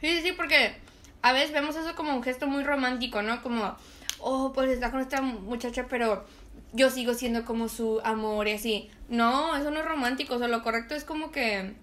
Sí, 0.00 0.08
sí, 0.08 0.22
sí, 0.22 0.32
porque 0.32 0.76
a 1.22 1.32
veces 1.32 1.52
vemos 1.52 1.74
eso 1.74 1.96
como 1.96 2.14
un 2.14 2.22
gesto 2.22 2.46
muy 2.46 2.62
romántico, 2.62 3.22
¿no? 3.22 3.42
Como, 3.42 3.74
oh, 4.20 4.52
pues 4.52 4.70
está 4.70 4.90
con 4.90 5.00
esta 5.00 5.22
muchacha, 5.22 5.86
pero 5.88 6.24
yo 6.72 6.90
sigo 6.90 7.14
siendo 7.14 7.44
como 7.44 7.68
su 7.68 8.00
amor 8.04 8.46
y 8.46 8.52
así. 8.52 8.90
No, 9.08 9.56
eso 9.56 9.70
no 9.70 9.80
es 9.80 9.86
romántico, 9.86 10.34
o 10.34 10.38
sea, 10.38 10.48
lo 10.48 10.62
correcto 10.62 10.94
es 10.94 11.04
como 11.04 11.32
que, 11.32 11.74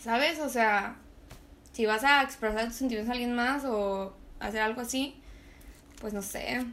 ¿sabes? 0.00 0.38
O 0.38 0.48
sea, 0.48 0.96
si 1.72 1.86
vas 1.86 2.04
a 2.04 2.22
expresar 2.22 2.66
tus 2.66 2.76
sentimientos 2.76 3.10
a 3.10 3.12
alguien 3.12 3.34
más 3.34 3.64
o 3.64 4.14
hacer 4.40 4.62
algo 4.62 4.80
así, 4.80 5.16
pues 6.00 6.14
no 6.14 6.22
sé. 6.22 6.64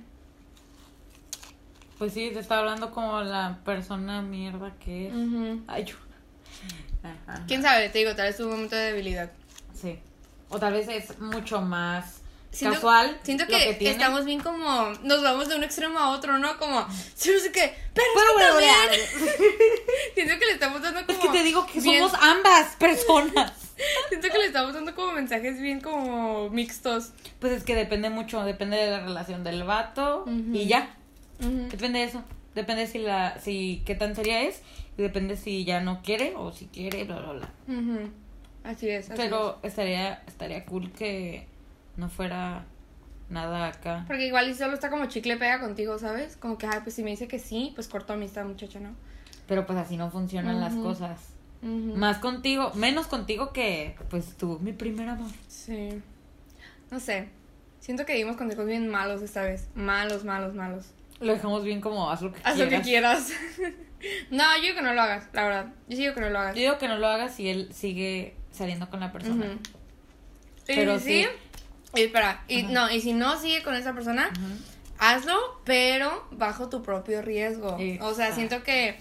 Pues 1.98 2.14
sí, 2.14 2.30
te 2.32 2.40
está 2.40 2.60
hablando 2.60 2.92
como 2.92 3.22
la 3.22 3.60
persona 3.64 4.22
mierda 4.22 4.74
que 4.80 5.08
es. 5.08 5.14
Ujú. 5.14 5.62
Ay, 5.68 5.86
yo. 5.86 5.96
Ajá. 7.04 7.44
¿Quién 7.48 7.62
sabe? 7.62 7.90
Te 7.90 8.00
digo, 8.00 8.16
tal 8.16 8.28
vez 8.28 8.38
tuvo 8.38 8.48
un 8.48 8.54
momento 8.54 8.76
de 8.76 8.84
debilidad. 8.86 9.32
Sí. 9.80 10.00
O 10.50 10.60
tal 10.60 10.74
vez 10.74 10.88
es 10.88 11.20
mucho 11.20 11.62
más 11.62 12.22
Siento, 12.52 12.76
casual. 12.78 13.20
Siento 13.24 13.46
que, 13.48 13.78
estamos 13.90 14.24
bien 14.26 14.40
como. 14.40 14.92
Nos 15.04 15.22
vamos 15.22 15.50
de 15.50 15.56
un 15.58 15.64
extremo 15.64 16.00
a 16.00 16.12
otro, 16.12 16.38
¿no? 16.40 16.58
Como. 16.58 16.88
Sí, 17.16 17.32
no 17.34 17.40
sé 17.40 17.52
qué. 17.52 17.76
Pero, 17.94 18.08
Pero 18.16 18.40
es 18.40 18.48
que 18.48 18.54
bueno, 18.54 18.74
también- 18.86 19.42
Siento 20.16 20.40
que 20.40 20.46
le 20.46 20.52
estamos 20.54 20.82
dando 20.82 21.06
como. 21.06 21.20
Es 21.20 21.26
que 21.26 21.38
te 21.38 21.44
digo 21.44 21.66
que 21.68 21.82
bien- 21.82 22.02
somos 22.02 22.18
ambas 22.22 22.76
personas. 22.78 23.52
Siento 24.10 24.30
que 24.30 24.38
le 24.38 24.46
estamos 24.46 24.74
dando 24.74 24.96
como 24.96 25.12
mensajes 25.12 25.60
bien 25.60 25.82
como 25.82 26.50
mixtos. 26.50 27.10
Pues 27.40 27.52
es 27.52 27.64
que 27.64 27.76
depende 27.76 28.10
mucho, 28.10 28.42
depende 28.46 28.78
de 28.78 28.90
la 28.90 29.00
relación 29.02 29.44
del 29.44 29.64
vato 29.64 30.26
y 30.54 30.66
ya. 30.66 30.96
Depende 31.40 32.00
de 32.00 32.06
eso. 32.06 32.24
Depende 32.56 32.88
si 32.88 33.00
la, 33.00 33.38
si 33.40 33.84
qué 33.86 33.96
tan 33.96 34.16
seria 34.16 34.44
es 34.44 34.62
y 34.98 35.02
depende 35.02 35.36
si 35.36 35.66
ya 35.66 35.82
no 35.82 36.02
quiere 36.02 36.34
o 36.36 36.52
si 36.52 36.68
quiere, 36.68 37.04
bla 37.04 37.20
bla. 37.20 37.50
Así 38.64 38.90
es. 38.90 39.12
así 39.12 39.18
Pero 39.18 39.60
estaría, 39.62 40.24
estaría 40.26 40.66
cool 40.66 40.92
que 40.92 41.48
no 41.98 42.10
fuera 42.10 42.66
nada 43.30 43.68
acá. 43.68 44.06
Porque 44.08 44.28
igual 44.28 44.50
y 44.50 44.54
solo 44.54 44.74
está 44.74 44.90
como 44.90 45.06
chicle 45.08 45.38
pega 45.38 45.60
contigo, 45.60 46.00
¿sabes? 46.00 46.38
Como 46.38 46.58
que, 46.58 46.66
ay, 46.68 46.80
pues 46.84 46.96
si 46.96 47.04
me 47.04 47.12
dice 47.12 47.28
que 47.28 47.40
sí, 47.40 47.72
pues 47.76 47.88
corto 47.88 48.14
amistad, 48.14 48.46
muchacho, 48.46 48.80
¿no? 48.80 48.96
Pero 49.48 49.66
pues 49.66 49.78
así 49.78 49.98
no 49.98 50.10
funcionan 50.10 50.60
las 50.60 50.74
cosas. 50.76 51.20
Más 51.62 52.20
contigo, 52.20 52.72
menos 52.76 53.08
contigo 53.08 53.52
que 53.52 53.96
pues 54.10 54.38
tú, 54.38 54.60
mi 54.62 54.72
primer 54.72 55.10
amor. 55.10 55.32
Sí. 55.48 56.02
No 56.92 57.00
sé. 57.00 57.30
Siento 57.80 58.06
que 58.06 58.14
dimos 58.14 58.38
consejos 58.38 58.66
bien 58.66 58.88
malos 58.88 59.22
esta 59.22 59.42
vez. 59.42 59.68
Malos, 59.76 60.24
malos, 60.24 60.54
malos. 60.54 60.95
Lo 61.20 61.34
dejamos 61.34 61.64
bien 61.64 61.82
como 61.82 62.12
haz 62.12 62.22
lo 62.22 62.34
que 62.34 62.40
Haz 62.44 62.58
lo 62.58 62.68
que 62.68 62.82
quieras. 62.82 63.32
quieras. 63.58 63.74
no, 64.32 64.44
yo 64.58 64.62
digo 64.62 64.76
que 64.76 64.82
no 64.82 64.94
lo 64.94 65.02
hagas, 65.02 65.28
la 65.34 65.44
verdad. 65.44 65.66
Yo 65.88 65.96
sí 65.96 66.02
digo 66.04 66.14
que 66.14 66.22
no 66.22 66.30
lo 66.30 66.40
hagas. 66.40 66.56
Yo 66.56 66.62
digo 66.62 66.78
que 66.78 66.88
no 66.88 66.98
lo 66.98 67.08
hagas 67.08 67.36
si 67.36 67.50
él 67.50 67.70
sigue 67.74 68.36
saliendo 68.52 68.90
con 68.90 69.00
la 69.00 69.12
persona. 69.12 69.58
Pero 70.66 70.96
y 70.96 71.00
si 71.00 71.24
sí. 71.24 71.28
Y 71.96 72.02
espera, 72.02 72.44
y 72.48 72.64
no, 72.64 72.92
y 72.92 73.00
si 73.00 73.14
no 73.14 73.40
sigue 73.40 73.64
con 73.64 73.74
esa 73.76 73.94
persona, 73.94 74.30
hazlo, 75.00 75.38
pero 75.64 76.28
bajo 76.32 76.68
tu 76.70 76.84
propio 76.84 77.22
riesgo. 77.22 77.78
O 78.02 78.14
sea, 78.14 78.34
siento 78.34 78.64
que, 78.64 78.98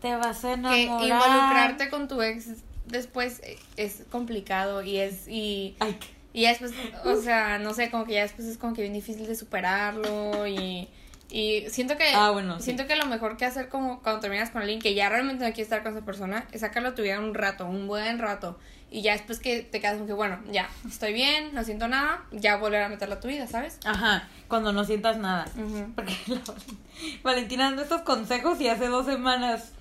Te 0.00 0.16
vas 0.16 0.44
a 0.44 0.48
que 0.48 0.54
enamorar. 0.54 1.04
involucrarte 1.04 1.88
con 1.88 2.08
tu 2.08 2.20
ex 2.22 2.48
después 2.86 3.40
es 3.76 4.02
complicado 4.10 4.82
y 4.82 4.98
es 4.98 5.28
y, 5.28 5.76
Ay, 5.78 5.96
y 6.32 6.46
después, 6.46 6.72
o 7.04 7.16
sea, 7.20 7.58
no 7.58 7.74
sé, 7.74 7.90
como 7.90 8.04
que 8.06 8.14
ya 8.14 8.22
después 8.22 8.48
es 8.48 8.58
como 8.58 8.74
que 8.74 8.82
bien 8.82 8.94
difícil 8.94 9.26
de 9.26 9.36
superarlo 9.36 10.46
y 10.48 10.88
y 11.34 11.64
siento 11.70 11.96
que 11.96 12.04
Ah, 12.14 12.30
bueno, 12.30 12.58
sí. 12.58 12.64
siento 12.66 12.86
que 12.86 12.94
lo 12.94 13.06
mejor 13.06 13.38
que 13.38 13.46
hacer 13.46 13.68
como 13.70 14.02
cuando 14.02 14.20
terminas 14.20 14.50
con 14.50 14.60
alguien 14.60 14.80
que 14.80 14.94
ya 14.94 15.08
realmente 15.08 15.44
no 15.44 15.50
quiere 15.50 15.62
estar 15.62 15.82
con 15.82 15.96
esa 15.96 16.04
persona 16.04 16.46
es 16.52 16.60
sacarlo 16.60 16.90
a 16.90 16.94
tu 16.94 17.00
vida 17.02 17.18
un 17.18 17.34
rato, 17.34 17.64
un 17.66 17.86
buen 17.88 18.18
rato 18.18 18.58
y 18.90 19.00
ya 19.00 19.12
después 19.12 19.38
que 19.38 19.62
te 19.62 19.80
quedas 19.80 19.94
como 19.94 20.06
que 20.06 20.12
bueno, 20.12 20.38
ya, 20.50 20.68
estoy 20.86 21.14
bien, 21.14 21.54
no 21.54 21.64
siento 21.64 21.88
nada, 21.88 22.24
ya 22.32 22.56
volver 22.58 22.82
a 22.82 22.90
meterlo 22.90 23.14
a 23.14 23.20
tu 23.20 23.28
vida, 23.28 23.46
¿sabes? 23.46 23.78
Ajá, 23.86 24.28
cuando 24.48 24.74
no 24.74 24.84
sientas 24.84 25.16
nada. 25.16 25.46
Porque 25.96 26.14
la 26.26 26.40
Valentina 27.22 27.64
dando 27.64 27.80
estos 27.82 28.02
consejos 28.02 28.60
y 28.60 28.68
hace 28.68 28.88
dos 28.88 29.06
semanas. 29.06 29.72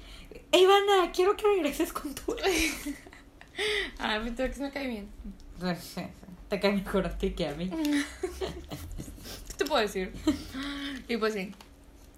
Ivana, 0.54 1.12
quiero 1.14 1.36
que 1.36 1.44
regreses 1.44 1.92
con 1.92 2.16
tu 2.16 2.34
ex". 2.46 2.90
Ah, 4.00 4.18
mi 4.20 4.30
ex 4.30 4.60
me 4.60 4.72
cae 4.72 4.88
bien. 4.88 5.10
Te 6.48 6.60
cae 6.62 6.72
mejor 6.72 7.06
a 7.06 7.18
ti 7.18 7.32
que 7.32 7.48
a 7.50 7.54
mí. 7.54 7.70
¿Qué 7.70 9.54
te 9.58 9.66
puedo 9.66 9.82
decir? 9.82 10.14
Y 11.12 11.18
pues 11.18 11.34
sí. 11.34 11.52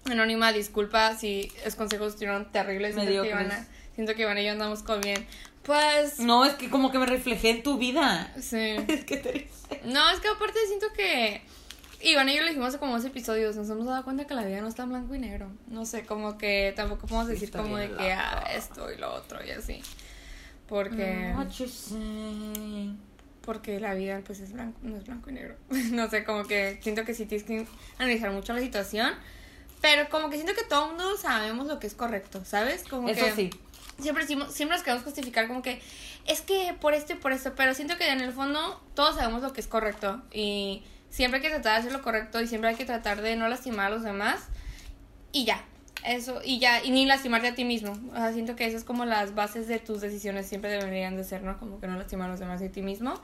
Anónima, 0.04 0.52
disculpa 0.52 1.16
si 1.16 1.50
los 1.64 1.74
consejos 1.74 2.12
estuvieron 2.12 2.50
terribles. 2.52 2.94
Siento 2.94 3.22
que. 3.22 3.28
Ivana, 3.28 3.66
siento 3.94 4.14
que 4.14 4.22
Ivana 4.22 4.40
y 4.40 4.44
yo 4.44 4.52
andamos 4.52 4.84
con 4.84 5.00
bien. 5.00 5.26
Pues. 5.64 6.20
No, 6.20 6.44
es 6.44 6.52
que 6.54 6.70
como 6.70 6.92
que 6.92 6.98
me 6.98 7.06
reflejé 7.06 7.50
en 7.50 7.62
tu 7.64 7.76
vida. 7.76 8.32
Sí. 8.40 8.76
Es 8.88 9.04
que 9.04 9.16
triste. 9.16 9.80
No, 9.84 10.10
es 10.10 10.20
que 10.20 10.28
aparte 10.28 10.60
siento 10.68 10.86
que. 10.94 11.42
Ivana 12.02 12.32
y 12.32 12.36
yo 12.36 12.42
lo 12.42 12.48
dijimos 12.48 12.68
hace 12.68 12.78
como 12.78 12.92
dos 12.92 13.04
episodios. 13.04 13.56
Nos 13.56 13.68
hemos 13.68 13.86
dado 13.86 14.04
cuenta 14.04 14.26
que 14.26 14.34
la 14.34 14.44
vida 14.44 14.60
no 14.60 14.68
está 14.68 14.84
en 14.84 14.90
blanco 14.90 15.14
y 15.16 15.18
negro. 15.18 15.50
No 15.66 15.84
sé, 15.86 16.06
como 16.06 16.38
que 16.38 16.72
tampoco 16.76 17.08
podemos 17.08 17.26
decir 17.26 17.50
como 17.50 17.76
de 17.76 17.90
que 17.90 18.12
ah, 18.12 18.44
esto 18.54 18.92
y 18.92 18.96
lo 18.98 19.12
otro 19.12 19.44
y 19.44 19.50
así. 19.50 19.82
Porque. 20.68 21.34
You 21.58 21.66
say. 21.66 22.94
Porque 23.44 23.78
la 23.80 23.94
vida 23.94 24.20
pues 24.24 24.40
es 24.40 24.52
blanco, 24.52 24.78
no 24.82 24.96
es 24.96 25.04
blanco 25.04 25.30
y 25.30 25.34
negro. 25.34 25.56
no 25.92 26.08
sé, 26.08 26.24
como 26.24 26.44
que 26.44 26.78
siento 26.82 27.04
que 27.04 27.14
sí 27.14 27.26
tienes 27.26 27.46
que 27.46 27.66
analizar 27.98 28.30
mucho 28.32 28.52
la 28.52 28.60
situación, 28.60 29.12
pero 29.80 30.08
como 30.08 30.30
que 30.30 30.36
siento 30.36 30.54
que 30.54 30.64
todo 30.64 30.84
el 30.84 30.90
mundo 30.96 31.16
sabemos 31.16 31.66
lo 31.66 31.78
que 31.78 31.86
es 31.86 31.94
correcto, 31.94 32.44
¿sabes? 32.44 32.84
Como 32.88 33.08
Eso 33.08 33.24
que 33.26 33.32
sí. 33.32 33.50
siempre, 34.00 34.22
decimos- 34.24 34.52
siempre 34.54 34.76
nos 34.76 34.84
queremos 34.84 35.04
justificar 35.04 35.46
como 35.48 35.62
que 35.62 35.80
es 36.26 36.40
que 36.40 36.74
por 36.80 36.94
esto 36.94 37.12
y 37.12 37.16
por 37.16 37.32
esto, 37.32 37.52
pero 37.54 37.74
siento 37.74 37.96
que 37.98 38.10
en 38.10 38.20
el 38.20 38.32
fondo 38.32 38.82
todos 38.94 39.16
sabemos 39.16 39.42
lo 39.42 39.52
que 39.52 39.60
es 39.60 39.66
correcto 39.66 40.22
y 40.32 40.82
siempre 41.10 41.38
hay 41.38 41.42
que 41.42 41.50
tratar 41.50 41.74
de 41.74 41.78
hacer 41.80 41.92
lo 41.92 42.02
correcto 42.02 42.40
y 42.40 42.46
siempre 42.48 42.70
hay 42.70 42.76
que 42.76 42.86
tratar 42.86 43.20
de 43.20 43.36
no 43.36 43.46
lastimar 43.48 43.86
a 43.86 43.90
los 43.90 44.02
demás 44.02 44.40
y 45.32 45.44
ya. 45.44 45.62
Eso, 46.04 46.40
y 46.44 46.58
ya, 46.58 46.84
y 46.84 46.90
ni 46.90 47.06
lastimarte 47.06 47.48
a 47.48 47.54
ti 47.54 47.64
mismo. 47.64 47.92
O 48.12 48.16
sea, 48.16 48.32
siento 48.32 48.56
que 48.56 48.66
esas 48.66 48.80
es 48.82 48.84
como 48.84 49.06
las 49.06 49.34
bases 49.34 49.66
de 49.68 49.78
tus 49.78 50.02
decisiones 50.02 50.46
siempre 50.46 50.70
deberían 50.70 51.16
de 51.16 51.24
ser, 51.24 51.42
¿no? 51.42 51.58
Como 51.58 51.80
que 51.80 51.86
no 51.86 51.96
lastimar 51.96 52.28
a 52.28 52.32
los 52.32 52.40
demás 52.40 52.60
y 52.60 52.66
a 52.66 52.72
ti 52.72 52.82
mismo. 52.82 53.14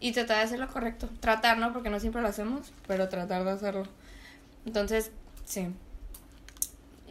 Y 0.00 0.12
tratar 0.12 0.38
de 0.38 0.42
hacer 0.44 0.58
lo 0.58 0.68
correcto. 0.68 1.08
Tratar, 1.20 1.56
¿no? 1.58 1.72
Porque 1.72 1.88
no 1.88 1.98
siempre 1.98 2.20
lo 2.20 2.28
hacemos, 2.28 2.72
pero 2.86 3.08
tratar 3.08 3.44
de 3.44 3.50
hacerlo. 3.50 3.84
Entonces, 4.66 5.10
sí. 5.46 5.68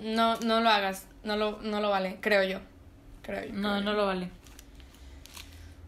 No, 0.01 0.37
no 0.41 0.61
lo 0.61 0.69
hagas. 0.69 1.05
No 1.23 1.35
lo, 1.35 1.59
no 1.61 1.81
lo 1.81 1.89
vale, 1.89 2.17
creo 2.21 2.43
yo. 2.43 2.59
Creo 3.23 3.45
yo. 3.45 3.53
No, 3.53 3.71
creo 3.71 3.81
no 3.81 3.91
yo. 3.91 3.97
lo 3.97 4.05
vale. 4.05 4.29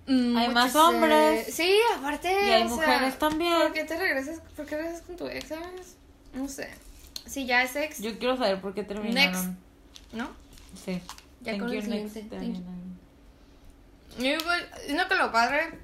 Mm, 0.08 0.36
Hay 0.38 0.50
más 0.50 0.76
hombres. 0.76 1.54
Sí, 1.54 1.78
aparte. 1.98 2.32
Y 2.32 2.50
hay 2.50 2.64
o 2.64 2.68
sea, 2.68 2.76
mujeres 2.76 3.20
también. 3.20 3.54
¿Por 3.54 3.74
qué 3.74 3.84
te 3.84 3.98
regresas? 3.98 4.42
¿Por 4.56 4.66
qué 4.66 4.78
regresas 4.78 5.02
con 5.04 5.16
tu 5.16 5.28
ex, 5.28 5.48
sabes? 5.48 5.96
No 6.34 6.48
sé. 6.48 6.70
Si 7.26 7.46
ya 7.46 7.64
es 7.64 7.76
ex, 7.76 8.02
Yo 8.02 8.18
quiero 8.20 8.38
saber 8.38 8.60
por 8.62 8.74
qué 8.74 8.84
terminaron. 8.84 9.58
¿no? 10.14 10.30
Sí. 10.84 11.02
Ya 11.42 11.54
Thank 11.54 11.62
con 11.62 11.70
el 11.74 11.90
next. 11.90 12.14
siguiente. 12.14 12.22
Thank 12.36 12.42
Thank 12.56 12.56
you. 14.20 14.26
Y 14.26 14.38
pues, 14.44 14.66
siento 14.86 15.08
que 15.08 15.16
lo 15.16 15.32
padre 15.32 15.80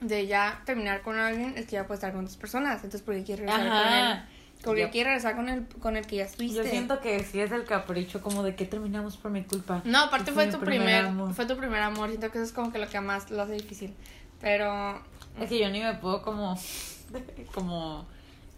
de 0.00 0.26
ya 0.26 0.62
terminar 0.66 1.02
con 1.02 1.18
alguien 1.18 1.54
es 1.56 1.66
que 1.66 1.72
ya 1.72 1.86
puedes 1.86 1.98
estar 1.98 2.12
con 2.12 2.22
otras 2.24 2.36
personas. 2.36 2.76
Entonces, 2.76 3.02
¿por 3.02 3.14
qué 3.14 3.24
quieres 3.24 3.46
regresar 3.46 3.84
con 3.84 3.92
él? 3.92 4.18
Porque 4.62 4.80
Yo- 4.80 4.90
quieres 4.90 5.10
regresar 5.12 5.36
con 5.36 5.48
el, 5.50 5.66
con 5.80 5.96
el 5.96 6.06
que 6.06 6.16
ya 6.16 6.24
estuviste. 6.24 6.56
Yo 6.56 6.64
siento 6.64 7.00
que 7.00 7.22
sí 7.22 7.38
es 7.40 7.52
el 7.52 7.64
capricho 7.64 8.22
como 8.22 8.42
de 8.42 8.54
que 8.56 8.64
terminamos 8.64 9.16
por 9.18 9.30
mi 9.30 9.44
culpa. 9.44 9.82
No, 9.84 10.04
aparte 10.04 10.32
fue 10.32 10.46
tu 10.46 10.58
primer, 10.60 11.04
amor. 11.06 11.34
fue 11.34 11.44
tu 11.46 11.56
primer 11.56 11.82
amor. 11.82 12.08
Siento 12.08 12.30
que 12.30 12.38
eso 12.38 12.46
es 12.46 12.52
como 12.52 12.72
que 12.72 12.78
lo 12.78 12.88
que 12.88 12.98
más 13.00 13.30
lo 13.30 13.42
hace 13.42 13.52
difícil. 13.52 13.94
Pero 14.40 15.02
Es 15.38 15.48
que 15.50 15.58
yo 15.58 15.68
ni 15.68 15.80
me 15.80 15.94
puedo 15.94 16.22
como 16.22 16.58
como 17.54 18.06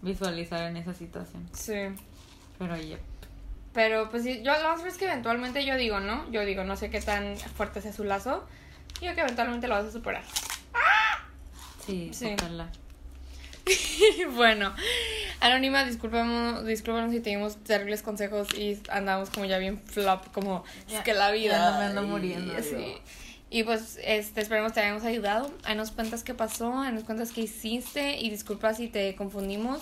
visualizar 0.01 0.63
en 0.63 0.77
esa 0.77 0.93
situación. 0.93 1.47
sí. 1.53 1.73
Pero 2.59 2.75
ya. 2.75 2.97
Pero 3.73 4.09
pues 4.09 4.23
sí, 4.23 4.41
yo 4.43 4.51
lo 4.59 4.69
más 4.75 4.83
es 4.85 4.97
que 4.97 5.05
eventualmente 5.05 5.63
yo 5.63 5.75
digo, 5.77 5.99
¿no? 5.99 6.27
Yo 6.31 6.43
digo, 6.45 6.63
no 6.63 6.75
sé 6.75 6.89
qué 6.89 6.99
tan 6.99 7.37
fuerte 7.37 7.79
sea 7.81 7.93
su 7.93 8.03
lazo. 8.03 8.43
Yo 9.01 9.13
que 9.13 9.21
eventualmente 9.21 9.67
lo 9.67 9.75
vas 9.75 9.85
a 9.85 9.91
superar. 9.91 10.23
Sí, 11.85 12.09
Sí. 12.13 12.35
ojalá. 12.39 12.69
bueno, 14.35 14.73
Anónima, 15.39 15.83
discúlpanos 15.85 17.11
si 17.11 17.19
te 17.19 17.29
dimos 17.29 17.57
terribles 17.63 18.01
consejos 18.01 18.47
y 18.57 18.81
andamos 18.89 19.29
como 19.29 19.45
ya 19.45 19.57
bien 19.59 19.77
flop, 19.79 20.31
como 20.31 20.63
Ya- 20.87 20.97
es 20.99 21.03
que 21.03 21.13
la 21.13 21.29
vida. 21.31 21.51
ya 21.57 21.71
no 21.71 21.77
me 21.79 21.85
ando 21.85 22.03
muriendo, 22.03 22.55
así. 22.57 22.97
Y 23.49 23.63
pues 23.63 23.97
este, 24.03 24.41
esperemos 24.41 24.73
te 24.73 24.81
hayamos 24.81 25.03
ayudado. 25.03 25.51
Ahí 25.63 25.75
nos 25.75 25.91
cuentas 25.91 26.23
qué 26.23 26.33
pasó, 26.33 26.79
ahí 26.79 26.93
nos 26.93 27.03
cuentas 27.03 27.31
qué 27.31 27.41
hiciste 27.41 28.17
y 28.19 28.29
disculpa 28.29 28.73
si 28.73 28.87
te 28.87 29.15
confundimos. 29.15 29.81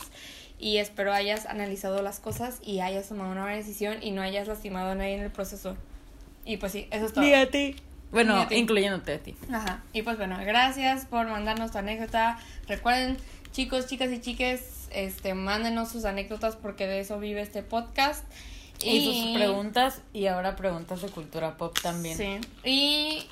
Y 0.59 0.77
espero 0.77 1.11
hayas 1.11 1.45
analizado 1.47 2.01
las 2.01 2.19
cosas 2.19 2.59
y 2.63 2.79
hayas 2.79 3.09
tomado 3.09 3.31
una 3.31 3.41
buena 3.41 3.57
decisión 3.57 3.97
y 4.01 4.11
no 4.11 4.21
hayas 4.21 4.47
lastimado 4.47 4.91
a 4.91 4.95
nadie 4.95 5.15
en 5.15 5.23
el 5.23 5.31
proceso. 5.31 5.75
Y 6.45 6.57
pues 6.57 6.71
sí, 6.71 6.87
eso 6.91 7.07
es 7.07 7.13
todo. 7.13 7.23
Ni 7.23 7.33
a 7.33 7.49
ti. 7.49 7.75
Bueno, 8.11 8.39
a 8.39 8.47
ti. 8.47 8.55
incluyéndote 8.55 9.13
a 9.15 9.19
ti. 9.19 9.35
Ajá. 9.51 9.83
Y 9.91 10.03
pues 10.03 10.17
bueno, 10.17 10.37
gracias 10.45 11.05
por 11.05 11.27
mandarnos 11.27 11.71
tu 11.71 11.79
anécdota. 11.79 12.39
Recuerden, 12.67 13.17
chicos, 13.51 13.87
chicas 13.87 14.11
y 14.11 14.21
chiques, 14.21 14.87
este, 14.91 15.33
mándenos 15.33 15.89
sus 15.89 16.05
anécdotas 16.05 16.55
porque 16.55 16.87
de 16.87 16.99
eso 16.99 17.19
vive 17.19 17.41
este 17.41 17.63
podcast. 17.63 18.23
Y, 18.83 19.05
sus 19.05 19.37
preguntas 19.37 20.01
y 20.13 20.27
ahora 20.27 20.55
preguntas 20.55 21.01
de 21.01 21.09
cultura 21.09 21.57
pop 21.57 21.75
también. 21.81 22.17
Sí. 22.17 22.39
Y 22.63 23.25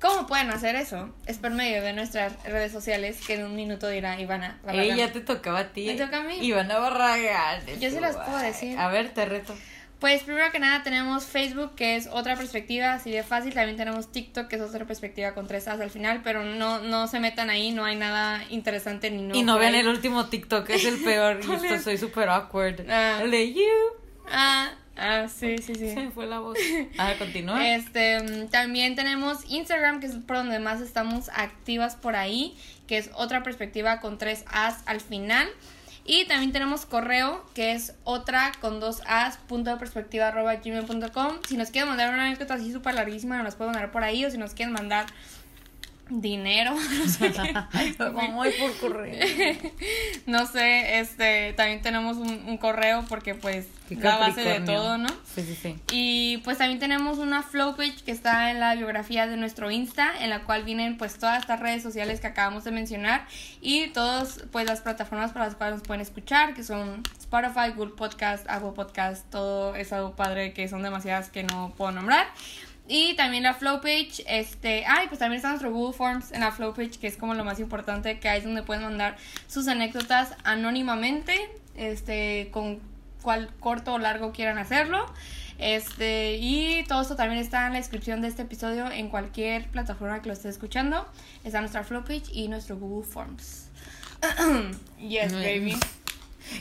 ¿cómo 0.00 0.26
pueden 0.26 0.50
hacer 0.50 0.76
eso? 0.76 1.14
Es 1.26 1.38
por 1.38 1.50
medio 1.50 1.82
de 1.82 1.92
nuestras 1.92 2.32
redes 2.44 2.72
sociales 2.72 3.18
que 3.26 3.34
en 3.34 3.44
un 3.44 3.56
minuto 3.56 3.88
dirá 3.88 4.20
Ivana. 4.20 4.58
Ey, 4.62 4.66
Barragán. 4.66 4.96
ya 4.96 5.12
te 5.12 5.20
tocaba 5.20 5.58
a 5.60 5.68
ti. 5.68 5.86
¿Me 5.86 5.94
toca 5.94 6.18
a 6.18 6.22
mí? 6.22 6.38
Ivana 6.40 6.78
Barragán. 6.78 7.62
Yo 7.80 7.90
sí 7.90 8.00
las 8.00 8.16
puedo 8.16 8.38
decir. 8.38 8.78
A 8.78 8.88
ver, 8.88 9.10
te 9.10 9.24
reto. 9.24 9.54
Pues 10.00 10.22
primero 10.22 10.52
que 10.52 10.60
nada 10.60 10.84
tenemos 10.84 11.24
Facebook, 11.24 11.74
que 11.74 11.96
es 11.96 12.06
otra 12.12 12.36
perspectiva, 12.36 12.92
así 12.92 13.10
de 13.10 13.24
fácil. 13.24 13.52
También 13.52 13.76
tenemos 13.76 14.12
TikTok, 14.12 14.46
que 14.46 14.54
es 14.54 14.62
otra 14.62 14.84
perspectiva 14.84 15.34
con 15.34 15.48
tres 15.48 15.66
As 15.66 15.80
al 15.80 15.90
final, 15.90 16.20
pero 16.22 16.44
no, 16.44 16.78
no 16.78 17.08
se 17.08 17.18
metan 17.18 17.50
ahí, 17.50 17.72
no 17.72 17.84
hay 17.84 17.96
nada 17.96 18.44
interesante 18.48 19.10
ni 19.10 19.22
no. 19.22 19.34
y 19.34 19.42
no 19.42 19.58
vean 19.58 19.74
el 19.74 19.88
último 19.88 20.26
TikTok, 20.26 20.70
es 20.70 20.84
el 20.84 21.02
peor. 21.02 21.40
y 21.42 21.46
¿Cuál 21.46 21.56
esto 21.64 21.74
es? 21.74 21.82
soy 21.82 21.98
súper 21.98 22.28
awkward. 22.28 22.88
Ah. 22.88 23.18
El 23.22 23.32
de 23.32 23.52
you. 23.52 23.62
Ah, 24.30 24.70
ah, 24.98 25.26
sí, 25.28 25.58
sí, 25.58 25.74
sí. 25.74 25.94
Se 25.94 26.10
fue 26.10 26.26
la 26.26 26.40
voz. 26.40 26.58
Ah, 26.98 27.14
continúa. 27.18 27.74
Este, 27.74 28.20
mm, 28.20 28.48
también 28.48 28.96
tenemos 28.96 29.38
Instagram, 29.48 30.00
que 30.00 30.06
es 30.06 30.14
por 30.16 30.36
donde 30.36 30.58
más 30.58 30.80
estamos 30.80 31.28
activas 31.34 31.96
por 31.96 32.16
ahí, 32.16 32.56
que 32.86 32.98
es 32.98 33.10
otra 33.14 33.42
perspectiva 33.42 34.00
con 34.00 34.18
tres 34.18 34.44
As 34.52 34.82
al 34.86 35.00
final. 35.00 35.48
Y 36.10 36.24
también 36.24 36.52
tenemos 36.52 36.86
correo, 36.86 37.44
que 37.54 37.72
es 37.72 37.94
otra 38.04 38.52
con 38.62 38.80
dos 38.80 39.02
As, 39.06 39.36
punto 39.36 39.70
de 39.70 39.76
perspectiva 39.76 40.28
arroba 40.28 40.56
gmail.com. 40.56 41.36
Si 41.46 41.58
nos 41.58 41.70
quieren 41.70 41.90
mandar 41.90 42.14
una 42.14 42.24
anécdota 42.24 42.54
así 42.54 42.72
súper 42.72 42.94
larguísima, 42.94 43.36
nos 43.36 43.44
las 43.44 43.56
pueden 43.56 43.74
mandar 43.74 43.92
por 43.92 44.02
ahí. 44.02 44.24
O 44.24 44.30
si 44.30 44.38
nos 44.38 44.54
quieren 44.54 44.72
mandar 44.72 45.04
dinero, 46.08 46.74
no 46.98 47.08
sé 47.08 47.32
qué. 47.32 47.54
Ir 47.88 47.96
por 47.96 48.76
correo. 48.80 49.18
No 50.26 50.46
sé, 50.46 51.00
este, 51.00 51.52
también 51.54 51.80
tenemos 51.80 52.16
un, 52.18 52.44
un 52.46 52.58
correo 52.58 53.04
porque 53.08 53.34
pues 53.34 53.66
la 53.90 54.18
base 54.18 54.42
de 54.42 54.60
todo, 54.60 54.98
¿no? 54.98 55.08
Sí, 55.34 55.42
sí, 55.42 55.54
sí. 55.54 55.76
Y 55.90 56.38
pues 56.38 56.58
también 56.58 56.78
tenemos 56.78 57.18
una 57.18 57.42
flow 57.42 57.76
page 57.76 57.96
que 58.04 58.12
está 58.12 58.50
en 58.50 58.60
la 58.60 58.74
biografía 58.74 59.26
de 59.26 59.36
nuestro 59.36 59.70
Insta, 59.70 60.12
en 60.20 60.30
la 60.30 60.44
cual 60.44 60.64
vienen 60.64 60.98
pues 60.98 61.18
todas 61.18 61.40
estas 61.40 61.60
redes 61.60 61.82
sociales 61.82 62.20
que 62.20 62.26
acabamos 62.26 62.64
de 62.64 62.70
mencionar 62.70 63.26
y 63.60 63.88
todas 63.88 64.44
pues 64.52 64.66
las 64.66 64.80
plataformas 64.80 65.32
para 65.32 65.46
las 65.46 65.54
cuales 65.54 65.78
nos 65.78 65.86
pueden 65.86 66.02
escuchar, 66.02 66.54
que 66.54 66.62
son 66.62 67.02
Spotify, 67.18 67.70
Google 67.74 67.94
Podcast, 67.96 68.46
Apple 68.48 68.72
Podcast, 68.74 69.28
todo 69.30 69.74
es 69.74 69.92
algo 69.92 70.14
padre 70.14 70.52
que 70.52 70.68
son 70.68 70.82
demasiadas 70.82 71.30
que 71.30 71.42
no 71.44 71.72
puedo 71.76 71.92
nombrar. 71.92 72.26
Y 72.88 73.14
también 73.16 73.42
la 73.42 73.52
Flow 73.52 73.82
Page, 73.82 74.24
este, 74.26 74.84
ay, 74.86 75.08
pues 75.08 75.18
también 75.18 75.36
está 75.36 75.50
nuestro 75.50 75.70
Google 75.70 75.94
Forms 75.94 76.32
en 76.32 76.40
la 76.40 76.52
Flow 76.52 76.72
Page, 76.72 76.92
que 76.98 77.06
es 77.06 77.18
como 77.18 77.34
lo 77.34 77.44
más 77.44 77.60
importante, 77.60 78.18
que 78.18 78.30
ahí 78.30 78.38
es 78.38 78.44
donde 78.44 78.62
pueden 78.62 78.82
mandar 78.82 79.16
sus 79.46 79.68
anécdotas 79.68 80.34
anónimamente, 80.42 81.34
este, 81.76 82.48
con 82.50 82.80
cuál 83.20 83.50
corto 83.60 83.92
o 83.92 83.98
largo 83.98 84.32
quieran 84.32 84.56
hacerlo. 84.56 85.04
Este, 85.58 86.36
y 86.36 86.84
todo 86.84 87.02
esto 87.02 87.14
también 87.14 87.40
está 87.40 87.66
en 87.66 87.74
la 87.74 87.78
descripción 87.78 88.22
de 88.22 88.28
este 88.28 88.42
episodio 88.42 88.90
en 88.90 89.10
cualquier 89.10 89.66
plataforma 89.68 90.22
que 90.22 90.28
lo 90.28 90.32
esté 90.32 90.48
escuchando. 90.48 91.06
Está 91.44 91.60
nuestra 91.60 91.84
Flow 91.84 92.04
Page 92.04 92.32
y 92.32 92.48
nuestro 92.48 92.78
Google 92.78 93.06
Forms. 93.06 93.68
yes, 94.98 95.32
baby. 95.34 95.76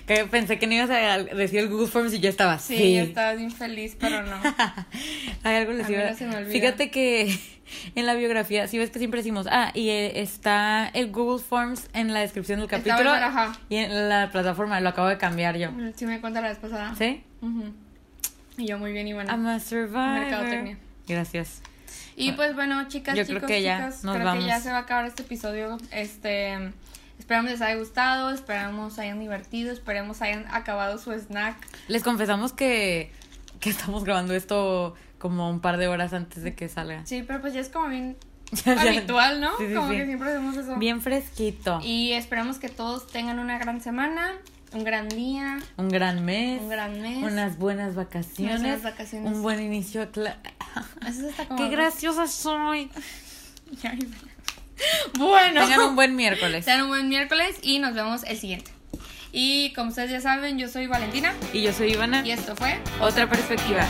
Que 0.05 0.25
pensé 0.25 0.59
que 0.59 0.67
no 0.67 0.73
ibas 0.73 0.89
a 0.89 1.17
decir 1.17 1.59
el 1.59 1.69
Google 1.69 1.87
Forms 1.87 2.13
y 2.13 2.19
ya 2.19 2.29
estaba. 2.29 2.59
Sí, 2.59 2.95
yo 2.95 3.03
estaba 3.03 3.33
bien 3.33 3.51
feliz, 3.51 3.95
pero 3.99 4.23
no. 4.23 4.37
Hay 5.47 5.55
algo 5.55 5.71
les 5.71 5.87
A 5.87 5.91
iba 5.91 6.41
no. 6.41 6.45
Fíjate 6.47 6.91
que 6.91 7.39
en 7.95 8.05
la 8.05 8.15
biografía, 8.15 8.67
si 8.67 8.77
ves 8.77 8.89
que 8.89 8.99
siempre 8.99 9.19
decimos, 9.19 9.47
ah, 9.49 9.71
y 9.73 9.89
eh, 9.89 10.19
está 10.21 10.89
el 10.93 11.09
Google 11.11 11.41
Forms 11.41 11.87
en 11.93 12.13
la 12.13 12.19
descripción 12.19 12.59
del 12.59 12.65
Estaba 12.65 12.83
capítulo 12.83 13.11
ajá. 13.11 13.57
y 13.69 13.77
en 13.77 14.09
la 14.09 14.29
plataforma, 14.29 14.81
lo 14.81 14.89
acabo 14.89 15.07
de 15.07 15.17
cambiar 15.17 15.57
yo. 15.57 15.69
Sí 15.95 16.05
me 16.05 16.19
cuenta 16.19 16.41
la 16.41 16.49
vez 16.49 16.57
pasada. 16.57 16.93
¿Sí? 16.95 17.23
Y 18.57 18.65
yo 18.65 18.77
muy 18.77 18.91
bien, 18.91 19.07
Ivana. 19.07 19.31
I'm 19.31 19.47
a 19.47 19.59
survivor. 19.59 20.19
Mercadotecnia. 20.19 20.77
Gracias. 21.07 21.61
Y 22.17 22.33
pues 22.33 22.53
bueno, 22.53 22.85
chicas, 22.89 23.15
Yo 23.15 23.23
creo 23.25 23.37
chicos, 23.37 23.47
que 23.47 23.61
ya 23.61 23.77
chicas, 23.77 24.03
nos 24.03 24.17
creo 24.17 24.33
que 24.33 24.45
ya 24.45 24.59
se 24.59 24.71
va 24.71 24.79
a 24.79 24.81
acabar 24.81 25.05
este 25.05 25.21
episodio. 25.21 25.77
Este, 25.91 26.57
esperamos 27.19 27.51
les 27.51 27.61
haya 27.61 27.75
gustado, 27.75 28.31
esperamos 28.31 28.99
hayan 28.99 29.19
divertido, 29.19 29.71
esperemos 29.71 30.21
hayan 30.21 30.45
acabado 30.49 30.97
su 30.97 31.13
snack. 31.13 31.55
Les 31.87 32.03
confesamos 32.03 32.51
que, 32.51 33.11
que 33.61 33.69
estamos 33.69 34.03
grabando 34.03 34.33
esto 34.33 34.95
como 35.17 35.49
un 35.49 35.59
par 35.59 35.77
de 35.77 35.87
horas 35.87 36.13
antes 36.13 36.43
de 36.43 36.55
que 36.55 36.69
salga. 36.69 37.05
Sí, 37.05 37.23
pero 37.25 37.41
pues 37.41 37.53
ya 37.53 37.59
es 37.61 37.69
como 37.69 37.87
bien 37.89 38.17
habitual, 38.65 39.41
¿no? 39.41 39.57
Sí, 39.57 39.67
sí, 39.67 39.73
como 39.73 39.89
sí. 39.89 39.97
que 39.97 40.05
siempre 40.05 40.29
hacemos 40.29 40.57
eso. 40.57 40.75
Bien 40.77 41.01
fresquito. 41.01 41.79
Y 41.83 42.11
esperamos 42.13 42.57
que 42.59 42.69
todos 42.69 43.07
tengan 43.07 43.39
una 43.39 43.57
gran 43.57 43.81
semana, 43.81 44.33
un 44.73 44.83
gran 44.83 45.09
día, 45.09 45.59
Un 45.77 45.89
gran 45.89 46.23
mes. 46.25 46.61
un 46.61 46.69
gran 46.69 47.01
mes. 47.01 47.23
Unas 47.23 47.57
buenas 47.57 47.95
vacaciones. 47.95 48.59
Unas 48.59 48.61
buenas 48.61 48.83
vacaciones. 48.83 49.31
Un 49.33 49.41
buen 49.41 49.61
inicio 49.61 50.03
Eso 50.03 51.27
está 51.29 51.45
como- 51.47 51.57
¡Qué 51.57 51.69
graciosa 51.69 52.27
soy! 52.27 52.89
Bueno. 55.17 55.61
Tengan 55.61 55.81
un 55.89 55.95
buen 55.95 56.15
miércoles. 56.15 56.63
Sean 56.63 56.83
un 56.83 56.89
buen 56.89 57.09
miércoles 57.09 57.57
y 57.63 57.79
nos 57.79 57.95
vemos 57.95 58.23
el 58.25 58.37
siguiente. 58.37 58.69
Y 59.31 59.73
como 59.73 59.89
ustedes 59.89 60.11
ya 60.11 60.21
saben, 60.21 60.57
yo 60.59 60.67
soy 60.67 60.85
Valentina 60.87 61.33
Y 61.51 61.61
yo 61.63 61.73
soy 61.73 61.93
Ivana. 61.93 62.25
y 62.25 62.31
esto 62.31 62.55
fue 62.55 62.79
Otra 63.01 63.27
perspectiva. 63.27 63.85